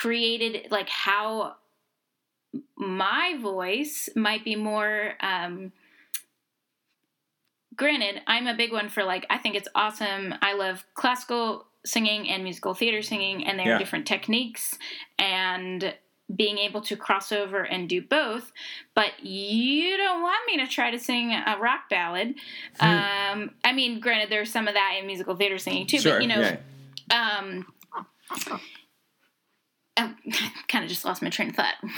created 0.00 0.66
like 0.70 0.88
how 0.88 1.54
my 2.74 3.36
voice 3.40 4.08
might 4.16 4.42
be 4.44 4.56
more 4.56 5.12
um, 5.20 5.72
granted 7.76 8.22
i'm 8.26 8.46
a 8.46 8.54
big 8.54 8.72
one 8.72 8.88
for 8.88 9.04
like 9.04 9.26
i 9.28 9.36
think 9.36 9.54
it's 9.54 9.68
awesome 9.74 10.34
i 10.40 10.54
love 10.54 10.84
classical 10.94 11.66
singing 11.84 12.28
and 12.30 12.42
musical 12.42 12.72
theater 12.72 13.02
singing 13.02 13.46
and 13.46 13.58
they 13.58 13.64
yeah. 13.64 13.76
are 13.76 13.78
different 13.78 14.06
techniques 14.06 14.78
and 15.18 15.94
being 16.34 16.56
able 16.56 16.80
to 16.80 16.96
cross 16.96 17.30
over 17.30 17.62
and 17.62 17.86
do 17.86 18.00
both 18.00 18.52
but 18.94 19.22
you 19.22 19.98
don't 19.98 20.22
want 20.22 20.40
me 20.46 20.56
to 20.56 20.66
try 20.66 20.90
to 20.90 20.98
sing 20.98 21.30
a 21.32 21.58
rock 21.60 21.90
ballad 21.90 22.34
hmm. 22.80 22.86
um, 22.86 23.50
i 23.64 23.72
mean 23.72 24.00
granted 24.00 24.30
there's 24.30 24.50
some 24.50 24.66
of 24.66 24.72
that 24.72 24.96
in 24.98 25.06
musical 25.06 25.36
theater 25.36 25.58
singing 25.58 25.86
too 25.86 25.98
sure, 25.98 26.14
but 26.14 26.22
you 26.22 26.28
know 26.28 26.40
yeah. 27.10 27.38
um, 27.38 27.66
I 30.00 30.52
kind 30.68 30.84
of 30.84 30.88
just 30.88 31.04
lost 31.04 31.22
my 31.22 31.30
train 31.30 31.50
of 31.50 31.56
thought. 31.56 31.74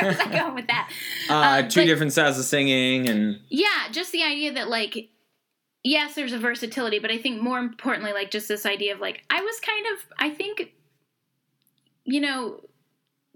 Where 0.00 0.10
was 0.10 0.18
I 0.18 0.26
going 0.38 0.54
with 0.54 0.66
that? 0.68 0.90
Uh, 1.28 1.62
um, 1.62 1.68
two 1.68 1.80
but, 1.80 1.86
different 1.86 2.12
styles 2.12 2.38
of 2.38 2.44
singing, 2.44 3.08
and 3.08 3.40
yeah, 3.48 3.88
just 3.90 4.12
the 4.12 4.22
idea 4.22 4.52
that 4.54 4.68
like, 4.68 5.10
yes, 5.82 6.14
there's 6.14 6.32
a 6.32 6.38
versatility, 6.38 6.98
but 6.98 7.10
I 7.10 7.18
think 7.18 7.42
more 7.42 7.58
importantly, 7.58 8.12
like 8.12 8.30
just 8.30 8.48
this 8.48 8.64
idea 8.64 8.94
of 8.94 9.00
like, 9.00 9.24
I 9.30 9.42
was 9.42 9.60
kind 9.60 9.86
of, 9.94 10.06
I 10.18 10.30
think, 10.30 10.72
you 12.04 12.20
know, 12.20 12.60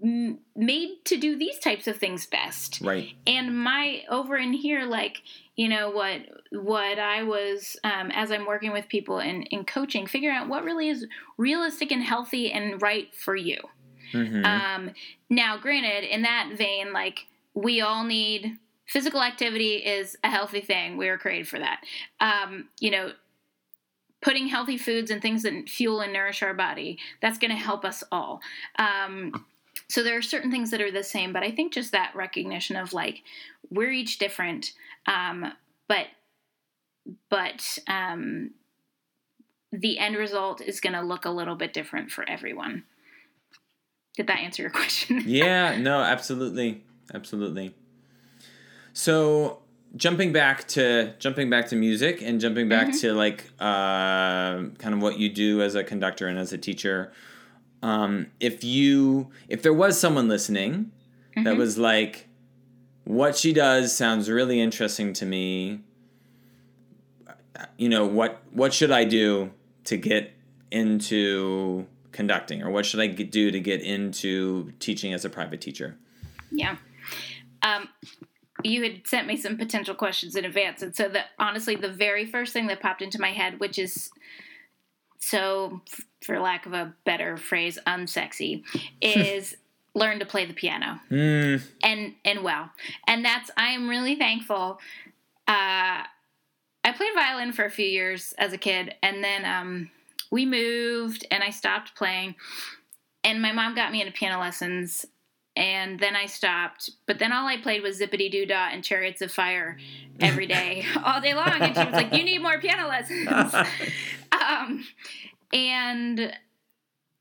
m- 0.03 0.39
made 0.55 1.05
to 1.05 1.17
do 1.17 1.37
these 1.37 1.59
types 1.59 1.87
of 1.87 1.97
things 1.97 2.25
best, 2.25 2.81
right? 2.81 3.13
And 3.27 3.57
my 3.57 4.03
over 4.09 4.37
in 4.37 4.53
here, 4.53 4.85
like, 4.85 5.21
you 5.55 5.67
know 5.67 5.91
what 5.91 6.21
what 6.51 6.97
I 6.97 7.23
was 7.23 7.75
um, 7.83 8.09
as 8.11 8.31
I'm 8.31 8.47
working 8.47 8.71
with 8.71 8.87
people 8.87 9.19
and 9.19 9.45
in 9.51 9.65
coaching, 9.65 10.07
figuring 10.07 10.35
out 10.35 10.47
what 10.47 10.63
really 10.63 10.89
is 10.89 11.05
realistic 11.37 11.91
and 11.91 12.01
healthy 12.01 12.51
and 12.51 12.81
right 12.81 13.13
for 13.13 13.35
you 13.35 13.59
Mm-hmm. 14.13 14.45
Um, 14.45 14.91
now, 15.29 15.57
granted, 15.57 16.03
in 16.03 16.23
that 16.23 16.51
vein, 16.55 16.93
like 16.93 17.27
we 17.53 17.81
all 17.81 18.03
need 18.03 18.57
physical 18.85 19.21
activity 19.21 19.75
is 19.75 20.17
a 20.23 20.29
healthy 20.29 20.61
thing. 20.61 20.97
We 20.97 21.09
are 21.09 21.17
created 21.17 21.47
for 21.47 21.59
that. 21.59 21.83
Um, 22.19 22.69
you 22.79 22.91
know, 22.91 23.11
putting 24.21 24.47
healthy 24.47 24.77
foods 24.77 25.11
and 25.11 25.21
things 25.21 25.43
that 25.43 25.69
fuel 25.69 26.01
and 26.01 26.11
nourish 26.11 26.43
our 26.43 26.53
body 26.53 26.97
that's 27.21 27.37
going 27.37 27.51
to 27.51 27.57
help 27.57 27.85
us 27.85 28.03
all. 28.11 28.41
Um, 28.77 29.45
so 29.87 30.03
there 30.03 30.17
are 30.17 30.21
certain 30.21 30.51
things 30.51 30.71
that 30.71 30.81
are 30.81 30.91
the 30.91 31.03
same, 31.03 31.33
but 31.33 31.43
I 31.43 31.51
think 31.51 31.73
just 31.73 31.91
that 31.93 32.15
recognition 32.15 32.75
of 32.75 32.93
like 32.93 33.23
we're 33.69 33.91
each 33.91 34.17
different, 34.17 34.73
um, 35.05 35.53
but 35.87 36.07
but 37.29 37.79
um, 37.87 38.51
the 39.71 39.97
end 39.97 40.15
result 40.15 40.61
is 40.61 40.79
going 40.79 40.93
to 40.93 41.01
look 41.01 41.25
a 41.25 41.31
little 41.31 41.55
bit 41.55 41.73
different 41.73 42.11
for 42.11 42.27
everyone. 42.29 42.83
Did 44.19 44.27
that 44.27 44.39
answer 44.39 44.63
your 44.63 44.71
question? 44.81 45.23
yeah, 45.25 45.77
no, 45.77 46.01
absolutely. 46.01 46.83
Absolutely. 47.13 47.73
So 48.91 49.59
jumping 49.95 50.33
back 50.33 50.67
to 50.67 51.13
jumping 51.19 51.49
back 51.49 51.69
to 51.69 51.77
music 51.77 52.21
and 52.21 52.41
jumping 52.41 52.67
back 52.67 52.89
mm-hmm. 52.89 52.97
to 52.97 53.13
like 53.13 53.49
uh, 53.61 54.59
kind 54.77 54.93
of 54.93 55.01
what 55.01 55.17
you 55.19 55.29
do 55.29 55.61
as 55.61 55.73
a 55.73 55.85
conductor 55.85 56.27
and 56.27 56.37
as 56.37 56.51
a 56.51 56.57
teacher 56.57 57.13
um, 57.81 58.27
if 58.41 58.61
you 58.61 59.31
if 59.47 59.63
there 59.63 59.73
was 59.73 59.97
someone 59.97 60.27
listening 60.27 60.91
mm-hmm. 61.31 61.43
that 61.45 61.55
was 61.55 61.77
like 61.77 62.27
what 63.05 63.37
she 63.37 63.53
does 63.53 63.95
sounds 63.95 64.29
really 64.29 64.59
interesting 64.59 65.13
to 65.13 65.25
me 65.25 65.79
you 67.77 67.87
know 67.87 68.05
what 68.05 68.43
what 68.51 68.73
should 68.73 68.91
i 68.91 69.05
do 69.05 69.49
to 69.85 69.97
get 69.97 70.33
into 70.71 71.87
conducting 72.11 72.61
or 72.61 72.69
what 72.69 72.85
should 72.85 72.99
I 72.99 73.07
do 73.07 73.51
to 73.51 73.59
get 73.59 73.81
into 73.81 74.71
teaching 74.79 75.13
as 75.13 75.25
a 75.25 75.29
private 75.29 75.61
teacher? 75.61 75.97
Yeah. 76.51 76.77
Um, 77.61 77.89
you 78.63 78.83
had 78.83 79.07
sent 79.07 79.27
me 79.27 79.37
some 79.37 79.57
potential 79.57 79.95
questions 79.95 80.35
in 80.35 80.45
advance. 80.45 80.81
And 80.81 80.95
so, 80.95 81.07
the, 81.07 81.21
honestly, 81.37 81.75
the 81.75 81.89
very 81.89 82.25
first 82.25 82.53
thing 82.53 82.67
that 82.67 82.81
popped 82.81 83.01
into 83.01 83.19
my 83.19 83.31
head, 83.31 83.59
which 83.59 83.79
is 83.79 84.11
so, 85.19 85.81
for 86.21 86.39
lack 86.39 86.65
of 86.65 86.73
a 86.73 86.93
better 87.05 87.37
phrase, 87.37 87.77
unsexy, 87.87 88.63
is 89.01 89.55
learn 89.95 90.19
to 90.19 90.25
play 90.25 90.45
the 90.45 90.53
piano. 90.53 90.99
Mm. 91.09 91.61
And 91.83 92.15
and 92.25 92.43
well, 92.43 92.71
and 93.07 93.23
that's 93.23 93.51
I 93.57 93.69
am 93.69 93.89
really 93.89 94.15
thankful. 94.15 94.79
Uh, 95.47 96.03
I 96.83 96.91
played 96.95 97.13
violin 97.13 97.53
for 97.53 97.65
a 97.65 97.71
few 97.71 97.85
years 97.85 98.33
as 98.37 98.53
a 98.53 98.57
kid, 98.57 98.95
and 99.03 99.23
then 99.23 99.45
um, 99.45 99.91
we 100.31 100.45
moved 100.45 101.25
and 101.31 101.43
I 101.43 101.49
stopped 101.49 101.95
playing. 101.95 102.35
And 103.23 103.41
my 103.41 103.51
mom 103.51 103.75
got 103.75 103.91
me 103.91 104.01
into 104.01 104.13
piano 104.13 104.39
lessons 104.39 105.05
and 105.55 105.99
then 105.99 106.15
I 106.15 106.25
stopped. 106.25 106.89
But 107.05 107.19
then 107.19 107.33
all 107.33 107.47
I 107.47 107.57
played 107.57 107.83
was 107.83 107.99
Zippity 107.99 108.31
Doo 108.31 108.45
Dah 108.45 108.69
and 108.71 108.83
Chariots 108.83 109.21
of 109.21 109.31
Fire 109.31 109.77
every 110.19 110.47
day, 110.47 110.85
all 111.03 111.21
day 111.21 111.33
long. 111.33 111.61
And 111.61 111.75
she 111.75 111.83
was 111.83 111.93
like, 111.93 112.13
"You 112.13 112.23
need 112.23 112.41
more 112.41 112.59
piano 112.59 112.87
lessons." 112.87 113.27
um, 114.31 114.85
and 115.51 116.33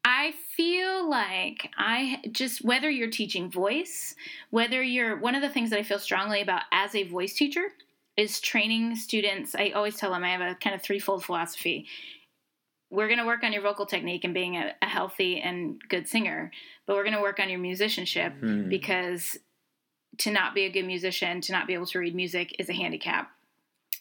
I 0.04 0.34
feel 0.56 1.08
like 1.10 1.70
I 1.76 2.20
just 2.30 2.64
whether 2.64 2.88
you're 2.88 3.10
teaching 3.10 3.50
voice, 3.50 4.14
whether 4.50 4.82
you're 4.82 5.16
one 5.16 5.34
of 5.34 5.42
the 5.42 5.48
things 5.48 5.70
that 5.70 5.78
I 5.78 5.82
feel 5.82 5.98
strongly 5.98 6.40
about 6.40 6.62
as 6.70 6.94
a 6.94 7.02
voice 7.02 7.34
teacher 7.34 7.72
is 8.16 8.40
training 8.40 8.96
students. 8.96 9.54
I 9.54 9.70
always 9.70 9.96
tell 9.96 10.12
them 10.12 10.24
I 10.24 10.30
have 10.30 10.40
a 10.40 10.54
kind 10.54 10.74
of 10.74 10.82
threefold 10.82 11.24
philosophy 11.24 11.86
we're 12.90 13.06
going 13.06 13.18
to 13.18 13.26
work 13.26 13.44
on 13.44 13.52
your 13.52 13.62
vocal 13.62 13.86
technique 13.86 14.24
and 14.24 14.32
being 14.32 14.56
a, 14.56 14.72
a, 14.80 14.86
healthy 14.86 15.40
and 15.40 15.80
good 15.88 16.08
singer, 16.08 16.50
but 16.86 16.96
we're 16.96 17.02
going 17.04 17.14
to 17.14 17.20
work 17.20 17.38
on 17.38 17.50
your 17.50 17.58
musicianship 17.58 18.32
mm. 18.40 18.68
because 18.68 19.36
to 20.18 20.30
not 20.30 20.54
be 20.54 20.64
a 20.64 20.70
good 20.70 20.86
musician, 20.86 21.40
to 21.42 21.52
not 21.52 21.66
be 21.66 21.74
able 21.74 21.86
to 21.86 21.98
read 21.98 22.14
music 22.14 22.56
is 22.58 22.68
a 22.68 22.72
handicap. 22.72 23.30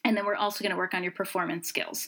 And 0.03 0.15
then 0.15 0.25
we're 0.25 0.35
also 0.35 0.63
going 0.63 0.71
to 0.71 0.77
work 0.77 0.93
on 0.93 1.03
your 1.03 1.11
performance 1.11 1.67
skills 1.67 2.07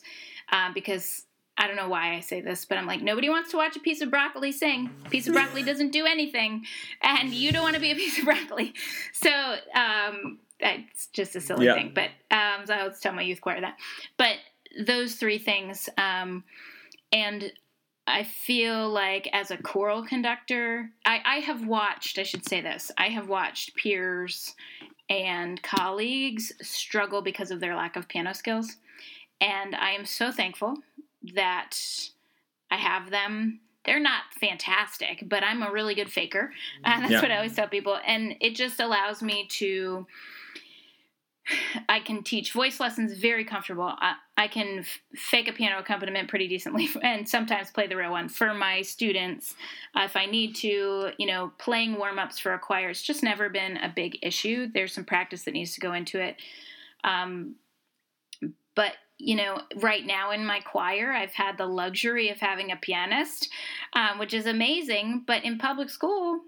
um, 0.51 0.73
because 0.73 1.25
I 1.57 1.67
don't 1.67 1.75
know 1.75 1.89
why 1.89 2.15
I 2.15 2.21
say 2.21 2.39
this, 2.39 2.63
but 2.63 2.77
I'm 2.77 2.87
like, 2.87 3.01
nobody 3.01 3.29
wants 3.29 3.51
to 3.51 3.57
watch 3.57 3.75
a 3.75 3.81
piece 3.81 4.01
of 4.01 4.09
broccoli 4.09 4.53
sing. 4.53 4.89
A 5.05 5.09
piece 5.09 5.27
of 5.27 5.33
broccoli 5.33 5.63
doesn't 5.65 5.91
do 5.91 6.05
anything, 6.05 6.65
and 7.01 7.33
you 7.33 7.51
don't 7.51 7.63
want 7.63 7.75
to 7.75 7.81
be 7.81 7.91
a 7.91 7.95
piece 7.95 8.17
of 8.17 8.23
broccoli. 8.23 8.73
So, 9.11 9.29
um, 9.75 10.39
it's 10.61 11.07
just 11.07 11.35
a 11.35 11.41
silly 11.41 11.67
thing. 11.67 11.91
But 11.93 12.09
um, 12.35 12.65
so 12.65 12.73
I 12.73 12.81
always 12.81 12.99
tell 12.99 13.13
my 13.13 13.21
youth 13.21 13.41
choir 13.41 13.61
that. 13.61 13.77
But 14.17 14.37
those 14.79 15.15
three 15.15 15.37
things. 15.37 15.89
Um, 15.97 16.43
and 17.11 17.51
I 18.07 18.23
feel 18.23 18.89
like 18.89 19.29
as 19.33 19.51
a 19.51 19.57
choral 19.57 20.03
conductor, 20.03 20.89
I, 21.05 21.21
I 21.23 21.35
have 21.37 21.67
watched, 21.67 22.17
I 22.17 22.23
should 22.23 22.47
say 22.47 22.61
this, 22.61 22.91
I 22.97 23.09
have 23.09 23.29
watched 23.29 23.75
peers 23.75 24.55
and 25.09 25.61
colleagues 25.61 26.51
struggle 26.61 27.21
because 27.21 27.51
of 27.51 27.59
their 27.59 27.75
lack 27.75 27.95
of 27.95 28.07
piano 28.07 28.33
skills. 28.33 28.77
And 29.41 29.75
I 29.75 29.91
am 29.91 30.05
so 30.05 30.31
thankful 30.31 30.77
that 31.35 31.77
I 32.71 32.77
have 32.77 33.09
them. 33.09 33.59
They're 33.85 33.99
not 33.99 34.23
fantastic, 34.39 35.23
but 35.27 35.43
I'm 35.43 35.63
a 35.63 35.71
really 35.71 35.95
good 35.95 36.11
faker. 36.11 36.51
And 36.83 37.03
that's 37.03 37.11
yeah. 37.11 37.21
what 37.21 37.31
I 37.31 37.37
always 37.37 37.55
tell 37.55 37.67
people. 37.67 37.97
And 38.05 38.35
it 38.41 38.55
just 38.55 38.79
allows 38.79 39.21
me 39.21 39.47
to 39.51 40.05
I 41.87 41.99
can 41.99 42.23
teach 42.23 42.51
voice 42.51 42.79
lessons 42.79 43.13
very 43.13 43.43
comfortable. 43.45 43.93
I, 43.97 44.15
I 44.37 44.47
can 44.47 44.79
f- 44.79 44.99
fake 45.15 45.47
a 45.47 45.53
piano 45.53 45.79
accompaniment 45.79 46.29
pretty 46.29 46.47
decently 46.47 46.89
and 47.03 47.27
sometimes 47.27 47.71
play 47.71 47.87
the 47.87 47.95
real 47.95 48.11
one 48.11 48.29
for 48.29 48.53
my 48.53 48.81
students. 48.81 49.55
Uh, 49.95 50.03
if 50.03 50.15
I 50.15 50.25
need 50.25 50.55
to, 50.57 51.11
you 51.17 51.27
know, 51.27 51.51
playing 51.57 51.97
warm 51.97 52.19
ups 52.19 52.39
for 52.39 52.53
a 52.53 52.59
choir, 52.59 52.89
it's 52.89 53.01
just 53.01 53.23
never 53.23 53.49
been 53.49 53.77
a 53.77 53.91
big 53.93 54.17
issue. 54.21 54.67
There's 54.73 54.93
some 54.93 55.05
practice 55.05 55.43
that 55.43 55.53
needs 55.53 55.73
to 55.73 55.81
go 55.81 55.93
into 55.93 56.21
it. 56.21 56.37
Um, 57.03 57.55
but 58.75 58.93
you 59.19 59.35
know, 59.35 59.61
right 59.75 60.05
now 60.05 60.31
in 60.31 60.45
my 60.45 60.61
choir, 60.61 61.11
I've 61.11 61.33
had 61.33 61.57
the 61.57 61.65
luxury 61.65 62.29
of 62.29 62.39
having 62.39 62.71
a 62.71 62.77
pianist, 62.77 63.49
um, 63.93 64.17
which 64.17 64.33
is 64.33 64.45
amazing. 64.45 65.25
But 65.27 65.43
in 65.43 65.57
public 65.57 65.89
school, 65.89 66.39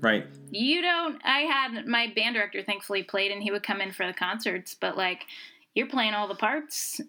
Right. 0.00 0.26
You 0.50 0.82
don't. 0.82 1.20
I 1.24 1.40
had 1.40 1.86
my 1.86 2.12
band 2.14 2.34
director, 2.34 2.62
thankfully, 2.62 3.02
played, 3.02 3.30
and 3.30 3.42
he 3.42 3.50
would 3.50 3.62
come 3.62 3.80
in 3.80 3.92
for 3.92 4.06
the 4.06 4.12
concerts. 4.12 4.74
But 4.74 4.96
like, 4.96 5.26
you're 5.74 5.86
playing 5.86 6.14
all 6.14 6.26
the 6.26 6.34
parts, 6.34 7.00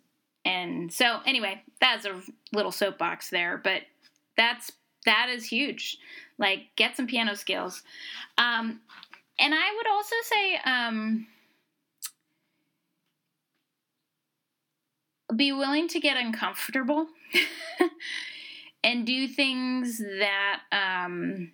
and 0.46 0.92
so 0.92 1.20
anyway, 1.26 1.62
that's 1.80 2.06
a 2.06 2.22
little 2.54 2.72
soapbox 2.72 3.30
there. 3.30 3.58
But 3.58 3.84
that's 4.36 4.72
that 5.06 5.30
is 5.30 5.46
huge. 5.46 5.98
Like, 6.38 6.68
get 6.76 6.98
some 6.98 7.08
piano 7.08 7.36
skills. 7.36 7.84
Um, 8.38 8.82
and 9.40 9.54
I 9.56 9.76
would 9.76 9.88
also 9.88 10.16
say, 10.24 10.56
um, 10.66 11.28
be 15.36 15.52
willing 15.52 15.88
to 15.90 16.00
get 16.00 16.18
uncomfortable 16.18 17.08
and 18.84 19.06
do 19.06 19.28
things 19.28 19.98
that 19.98 20.62
um, 20.72 21.52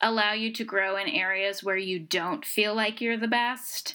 allow 0.00 0.32
you 0.32 0.52
to 0.52 0.64
grow 0.64 0.96
in 0.96 1.08
areas 1.08 1.62
where 1.62 1.76
you 1.76 1.98
don't 1.98 2.44
feel 2.44 2.74
like 2.74 3.00
you're 3.00 3.16
the 3.16 3.28
best. 3.28 3.94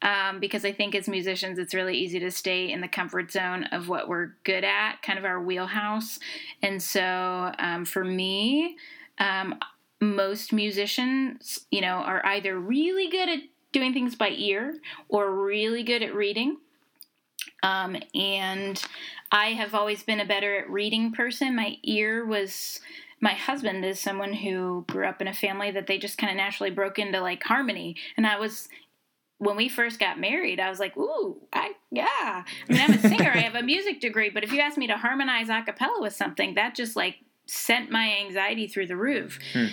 Um, 0.00 0.40
because 0.40 0.64
I 0.64 0.72
think 0.72 0.94
as 0.96 1.08
musicians, 1.08 1.58
it's 1.58 1.74
really 1.74 1.96
easy 1.96 2.18
to 2.20 2.30
stay 2.30 2.72
in 2.72 2.80
the 2.80 2.88
comfort 2.88 3.30
zone 3.30 3.64
of 3.64 3.88
what 3.88 4.08
we're 4.08 4.32
good 4.42 4.64
at, 4.64 5.00
kind 5.02 5.18
of 5.18 5.24
our 5.24 5.40
wheelhouse. 5.40 6.18
And 6.60 6.82
so 6.82 7.52
um, 7.58 7.84
for 7.84 8.04
me, 8.04 8.76
um, 9.18 9.54
most 10.00 10.52
musicians, 10.52 11.66
you 11.70 11.80
know, 11.80 11.94
are 11.94 12.24
either 12.26 12.58
really 12.58 13.08
good 13.08 13.28
at 13.28 13.38
doing 13.70 13.92
things 13.92 14.16
by 14.16 14.30
ear 14.30 14.74
or 15.08 15.30
really 15.30 15.84
good 15.84 16.02
at 16.02 16.14
reading. 16.14 16.58
Um, 17.62 17.96
and 18.14 18.82
I 19.30 19.52
have 19.52 19.74
always 19.74 20.02
been 20.02 20.20
a 20.20 20.26
better 20.26 20.58
at 20.58 20.70
reading 20.70 21.12
person. 21.12 21.54
My 21.54 21.76
ear 21.84 22.26
was 22.26 22.80
my 23.22 23.32
husband 23.32 23.84
is 23.84 24.00
someone 24.00 24.34
who 24.34 24.84
grew 24.88 25.06
up 25.06 25.22
in 25.22 25.28
a 25.28 25.32
family 25.32 25.70
that 25.70 25.86
they 25.86 25.96
just 25.96 26.18
kind 26.18 26.30
of 26.30 26.36
naturally 26.36 26.70
broke 26.70 26.98
into 26.98 27.20
like 27.20 27.42
harmony. 27.44 27.96
And 28.18 28.26
i 28.26 28.38
was 28.38 28.68
when 29.38 29.56
we 29.56 29.68
first 29.68 29.98
got 29.98 30.20
married 30.20 30.60
i 30.60 30.70
was 30.70 30.78
like 30.78 30.96
ooh 30.96 31.36
i 31.52 31.72
yeah. 31.90 32.04
I 32.08 32.44
mean 32.68 32.80
i'm 32.80 32.92
a 32.92 32.98
singer 33.00 33.32
i 33.34 33.38
have 33.38 33.56
a 33.56 33.62
music 33.62 34.00
degree 34.00 34.30
but 34.30 34.44
if 34.44 34.52
you 34.52 34.60
ask 34.60 34.76
me 34.76 34.86
to 34.86 34.96
harmonize 34.96 35.48
a 35.48 35.62
cappella 35.62 36.00
with 36.00 36.14
something 36.14 36.54
that 36.54 36.76
just 36.76 36.94
like 36.94 37.16
sent 37.46 37.90
my 37.90 38.16
anxiety 38.24 38.68
through 38.68 38.86
the 38.86 38.96
roof. 38.96 39.38
Hmm. 39.52 39.66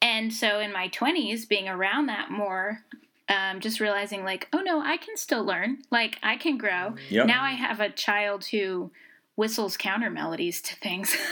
and 0.00 0.32
so 0.32 0.60
in 0.60 0.72
my 0.72 0.88
20s 0.88 1.48
being 1.48 1.68
around 1.68 2.06
that 2.06 2.30
more 2.30 2.84
um, 3.28 3.60
just 3.60 3.80
realizing 3.80 4.24
like 4.24 4.48
oh 4.52 4.60
no 4.60 4.80
i 4.80 4.96
can 4.96 5.16
still 5.16 5.44
learn. 5.44 5.78
Like 5.90 6.18
i 6.22 6.36
can 6.36 6.56
grow. 6.56 6.94
Yep. 7.10 7.26
now 7.26 7.42
i 7.42 7.52
have 7.52 7.80
a 7.80 7.90
child 7.90 8.46
who 8.46 8.90
whistles 9.36 9.76
counter 9.76 10.10
melodies 10.10 10.60
to 10.62 10.76
things. 10.76 11.16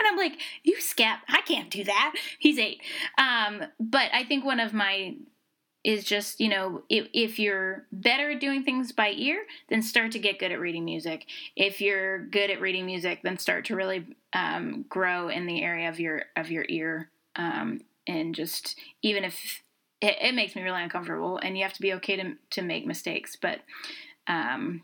And 0.00 0.06
i'm 0.08 0.16
like 0.16 0.40
you 0.62 0.80
scat 0.80 1.22
i 1.28 1.40
can't 1.40 1.70
do 1.70 1.84
that. 1.84 2.14
He's 2.38 2.58
eight. 2.58 2.80
Um, 3.16 3.64
but 3.80 4.10
i 4.12 4.24
think 4.24 4.44
one 4.44 4.60
of 4.60 4.72
my 4.72 5.16
is 5.84 6.04
just 6.04 6.40
you 6.40 6.48
know 6.48 6.82
if, 6.88 7.08
if 7.12 7.38
you're 7.38 7.86
better 7.92 8.30
at 8.30 8.40
doing 8.40 8.62
things 8.64 8.92
by 8.92 9.10
ear 9.10 9.44
then 9.68 9.80
start 9.80 10.12
to 10.12 10.18
get 10.18 10.38
good 10.38 10.52
at 10.52 10.60
reading 10.60 10.84
music. 10.84 11.26
If 11.56 11.80
you're 11.80 12.26
good 12.26 12.50
at 12.50 12.60
reading 12.60 12.86
music 12.86 13.20
then 13.22 13.38
start 13.38 13.64
to 13.66 13.76
really 13.76 14.06
um, 14.32 14.84
grow 14.88 15.28
in 15.28 15.46
the 15.46 15.62
area 15.62 15.88
of 15.88 15.98
your 15.98 16.22
of 16.36 16.50
your 16.50 16.64
ear. 16.68 17.10
Um, 17.36 17.80
and 18.06 18.34
just 18.34 18.78
even 19.02 19.24
if 19.24 19.62
it, 20.00 20.16
it, 20.20 20.34
makes 20.34 20.56
me 20.56 20.62
really 20.62 20.82
uncomfortable 20.82 21.38
and 21.38 21.56
you 21.56 21.62
have 21.62 21.72
to 21.74 21.82
be 21.82 21.92
okay 21.94 22.16
to, 22.16 22.34
to 22.50 22.62
make 22.62 22.86
mistakes 22.86 23.36
but 23.40 23.60
um, 24.26 24.82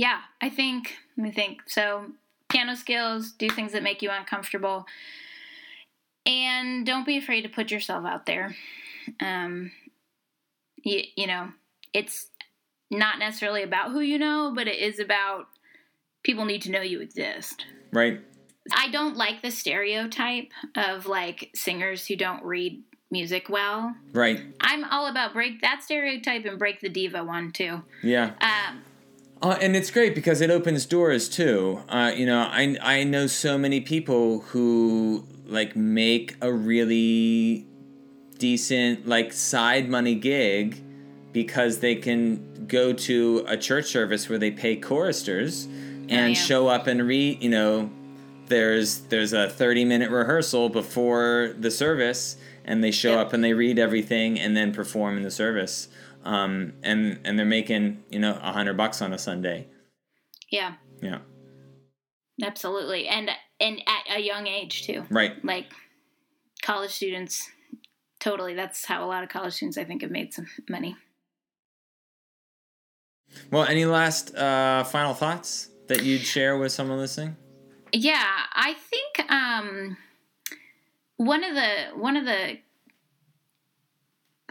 yeah 0.00 0.20
i 0.40 0.48
think 0.48 0.96
let 1.18 1.24
me 1.24 1.30
think 1.30 1.60
so 1.66 2.06
piano 2.50 2.74
skills 2.74 3.32
do 3.32 3.50
things 3.50 3.72
that 3.72 3.82
make 3.82 4.00
you 4.00 4.10
uncomfortable 4.10 4.86
and 6.24 6.86
don't 6.86 7.04
be 7.04 7.18
afraid 7.18 7.42
to 7.42 7.50
put 7.50 7.70
yourself 7.70 8.06
out 8.06 8.24
there 8.24 8.56
um, 9.20 9.70
you, 10.82 11.02
you 11.16 11.26
know 11.26 11.48
it's 11.92 12.30
not 12.90 13.18
necessarily 13.18 13.62
about 13.62 13.90
who 13.92 14.00
you 14.00 14.18
know 14.18 14.52
but 14.54 14.66
it 14.66 14.78
is 14.78 14.98
about 14.98 15.48
people 16.24 16.46
need 16.46 16.62
to 16.62 16.70
know 16.70 16.80
you 16.80 17.02
exist 17.02 17.66
right 17.92 18.20
i 18.74 18.88
don't 18.88 19.18
like 19.18 19.42
the 19.42 19.50
stereotype 19.50 20.50
of 20.76 21.04
like 21.04 21.50
singers 21.54 22.06
who 22.06 22.16
don't 22.16 22.42
read 22.42 22.82
music 23.12 23.48
well. 23.48 23.92
Right. 24.12 24.40
I'm 24.60 24.84
all 24.84 25.08
about 25.08 25.32
break 25.32 25.62
that 25.62 25.82
stereotype 25.82 26.44
and 26.44 26.60
break 26.60 26.80
the 26.80 26.88
diva 26.88 27.24
one 27.24 27.50
too. 27.50 27.82
Yeah. 28.04 28.34
Um, 28.40 28.82
uh, 29.42 29.56
and 29.60 29.74
it's 29.74 29.90
great 29.90 30.14
because 30.14 30.40
it 30.40 30.50
opens 30.50 30.84
doors 30.84 31.28
too. 31.28 31.82
Uh, 31.88 32.12
you 32.14 32.26
know, 32.26 32.40
I 32.40 32.76
I 32.82 33.04
know 33.04 33.26
so 33.26 33.56
many 33.56 33.80
people 33.80 34.40
who 34.40 35.26
like 35.46 35.74
make 35.74 36.36
a 36.40 36.52
really 36.52 37.66
decent 38.38 39.06
like 39.06 39.32
side 39.32 39.88
money 39.88 40.14
gig 40.14 40.82
because 41.32 41.78
they 41.78 41.94
can 41.94 42.66
go 42.66 42.92
to 42.92 43.44
a 43.48 43.56
church 43.56 43.86
service 43.86 44.28
where 44.28 44.38
they 44.38 44.50
pay 44.50 44.76
choristers 44.76 45.64
and 45.64 46.10
oh, 46.12 46.26
yeah. 46.26 46.34
show 46.34 46.68
up 46.68 46.86
and 46.86 47.06
read. 47.06 47.42
You 47.42 47.50
know, 47.50 47.90
there's 48.46 49.00
there's 49.08 49.32
a 49.32 49.48
thirty 49.48 49.86
minute 49.86 50.10
rehearsal 50.10 50.68
before 50.68 51.54
the 51.58 51.70
service 51.70 52.36
and 52.64 52.84
they 52.84 52.90
show 52.90 53.12
yep. 53.12 53.28
up 53.28 53.32
and 53.32 53.42
they 53.42 53.54
read 53.54 53.78
everything 53.78 54.38
and 54.38 54.56
then 54.56 54.72
perform 54.72 55.16
in 55.16 55.22
the 55.22 55.30
service. 55.30 55.88
Um, 56.24 56.74
and 56.82 57.20
and 57.24 57.38
they're 57.38 57.46
making 57.46 58.02
you 58.10 58.18
know 58.18 58.38
a 58.42 58.52
hundred 58.52 58.76
bucks 58.76 59.00
on 59.02 59.12
a 59.12 59.18
Sunday. 59.18 59.68
Yeah. 60.50 60.74
Yeah. 61.02 61.18
Absolutely, 62.42 63.06
and 63.08 63.30
and 63.60 63.82
at 63.86 64.16
a 64.16 64.20
young 64.20 64.46
age 64.46 64.86
too. 64.86 65.04
Right. 65.10 65.42
Like 65.44 65.72
college 66.62 66.90
students, 66.90 67.48
totally. 68.18 68.54
That's 68.54 68.84
how 68.84 69.04
a 69.04 69.08
lot 69.08 69.22
of 69.22 69.28
college 69.28 69.54
students 69.54 69.78
I 69.78 69.84
think 69.84 70.02
have 70.02 70.10
made 70.10 70.32
some 70.32 70.46
money. 70.68 70.96
Well, 73.50 73.64
any 73.64 73.84
last 73.84 74.34
uh, 74.34 74.84
final 74.84 75.14
thoughts 75.14 75.70
that 75.88 76.02
you'd 76.02 76.22
share 76.22 76.58
with 76.58 76.72
someone 76.72 76.98
listening? 76.98 77.36
Yeah, 77.92 78.24
I 78.52 78.74
think 78.74 79.30
um, 79.30 79.96
one 81.16 81.44
of 81.44 81.54
the 81.54 81.98
one 82.00 82.16
of 82.16 82.24
the 82.24 82.58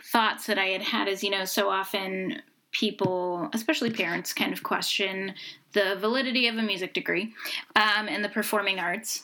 thoughts 0.03 0.45
that 0.47 0.57
I 0.57 0.67
had 0.67 0.81
had 0.81 1.07
is, 1.07 1.23
you 1.23 1.29
know, 1.29 1.45
so 1.45 1.69
often 1.69 2.41
people, 2.71 3.49
especially 3.53 3.89
parents, 3.89 4.33
kind 4.33 4.53
of 4.53 4.63
question 4.63 5.33
the 5.73 5.95
validity 5.99 6.47
of 6.47 6.57
a 6.57 6.61
music 6.61 6.93
degree 6.93 7.33
um, 7.75 8.07
and 8.07 8.23
the 8.23 8.29
performing 8.29 8.79
arts. 8.79 9.23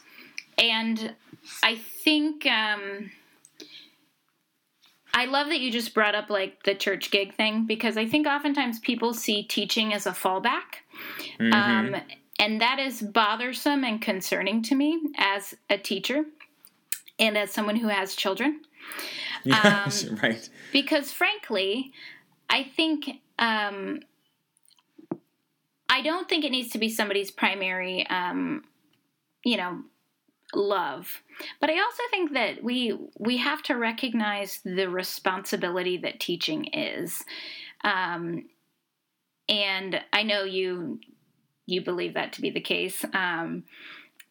And 0.57 1.15
I 1.63 1.75
think 1.75 2.45
um, 2.45 3.11
I 5.13 5.25
love 5.25 5.47
that 5.47 5.59
you 5.59 5.71
just 5.71 5.93
brought 5.93 6.13
up 6.13 6.29
like 6.29 6.63
the 6.63 6.75
church 6.75 7.09
gig 7.09 7.35
thing 7.35 7.65
because 7.65 7.97
I 7.97 8.05
think 8.05 8.27
oftentimes 8.27 8.79
people 8.79 9.13
see 9.13 9.43
teaching 9.43 9.93
as 9.93 10.05
a 10.05 10.11
fallback. 10.11 10.83
Mm-hmm. 11.39 11.53
Um, 11.53 12.01
and 12.37 12.61
that 12.61 12.79
is 12.79 13.01
bothersome 13.01 13.83
and 13.83 14.01
concerning 14.01 14.61
to 14.63 14.75
me 14.75 14.99
as 15.17 15.55
a 15.69 15.77
teacher 15.77 16.25
and 17.17 17.37
as 17.37 17.51
someone 17.51 17.77
who 17.77 17.87
has 17.87 18.15
children. 18.15 18.61
Yes, 19.63 20.07
um, 20.09 20.15
right. 20.23 20.49
Because 20.71 21.11
frankly, 21.11 21.91
I 22.49 22.63
think 22.63 23.07
um, 23.37 23.99
I 25.87 26.01
don't 26.01 26.27
think 26.27 26.43
it 26.43 26.51
needs 26.51 26.71
to 26.71 26.79
be 26.79 26.89
somebody's 26.89 27.29
primary, 27.29 28.07
um, 28.07 28.63
you 29.43 29.57
know, 29.57 29.83
love. 30.53 31.21
But 31.61 31.69
I 31.69 31.79
also 31.79 32.03
think 32.09 32.33
that 32.33 32.63
we 32.63 32.97
we 33.19 33.37
have 33.37 33.61
to 33.63 33.75
recognize 33.75 34.61
the 34.63 34.89
responsibility 34.89 35.97
that 35.97 36.19
teaching 36.19 36.65
is. 36.73 37.23
Um, 37.83 38.45
and 39.47 40.01
I 40.11 40.23
know 40.23 40.43
you 40.43 40.99
you 41.67 41.81
believe 41.81 42.15
that 42.15 42.33
to 42.33 42.41
be 42.41 42.49
the 42.49 42.61
case. 42.61 43.05
Um, 43.13 43.63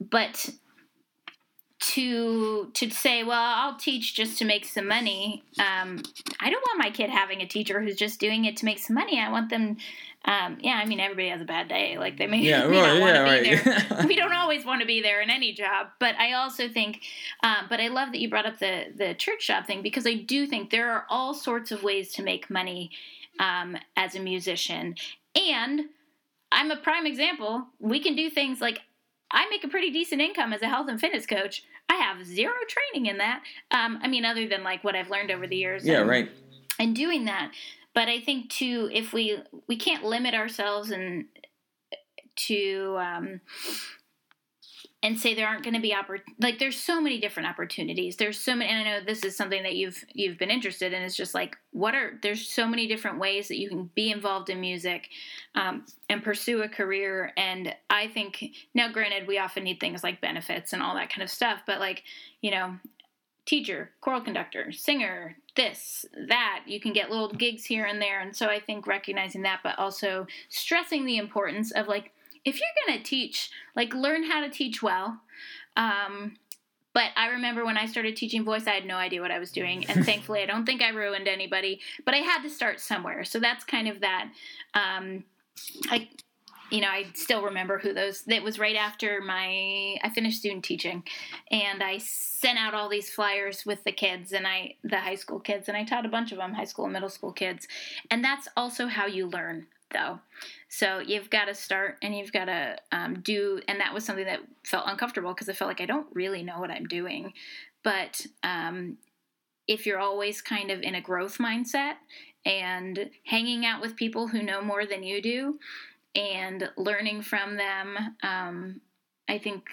but 0.00 0.50
to 1.92 2.70
to 2.72 2.90
say, 2.90 3.24
well, 3.24 3.54
I'll 3.56 3.76
teach 3.76 4.14
just 4.14 4.38
to 4.38 4.44
make 4.44 4.64
some 4.64 4.88
money. 4.88 5.44
Um, 5.58 6.02
I 6.40 6.48
don't 6.50 6.62
want 6.62 6.78
my 6.78 6.90
kid 6.90 7.10
having 7.10 7.42
a 7.42 7.46
teacher 7.46 7.80
who's 7.80 7.96
just 7.96 8.18
doing 8.20 8.46
it 8.46 8.56
to 8.58 8.64
make 8.64 8.78
some 8.78 8.94
money. 8.94 9.20
I 9.20 9.30
want 9.30 9.50
them. 9.50 9.76
Um, 10.24 10.56
yeah, 10.60 10.80
I 10.82 10.86
mean, 10.86 11.00
everybody 11.00 11.28
has 11.28 11.42
a 11.42 11.44
bad 11.44 11.68
day. 11.68 11.98
Like 11.98 12.16
they 12.16 12.26
may, 12.26 12.38
yeah, 12.38 12.66
want 12.66 12.72
to 12.72 12.98
yeah, 12.98 13.24
be 13.24 13.50
right. 13.50 13.64
there. 13.64 14.06
we 14.06 14.16
don't 14.16 14.32
always 14.32 14.64
want 14.64 14.80
to 14.80 14.86
be 14.86 15.02
there 15.02 15.20
in 15.20 15.28
any 15.28 15.52
job, 15.52 15.88
but 16.00 16.14
I 16.16 16.32
also 16.32 16.68
think, 16.68 17.02
um, 17.42 17.66
but 17.68 17.80
I 17.80 17.88
love 17.88 18.12
that 18.12 18.18
you 18.18 18.30
brought 18.30 18.46
up 18.46 18.58
the 18.58 18.86
the 18.96 19.14
church 19.14 19.46
job 19.46 19.66
thing 19.66 19.82
because 19.82 20.06
I 20.06 20.14
do 20.14 20.46
think 20.46 20.70
there 20.70 20.90
are 20.92 21.04
all 21.10 21.34
sorts 21.34 21.70
of 21.70 21.82
ways 21.82 22.12
to 22.14 22.22
make 22.22 22.48
money 22.48 22.90
um, 23.38 23.76
as 23.96 24.14
a 24.14 24.20
musician, 24.20 24.94
and 25.36 25.82
I'm 26.50 26.70
a 26.70 26.76
prime 26.76 27.04
example. 27.04 27.66
We 27.78 28.00
can 28.00 28.16
do 28.16 28.30
things 28.30 28.62
like 28.62 28.80
I 29.30 29.48
make 29.50 29.64
a 29.64 29.68
pretty 29.68 29.90
decent 29.90 30.22
income 30.22 30.52
as 30.52 30.62
a 30.62 30.68
health 30.68 30.88
and 30.88 30.98
fitness 30.98 31.26
coach. 31.26 31.64
I 31.88 31.94
have 31.96 32.24
zero 32.24 32.54
training 32.68 33.10
in 33.10 33.18
that. 33.18 33.42
Um, 33.70 33.98
I 34.02 34.08
mean, 34.08 34.24
other 34.24 34.48
than 34.48 34.64
like 34.64 34.82
what 34.84 34.94
I've 34.94 35.10
learned 35.10 35.30
over 35.30 35.46
the 35.46 35.56
years. 35.56 35.86
Yeah, 35.86 36.00
and, 36.00 36.08
right. 36.08 36.30
And 36.78 36.96
doing 36.96 37.26
that, 37.26 37.52
but 37.94 38.08
I 38.08 38.20
think 38.20 38.50
too, 38.50 38.90
if 38.92 39.12
we 39.12 39.38
we 39.68 39.76
can't 39.76 40.04
limit 40.04 40.34
ourselves 40.34 40.90
and 40.90 41.26
to 42.36 42.96
um, 42.98 43.40
and 45.04 45.20
say 45.20 45.34
there 45.34 45.46
aren't 45.46 45.62
going 45.62 45.74
to 45.74 45.80
be 45.80 45.92
oppor- 45.92 46.22
like 46.40 46.58
there's 46.58 46.80
so 46.80 46.98
many 46.98 47.20
different 47.20 47.46
opportunities. 47.46 48.16
There's 48.16 48.40
so 48.40 48.56
many 48.56 48.70
and 48.70 48.80
i 48.80 48.90
know 48.90 49.04
this 49.04 49.22
is 49.22 49.36
something 49.36 49.62
that 49.62 49.76
you've 49.76 50.02
you've 50.12 50.38
been 50.38 50.50
interested 50.50 50.92
in 50.92 51.02
it's 51.02 51.14
just 51.14 51.34
like 51.34 51.56
what 51.72 51.94
are 51.94 52.18
there's 52.22 52.48
so 52.48 52.66
many 52.66 52.86
different 52.86 53.18
ways 53.18 53.48
that 53.48 53.58
you 53.58 53.68
can 53.68 53.90
be 53.94 54.10
involved 54.10 54.48
in 54.48 54.60
music 54.60 55.08
um, 55.54 55.84
and 56.08 56.24
pursue 56.24 56.62
a 56.62 56.68
career 56.68 57.32
and 57.36 57.74
i 57.90 58.08
think 58.08 58.44
now 58.74 58.90
granted 58.90 59.28
we 59.28 59.38
often 59.38 59.64
need 59.64 59.78
things 59.78 60.02
like 60.02 60.20
benefits 60.20 60.72
and 60.72 60.82
all 60.82 60.94
that 60.94 61.10
kind 61.10 61.22
of 61.22 61.30
stuff 61.30 61.60
but 61.66 61.80
like 61.80 62.02
you 62.40 62.50
know 62.50 62.74
teacher 63.46 63.90
choral 64.00 64.22
conductor 64.22 64.72
singer 64.72 65.36
this 65.54 66.06
that 66.28 66.62
you 66.66 66.80
can 66.80 66.94
get 66.94 67.10
little 67.10 67.28
gigs 67.28 67.64
here 67.64 67.84
and 67.84 68.00
there 68.00 68.20
and 68.20 68.34
so 68.34 68.46
i 68.46 68.58
think 68.58 68.86
recognizing 68.86 69.42
that 69.42 69.60
but 69.62 69.78
also 69.78 70.26
stressing 70.48 71.04
the 71.04 71.18
importance 71.18 71.70
of 71.72 71.88
like 71.88 72.13
if 72.44 72.60
you're 72.60 72.86
going 72.86 72.98
to 72.98 73.04
teach, 73.04 73.50
like 73.74 73.94
learn 73.94 74.24
how 74.24 74.40
to 74.40 74.50
teach 74.50 74.82
well. 74.82 75.20
Um, 75.76 76.36
but 76.92 77.10
I 77.16 77.28
remember 77.28 77.64
when 77.64 77.76
I 77.76 77.86
started 77.86 78.16
teaching 78.16 78.44
voice, 78.44 78.66
I 78.66 78.70
had 78.70 78.86
no 78.86 78.96
idea 78.96 79.20
what 79.20 79.32
I 79.32 79.40
was 79.40 79.50
doing. 79.50 79.84
And 79.86 80.04
thankfully, 80.06 80.42
I 80.42 80.46
don't 80.46 80.64
think 80.64 80.80
I 80.80 80.90
ruined 80.90 81.28
anybody, 81.28 81.80
but 82.04 82.14
I 82.14 82.18
had 82.18 82.42
to 82.42 82.50
start 82.50 82.80
somewhere. 82.80 83.24
So 83.24 83.40
that's 83.40 83.64
kind 83.64 83.88
of 83.88 84.00
that. 84.00 84.30
Um, 84.74 85.24
I, 85.90 86.08
you 86.70 86.80
know, 86.80 86.88
I 86.88 87.06
still 87.14 87.42
remember 87.42 87.78
who 87.78 87.92
those, 87.92 88.24
it 88.26 88.42
was 88.42 88.58
right 88.58 88.76
after 88.76 89.20
my, 89.20 89.96
I 90.02 90.10
finished 90.14 90.38
student 90.38 90.64
teaching 90.64 91.02
and 91.50 91.82
I 91.82 91.98
sent 91.98 92.58
out 92.58 92.74
all 92.74 92.88
these 92.88 93.10
flyers 93.10 93.66
with 93.66 93.84
the 93.84 93.92
kids 93.92 94.32
and 94.32 94.46
I, 94.46 94.76
the 94.82 94.98
high 94.98 95.14
school 95.14 95.40
kids, 95.40 95.68
and 95.68 95.76
I 95.76 95.84
taught 95.84 96.06
a 96.06 96.08
bunch 96.08 96.32
of 96.32 96.38
them, 96.38 96.54
high 96.54 96.64
school 96.64 96.84
and 96.84 96.92
middle 96.92 97.08
school 97.08 97.32
kids. 97.32 97.68
And 98.10 98.24
that's 98.24 98.48
also 98.56 98.86
how 98.86 99.06
you 99.06 99.26
learn 99.26 99.66
though. 99.92 100.18
So 100.68 100.98
you've 100.98 101.30
got 101.30 101.46
to 101.46 101.54
start 101.54 101.98
and 102.02 102.16
you've 102.16 102.32
got 102.32 102.46
to 102.46 102.76
um, 102.92 103.20
do, 103.20 103.60
and 103.68 103.80
that 103.80 103.94
was 103.94 104.04
something 104.04 104.24
that 104.24 104.40
felt 104.64 104.84
uncomfortable 104.86 105.32
because 105.32 105.48
I 105.48 105.52
felt 105.52 105.68
like 105.68 105.80
I 105.80 105.86
don't 105.86 106.08
really 106.12 106.42
know 106.42 106.58
what 106.58 106.70
I'm 106.70 106.86
doing. 106.86 107.32
But 107.82 108.26
um, 108.42 108.98
if 109.68 109.86
you're 109.86 109.98
always 109.98 110.42
kind 110.42 110.70
of 110.70 110.82
in 110.82 110.94
a 110.94 111.00
growth 111.00 111.38
mindset 111.38 111.94
and 112.44 113.10
hanging 113.24 113.64
out 113.64 113.80
with 113.80 113.96
people 113.96 114.28
who 114.28 114.42
know 114.42 114.62
more 114.62 114.84
than 114.84 115.02
you 115.02 115.22
do 115.22 115.58
and 116.14 116.70
learning 116.76 117.22
from 117.22 117.56
them, 117.56 118.16
um, 118.22 118.80
I 119.28 119.38
think 119.38 119.64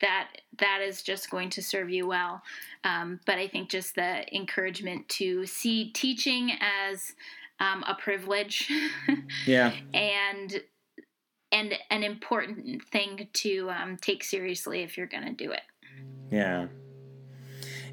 that 0.00 0.28
that 0.58 0.80
is 0.82 1.02
just 1.02 1.30
going 1.30 1.48
to 1.50 1.62
serve 1.62 1.88
you 1.88 2.06
well. 2.06 2.42
Um, 2.84 3.20
but 3.24 3.38
I 3.38 3.46
think 3.48 3.70
just 3.70 3.94
the 3.94 4.34
encouragement 4.34 5.08
to 5.10 5.46
see 5.46 5.90
teaching 5.90 6.52
as 6.60 7.14
um, 7.62 7.84
a 7.86 7.94
privilege. 7.94 8.70
yeah. 9.46 9.72
And 9.94 10.62
and 11.52 11.74
an 11.90 12.02
important 12.02 12.82
thing 12.90 13.28
to 13.32 13.70
um, 13.70 13.98
take 13.98 14.24
seriously 14.24 14.82
if 14.82 14.96
you're 14.96 15.06
going 15.06 15.26
to 15.26 15.32
do 15.32 15.52
it. 15.52 15.60
Yeah. 16.30 16.68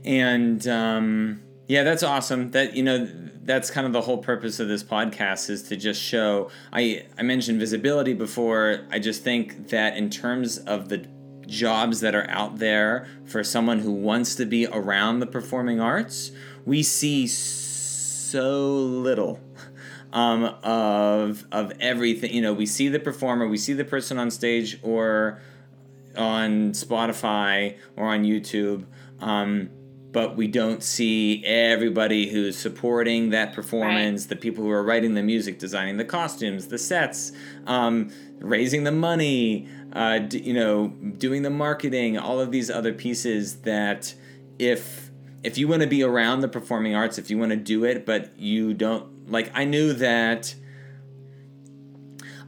And 0.06 0.66
um, 0.68 1.42
yeah, 1.68 1.84
that's 1.84 2.04
awesome. 2.04 2.52
That 2.52 2.76
you 2.76 2.84
know, 2.84 3.08
that's 3.44 3.70
kind 3.70 3.86
of 3.86 3.94
the 3.94 4.02
whole 4.02 4.20
purpose 4.20 4.60
of 4.60 4.68
this 4.68 4.84
podcast 4.84 5.50
is 5.50 5.64
to 5.64 5.76
just 5.76 6.02
show. 6.02 6.50
I 6.74 7.06
I 7.18 7.24
mentioned 7.24 7.60
visibility 7.60 8.14
before. 8.14 8.88
I 8.90 9.00
just 9.00 9.24
think 9.24 9.70
that 9.70 9.98
in 9.98 10.10
terms 10.10 10.58
of 10.58 10.90
the 10.90 11.06
jobs 11.46 12.00
that 12.00 12.16
are 12.16 12.30
out 12.30 12.60
there 12.60 13.08
for 13.26 13.44
someone 13.44 13.80
who 13.80 13.92
wants 13.92 14.36
to 14.36 14.46
be 14.46 14.68
around 14.68 15.20
the 15.20 15.26
performing 15.26 15.82
arts, 15.82 16.32
we 16.66 16.82
see 16.82 17.28
so 17.28 18.70
little 18.72 19.40
um, 20.14 20.44
of 20.64 21.46
of 21.52 21.72
everything. 21.80 22.34
You 22.34 22.42
know, 22.42 22.54
we 22.54 22.66
see 22.66 22.88
the 22.88 23.00
performer, 23.00 23.48
we 23.48 23.58
see 23.58 23.74
the 23.74 23.86
person 23.86 24.18
on 24.18 24.32
stage 24.32 24.80
or 24.82 25.42
on 26.18 26.72
Spotify 26.72 27.78
or 27.96 28.08
on 28.08 28.24
YouTube, 28.24 28.86
um, 29.20 29.70
but 30.12 30.36
we 30.36 30.48
don't 30.48 30.82
see 30.82 31.44
everybody 31.46 32.30
who's 32.30 32.58
supporting 32.58 33.30
that 33.30 33.54
performance. 33.54 34.24
Right. 34.24 34.30
The 34.30 34.36
people 34.38 34.64
who 34.64 34.72
are 34.72 34.84
writing 34.84 35.14
the 35.14 35.24
music, 35.24 35.60
designing 35.60 35.98
the 35.98 36.06
costumes, 36.06 36.68
the 36.68 36.80
sets, 36.80 37.32
um, 37.68 38.12
raising 38.40 38.84
the 38.84 38.92
money. 38.92 39.68
Uh, 39.92 40.20
d- 40.20 40.38
you 40.38 40.54
know, 40.54 40.90
doing 41.18 41.42
the 41.42 41.50
marketing, 41.50 42.16
all 42.16 42.40
of 42.40 42.52
these 42.52 42.70
other 42.70 42.94
pieces 42.94 43.62
that 43.62 44.14
if 44.60 45.10
if 45.42 45.58
you 45.58 45.68
want 45.68 45.82
to 45.82 45.88
be 45.88 46.04
around 46.04 46.42
the 46.42 46.48
performing 46.48 46.94
arts, 46.94 47.18
if 47.18 47.30
you 47.32 47.38
want 47.38 47.50
to 47.52 47.58
do 47.58 47.86
it, 47.86 48.06
but 48.06 48.38
you 48.38 48.74
don't 48.74 49.19
like 49.30 49.52
I 49.54 49.66
knew 49.66 49.94
that 49.94 50.56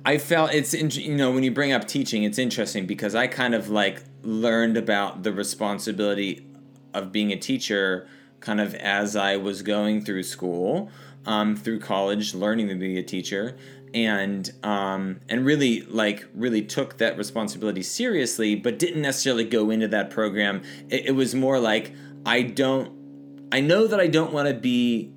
I 0.04 0.18
felt 0.18 0.54
it's 0.54 0.74
you 0.74 1.16
know 1.16 1.32
when 1.32 1.44
you 1.44 1.52
bring 1.52 1.72
up 1.72 1.88
teaching, 1.88 2.24
it's 2.24 2.40
interesting 2.40 2.86
because 2.86 3.16
I 3.16 3.28
kind 3.28 3.54
of 3.54 3.70
like 3.70 4.04
learned 4.24 4.78
about 4.78 5.24
the 5.24 5.32
responsibility 5.32 6.46
of 6.94 7.12
being 7.12 7.32
a 7.32 7.38
teacher 7.38 8.08
kind 8.40 8.60
of 8.60 8.74
as 8.76 9.16
I 9.16 9.38
was 9.38 9.62
going 9.62 10.04
through 10.04 10.24
school, 10.24 10.90
um, 11.26 11.56
through 11.56 11.80
college, 11.80 12.34
learning 12.34 12.70
to 12.70 12.76
be 12.76 12.98
a 12.98 13.04
teacher, 13.04 13.56
and 13.94 14.52
um, 14.64 15.20
and 15.30 15.46
really 15.46 15.82
like 15.82 16.28
really 16.34 16.64
took 16.64 16.98
that 16.98 17.18
responsibility 17.18 17.84
seriously, 17.84 18.56
but 18.56 18.80
didn't 18.80 19.02
necessarily 19.02 19.44
go 19.44 19.70
into 19.70 19.88
that 19.90 20.10
program. 20.10 20.64
It, 20.90 21.08
it 21.08 21.12
was 21.12 21.36
more 21.36 21.60
like 21.60 21.94
I 22.26 22.42
don't. 22.42 23.00
I 23.52 23.60
know 23.60 23.86
that 23.86 24.00
I 24.00 24.08
don't 24.08 24.34
want 24.34 24.48
to 24.48 24.54
be 24.54 25.14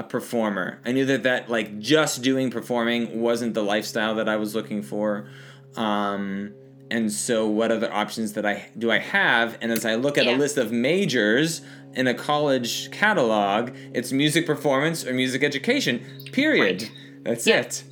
a 0.00 0.02
performer. 0.02 0.80
I 0.86 0.92
knew 0.92 1.04
that 1.04 1.24
that 1.24 1.50
like 1.50 1.78
just 1.78 2.22
doing 2.22 2.50
performing 2.50 3.20
wasn't 3.20 3.52
the 3.52 3.62
lifestyle 3.62 4.14
that 4.14 4.30
I 4.30 4.36
was 4.36 4.54
looking 4.54 4.82
for. 4.82 5.28
Um, 5.76 6.54
and 6.90 7.12
so 7.12 7.46
what 7.46 7.70
other 7.70 7.92
options 7.92 8.32
that 8.32 8.46
I 8.46 8.70
do 8.78 8.90
I 8.90 8.98
have? 8.98 9.58
And 9.60 9.70
as 9.70 9.84
I 9.84 9.96
look 9.96 10.16
at 10.16 10.24
yeah. 10.24 10.36
a 10.36 10.38
list 10.38 10.56
of 10.56 10.72
majors 10.72 11.60
in 11.92 12.06
a 12.06 12.14
college 12.14 12.90
catalog, 12.90 13.72
it's 13.92 14.10
music 14.10 14.46
performance 14.46 15.06
or 15.06 15.12
music 15.12 15.44
education. 15.44 16.02
Period. 16.32 16.82
Right. 16.82 16.92
That's 17.22 17.46
yeah. 17.46 17.60
it. 17.60 17.84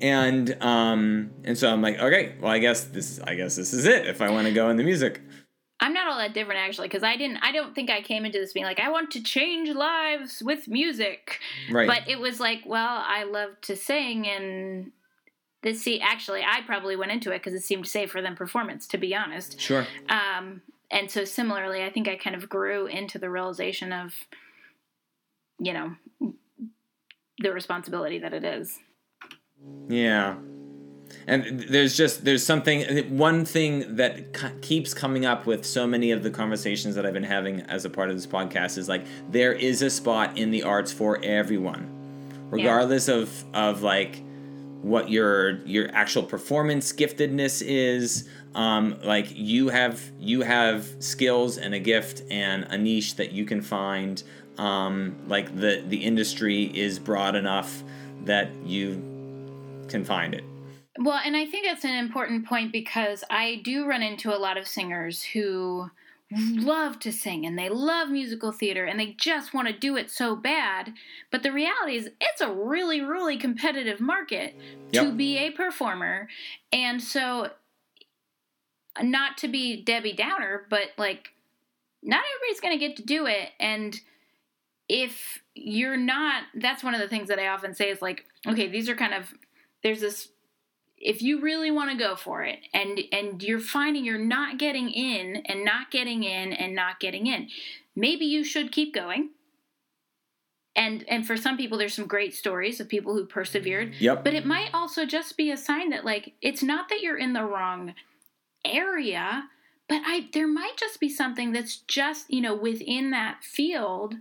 And 0.00 0.60
um, 0.60 1.30
and 1.44 1.56
so 1.56 1.72
I'm 1.72 1.80
like, 1.80 2.00
okay, 2.00 2.34
well, 2.40 2.50
I 2.50 2.58
guess 2.58 2.84
this 2.86 3.20
I 3.20 3.36
guess 3.36 3.54
this 3.54 3.72
is 3.72 3.84
it 3.84 4.06
if 4.08 4.20
I 4.20 4.30
want 4.30 4.48
to 4.48 4.52
go 4.52 4.68
into 4.68 4.82
music. 4.82 5.20
I'm 5.82 5.92
not 5.92 6.06
all 6.06 6.18
that 6.18 6.32
different 6.32 6.60
actually 6.60 6.86
because 6.86 7.02
I 7.02 7.16
didn't. 7.16 7.38
I 7.38 7.50
don't 7.50 7.74
think 7.74 7.90
I 7.90 8.02
came 8.02 8.24
into 8.24 8.38
this 8.38 8.52
being 8.52 8.64
like 8.64 8.78
I 8.78 8.88
want 8.88 9.10
to 9.10 9.22
change 9.22 9.68
lives 9.68 10.40
with 10.40 10.68
music. 10.68 11.40
Right. 11.70 11.88
But 11.88 12.08
it 12.08 12.20
was 12.20 12.38
like, 12.38 12.60
well, 12.64 13.02
I 13.04 13.24
love 13.24 13.60
to 13.62 13.74
sing 13.74 14.28
and 14.28 14.92
this. 15.62 15.82
See, 15.82 16.00
actually, 16.00 16.42
I 16.42 16.60
probably 16.64 16.94
went 16.94 17.10
into 17.10 17.32
it 17.32 17.38
because 17.38 17.54
it 17.54 17.64
seemed 17.64 17.88
safer 17.88 18.22
than 18.22 18.36
performance, 18.36 18.86
to 18.88 18.98
be 18.98 19.12
honest. 19.12 19.60
Sure. 19.60 19.84
Um, 20.08 20.62
and 20.88 21.10
so 21.10 21.24
similarly, 21.24 21.82
I 21.82 21.90
think 21.90 22.06
I 22.06 22.14
kind 22.14 22.36
of 22.36 22.48
grew 22.48 22.86
into 22.86 23.18
the 23.18 23.28
realization 23.28 23.92
of, 23.92 24.14
you 25.58 25.72
know, 25.72 25.96
the 27.38 27.52
responsibility 27.52 28.20
that 28.20 28.32
it 28.32 28.44
is. 28.44 28.78
Yeah 29.88 30.36
and 31.26 31.60
there's 31.68 31.96
just 31.96 32.24
there's 32.24 32.44
something 32.44 33.16
one 33.16 33.44
thing 33.44 33.96
that 33.96 34.60
keeps 34.60 34.94
coming 34.94 35.24
up 35.24 35.46
with 35.46 35.64
so 35.64 35.86
many 35.86 36.10
of 36.10 36.22
the 36.22 36.30
conversations 36.30 36.94
that 36.94 37.06
I've 37.06 37.12
been 37.12 37.22
having 37.22 37.60
as 37.62 37.84
a 37.84 37.90
part 37.90 38.10
of 38.10 38.16
this 38.16 38.26
podcast 38.26 38.78
is 38.78 38.88
like 38.88 39.04
there 39.30 39.52
is 39.52 39.82
a 39.82 39.90
spot 39.90 40.36
in 40.36 40.50
the 40.50 40.62
arts 40.62 40.92
for 40.92 41.22
everyone 41.22 41.88
regardless 42.50 43.08
yeah. 43.08 43.14
of 43.16 43.44
of 43.54 43.82
like 43.82 44.22
what 44.82 45.08
your 45.08 45.64
your 45.64 45.88
actual 45.92 46.22
performance 46.22 46.92
giftedness 46.92 47.62
is. 47.64 48.28
Um, 48.54 48.98
like 49.02 49.28
you 49.30 49.70
have 49.70 50.12
you 50.20 50.42
have 50.42 50.86
skills 50.98 51.56
and 51.56 51.72
a 51.72 51.78
gift 51.78 52.22
and 52.30 52.64
a 52.64 52.76
niche 52.76 53.16
that 53.16 53.32
you 53.32 53.44
can 53.44 53.62
find. 53.62 54.22
Um, 54.58 55.16
like 55.28 55.58
the 55.58 55.82
the 55.86 56.04
industry 56.04 56.64
is 56.64 56.98
broad 56.98 57.34
enough 57.34 57.82
that 58.24 58.50
you 58.64 59.02
can 59.88 60.04
find 60.04 60.34
it 60.34 60.44
well, 60.98 61.20
and 61.24 61.36
I 61.36 61.46
think 61.46 61.66
that's 61.66 61.84
an 61.84 61.94
important 61.94 62.46
point 62.46 62.72
because 62.72 63.24
I 63.30 63.60
do 63.64 63.86
run 63.86 64.02
into 64.02 64.34
a 64.34 64.36
lot 64.36 64.58
of 64.58 64.66
singers 64.66 65.22
who 65.22 65.90
love 66.34 66.98
to 66.98 67.12
sing 67.12 67.44
and 67.44 67.58
they 67.58 67.68
love 67.68 68.08
musical 68.08 68.52
theater 68.52 68.84
and 68.84 68.98
they 68.98 69.14
just 69.18 69.52
want 69.52 69.68
to 69.68 69.74
do 69.74 69.96
it 69.96 70.10
so 70.10 70.34
bad. 70.34 70.92
But 71.30 71.42
the 71.42 71.52
reality 71.52 71.96
is, 71.96 72.10
it's 72.20 72.40
a 72.40 72.52
really, 72.52 73.00
really 73.00 73.36
competitive 73.36 74.00
market 74.00 74.54
yep. 74.90 75.04
to 75.04 75.12
be 75.12 75.38
a 75.38 75.50
performer. 75.50 76.28
And 76.72 77.02
so, 77.02 77.50
not 79.00 79.38
to 79.38 79.48
be 79.48 79.82
Debbie 79.82 80.12
Downer, 80.12 80.66
but 80.68 80.88
like, 80.98 81.30
not 82.02 82.22
everybody's 82.34 82.60
going 82.60 82.78
to 82.78 82.86
get 82.86 82.96
to 82.96 83.02
do 83.02 83.26
it. 83.26 83.50
And 83.58 83.98
if 84.88 85.42
you're 85.54 85.96
not, 85.96 86.44
that's 86.54 86.84
one 86.84 86.94
of 86.94 87.00
the 87.00 87.08
things 87.08 87.28
that 87.28 87.38
I 87.38 87.48
often 87.48 87.74
say 87.74 87.90
is 87.90 88.02
like, 88.02 88.26
okay, 88.46 88.68
these 88.68 88.88
are 88.88 88.96
kind 88.96 89.14
of, 89.14 89.32
there's 89.82 90.00
this 90.00 90.28
if 91.02 91.20
you 91.20 91.40
really 91.40 91.70
want 91.70 91.90
to 91.90 91.96
go 91.96 92.14
for 92.14 92.42
it 92.42 92.60
and 92.72 93.00
and 93.12 93.42
you're 93.42 93.60
finding 93.60 94.04
you're 94.04 94.18
not 94.18 94.58
getting 94.58 94.90
in 94.90 95.36
and 95.46 95.64
not 95.64 95.90
getting 95.90 96.22
in 96.24 96.52
and 96.52 96.74
not 96.74 97.00
getting 97.00 97.26
in 97.26 97.48
maybe 97.94 98.24
you 98.24 98.44
should 98.44 98.72
keep 98.72 98.94
going 98.94 99.30
and 100.74 101.04
and 101.08 101.26
for 101.26 101.36
some 101.36 101.56
people 101.56 101.76
there's 101.76 101.94
some 101.94 102.06
great 102.06 102.34
stories 102.34 102.80
of 102.80 102.88
people 102.88 103.14
who 103.14 103.26
persevered 103.26 103.92
yep. 103.98 104.24
but 104.24 104.32
it 104.32 104.46
might 104.46 104.70
also 104.72 105.04
just 105.04 105.36
be 105.36 105.50
a 105.50 105.56
sign 105.56 105.90
that 105.90 106.04
like 106.04 106.32
it's 106.40 106.62
not 106.62 106.88
that 106.88 107.00
you're 107.00 107.18
in 107.18 107.32
the 107.32 107.44
wrong 107.44 107.94
area, 108.64 109.44
but 109.88 110.02
I 110.04 110.28
there 110.32 110.48
might 110.48 110.76
just 110.76 111.00
be 111.00 111.08
something 111.08 111.52
that's 111.52 111.76
just, 111.76 112.30
you 112.32 112.40
know, 112.40 112.54
within 112.54 113.10
that 113.10 113.42
field 113.44 114.14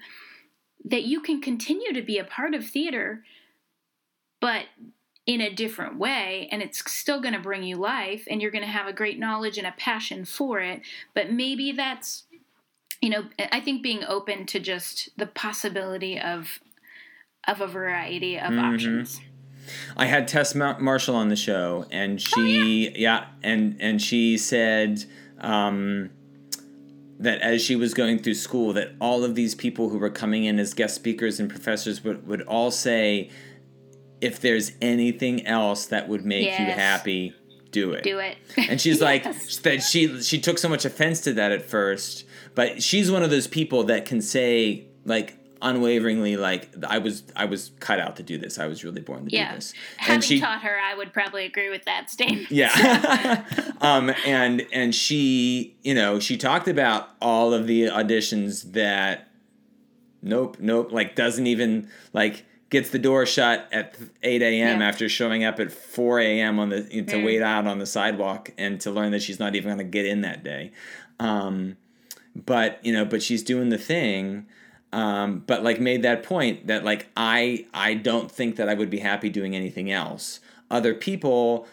that 0.83 1.03
you 1.03 1.21
can 1.21 1.41
continue 1.41 1.93
to 1.93 2.01
be 2.01 2.17
a 2.17 2.23
part 2.23 2.53
of 2.53 2.65
theater, 2.65 3.23
but 4.39 4.65
in 5.33 5.41
a 5.41 5.53
different 5.53 5.97
way 5.97 6.47
and 6.51 6.61
it's 6.61 6.83
still 6.91 7.21
going 7.21 7.33
to 7.33 7.39
bring 7.39 7.63
you 7.63 7.75
life 7.75 8.27
and 8.29 8.41
you're 8.41 8.51
going 8.51 8.63
to 8.63 8.69
have 8.69 8.87
a 8.87 8.93
great 8.93 9.19
knowledge 9.19 9.57
and 9.57 9.67
a 9.67 9.73
passion 9.77 10.25
for 10.25 10.59
it 10.59 10.81
but 11.13 11.31
maybe 11.31 11.71
that's 11.71 12.23
you 13.01 13.09
know 13.09 13.23
i 13.51 13.59
think 13.59 13.81
being 13.81 14.03
open 14.07 14.45
to 14.45 14.59
just 14.59 15.09
the 15.17 15.27
possibility 15.27 16.19
of 16.19 16.59
of 17.47 17.61
a 17.61 17.67
variety 17.67 18.37
of 18.37 18.51
mm-hmm. 18.51 18.59
options 18.59 19.21
I 19.95 20.05
had 20.05 20.27
Tess 20.27 20.55
Marshall 20.55 21.15
on 21.15 21.29
the 21.29 21.35
show, 21.35 21.85
and 21.91 22.21
she, 22.21 22.89
oh, 22.89 22.97
yeah. 22.97 22.97
yeah. 22.97 23.25
and 23.43 23.77
and 23.79 24.01
she 24.01 24.37
said 24.37 25.05
um, 25.39 26.09
that 27.19 27.41
as 27.41 27.61
she 27.61 27.75
was 27.75 27.93
going 27.93 28.19
through 28.19 28.33
school, 28.33 28.73
that 28.73 28.93
all 28.99 29.23
of 29.23 29.35
these 29.35 29.55
people 29.55 29.89
who 29.89 29.97
were 29.97 30.09
coming 30.09 30.45
in 30.45 30.59
as 30.59 30.73
guest 30.73 30.95
speakers 30.95 31.39
and 31.39 31.49
professors 31.49 32.03
would 32.03 32.27
would 32.27 32.41
all 32.43 32.71
say, 32.71 33.29
if 34.21 34.39
there's 34.39 34.71
anything 34.81 35.45
else 35.45 35.87
that 35.87 36.07
would 36.07 36.25
make 36.25 36.45
yes. 36.45 36.59
you 36.59 36.65
happy, 36.65 37.35
do 37.71 37.91
it. 37.93 38.03
Do 38.03 38.19
it. 38.19 38.37
And 38.57 38.79
she's 38.79 38.95
yes. 38.99 39.01
like 39.01 39.23
that. 39.63 39.83
She 39.83 40.21
she 40.21 40.39
took 40.39 40.57
so 40.57 40.69
much 40.69 40.85
offense 40.85 41.21
to 41.21 41.33
that 41.33 41.51
at 41.51 41.63
first, 41.63 42.25
but 42.55 42.81
she's 42.83 43.11
one 43.11 43.23
of 43.23 43.29
those 43.29 43.47
people 43.47 43.83
that 43.85 44.05
can 44.05 44.21
say 44.21 44.85
like 45.05 45.37
unwaveringly 45.61 46.37
like 46.37 46.69
I 46.87 46.97
was 46.97 47.23
I 47.35 47.45
was 47.45 47.71
cut 47.79 47.99
out 47.99 48.15
to 48.17 48.23
do 48.23 48.37
this. 48.37 48.59
I 48.59 48.67
was 48.67 48.83
really 48.83 49.01
born 49.01 49.25
to 49.25 49.31
yeah. 49.31 49.49
do 49.49 49.55
this. 49.55 49.73
Having 49.97 50.15
and 50.15 50.23
she, 50.23 50.39
taught 50.39 50.61
her, 50.61 50.77
I 50.79 50.95
would 50.95 51.13
probably 51.13 51.45
agree 51.45 51.69
with 51.69 51.85
that 51.85 52.09
statement. 52.09 52.51
Yeah. 52.51 53.45
um 53.81 54.11
and 54.25 54.65
and 54.71 54.93
she, 54.93 55.77
you 55.83 55.93
know, 55.93 56.19
she 56.19 56.37
talked 56.37 56.67
about 56.67 57.09
all 57.21 57.53
of 57.53 57.67
the 57.67 57.83
auditions 57.83 58.73
that 58.73 59.29
nope, 60.21 60.57
nope, 60.59 60.91
like 60.91 61.15
doesn't 61.15 61.47
even 61.47 61.89
like 62.13 62.45
gets 62.71 62.89
the 62.89 62.97
door 62.97 63.27
shut 63.27 63.67
at 63.71 63.95
8 64.23 64.41
a.m. 64.41 64.79
Yeah. 64.79 64.87
after 64.87 65.07
showing 65.07 65.43
up 65.43 65.59
at 65.59 65.71
4 65.71 66.19
a.m. 66.19 66.57
on 66.57 66.69
the 66.69 66.81
to 66.81 67.03
mm. 67.03 67.25
wait 67.25 67.43
out 67.43 67.67
on 67.67 67.77
the 67.77 67.85
sidewalk 67.85 68.51
and 68.57 68.81
to 68.81 68.89
learn 68.89 69.11
that 69.11 69.21
she's 69.21 69.39
not 69.39 69.55
even 69.55 69.67
going 69.75 69.77
to 69.77 69.83
get 69.83 70.07
in 70.07 70.21
that 70.21 70.43
day. 70.43 70.71
Um, 71.19 71.77
but 72.35 72.83
you 72.83 72.91
know, 72.91 73.05
but 73.05 73.21
she's 73.21 73.43
doing 73.43 73.69
the 73.69 73.77
thing 73.77 74.47
um, 74.93 75.43
but 75.47 75.63
like 75.63 75.79
made 75.79 76.01
that 76.03 76.23
point 76.23 76.67
that 76.67 76.83
like 76.83 77.07
I 77.15 77.65
I 77.73 77.93
don't 77.93 78.31
think 78.31 78.57
that 78.57 78.67
I 78.67 78.73
would 78.73 78.89
be 78.89 78.99
happy 78.99 79.29
doing 79.29 79.55
anything 79.55 79.91
else. 79.91 80.39
Other 80.69 80.93
people 80.93 81.67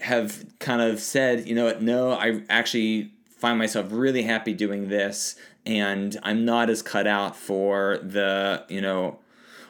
have 0.00 0.44
kind 0.58 0.80
of 0.80 1.00
said, 1.00 1.46
you 1.46 1.54
know 1.54 1.66
what, 1.66 1.82
no, 1.82 2.12
I 2.12 2.42
actually 2.48 3.12
find 3.28 3.58
myself 3.58 3.86
really 3.90 4.22
happy 4.22 4.54
doing 4.54 4.88
this 4.88 5.36
and 5.64 6.16
I'm 6.22 6.44
not 6.44 6.70
as 6.70 6.82
cut 6.82 7.06
out 7.06 7.36
for 7.36 7.98
the, 8.02 8.64
you 8.68 8.80
know, 8.80 9.18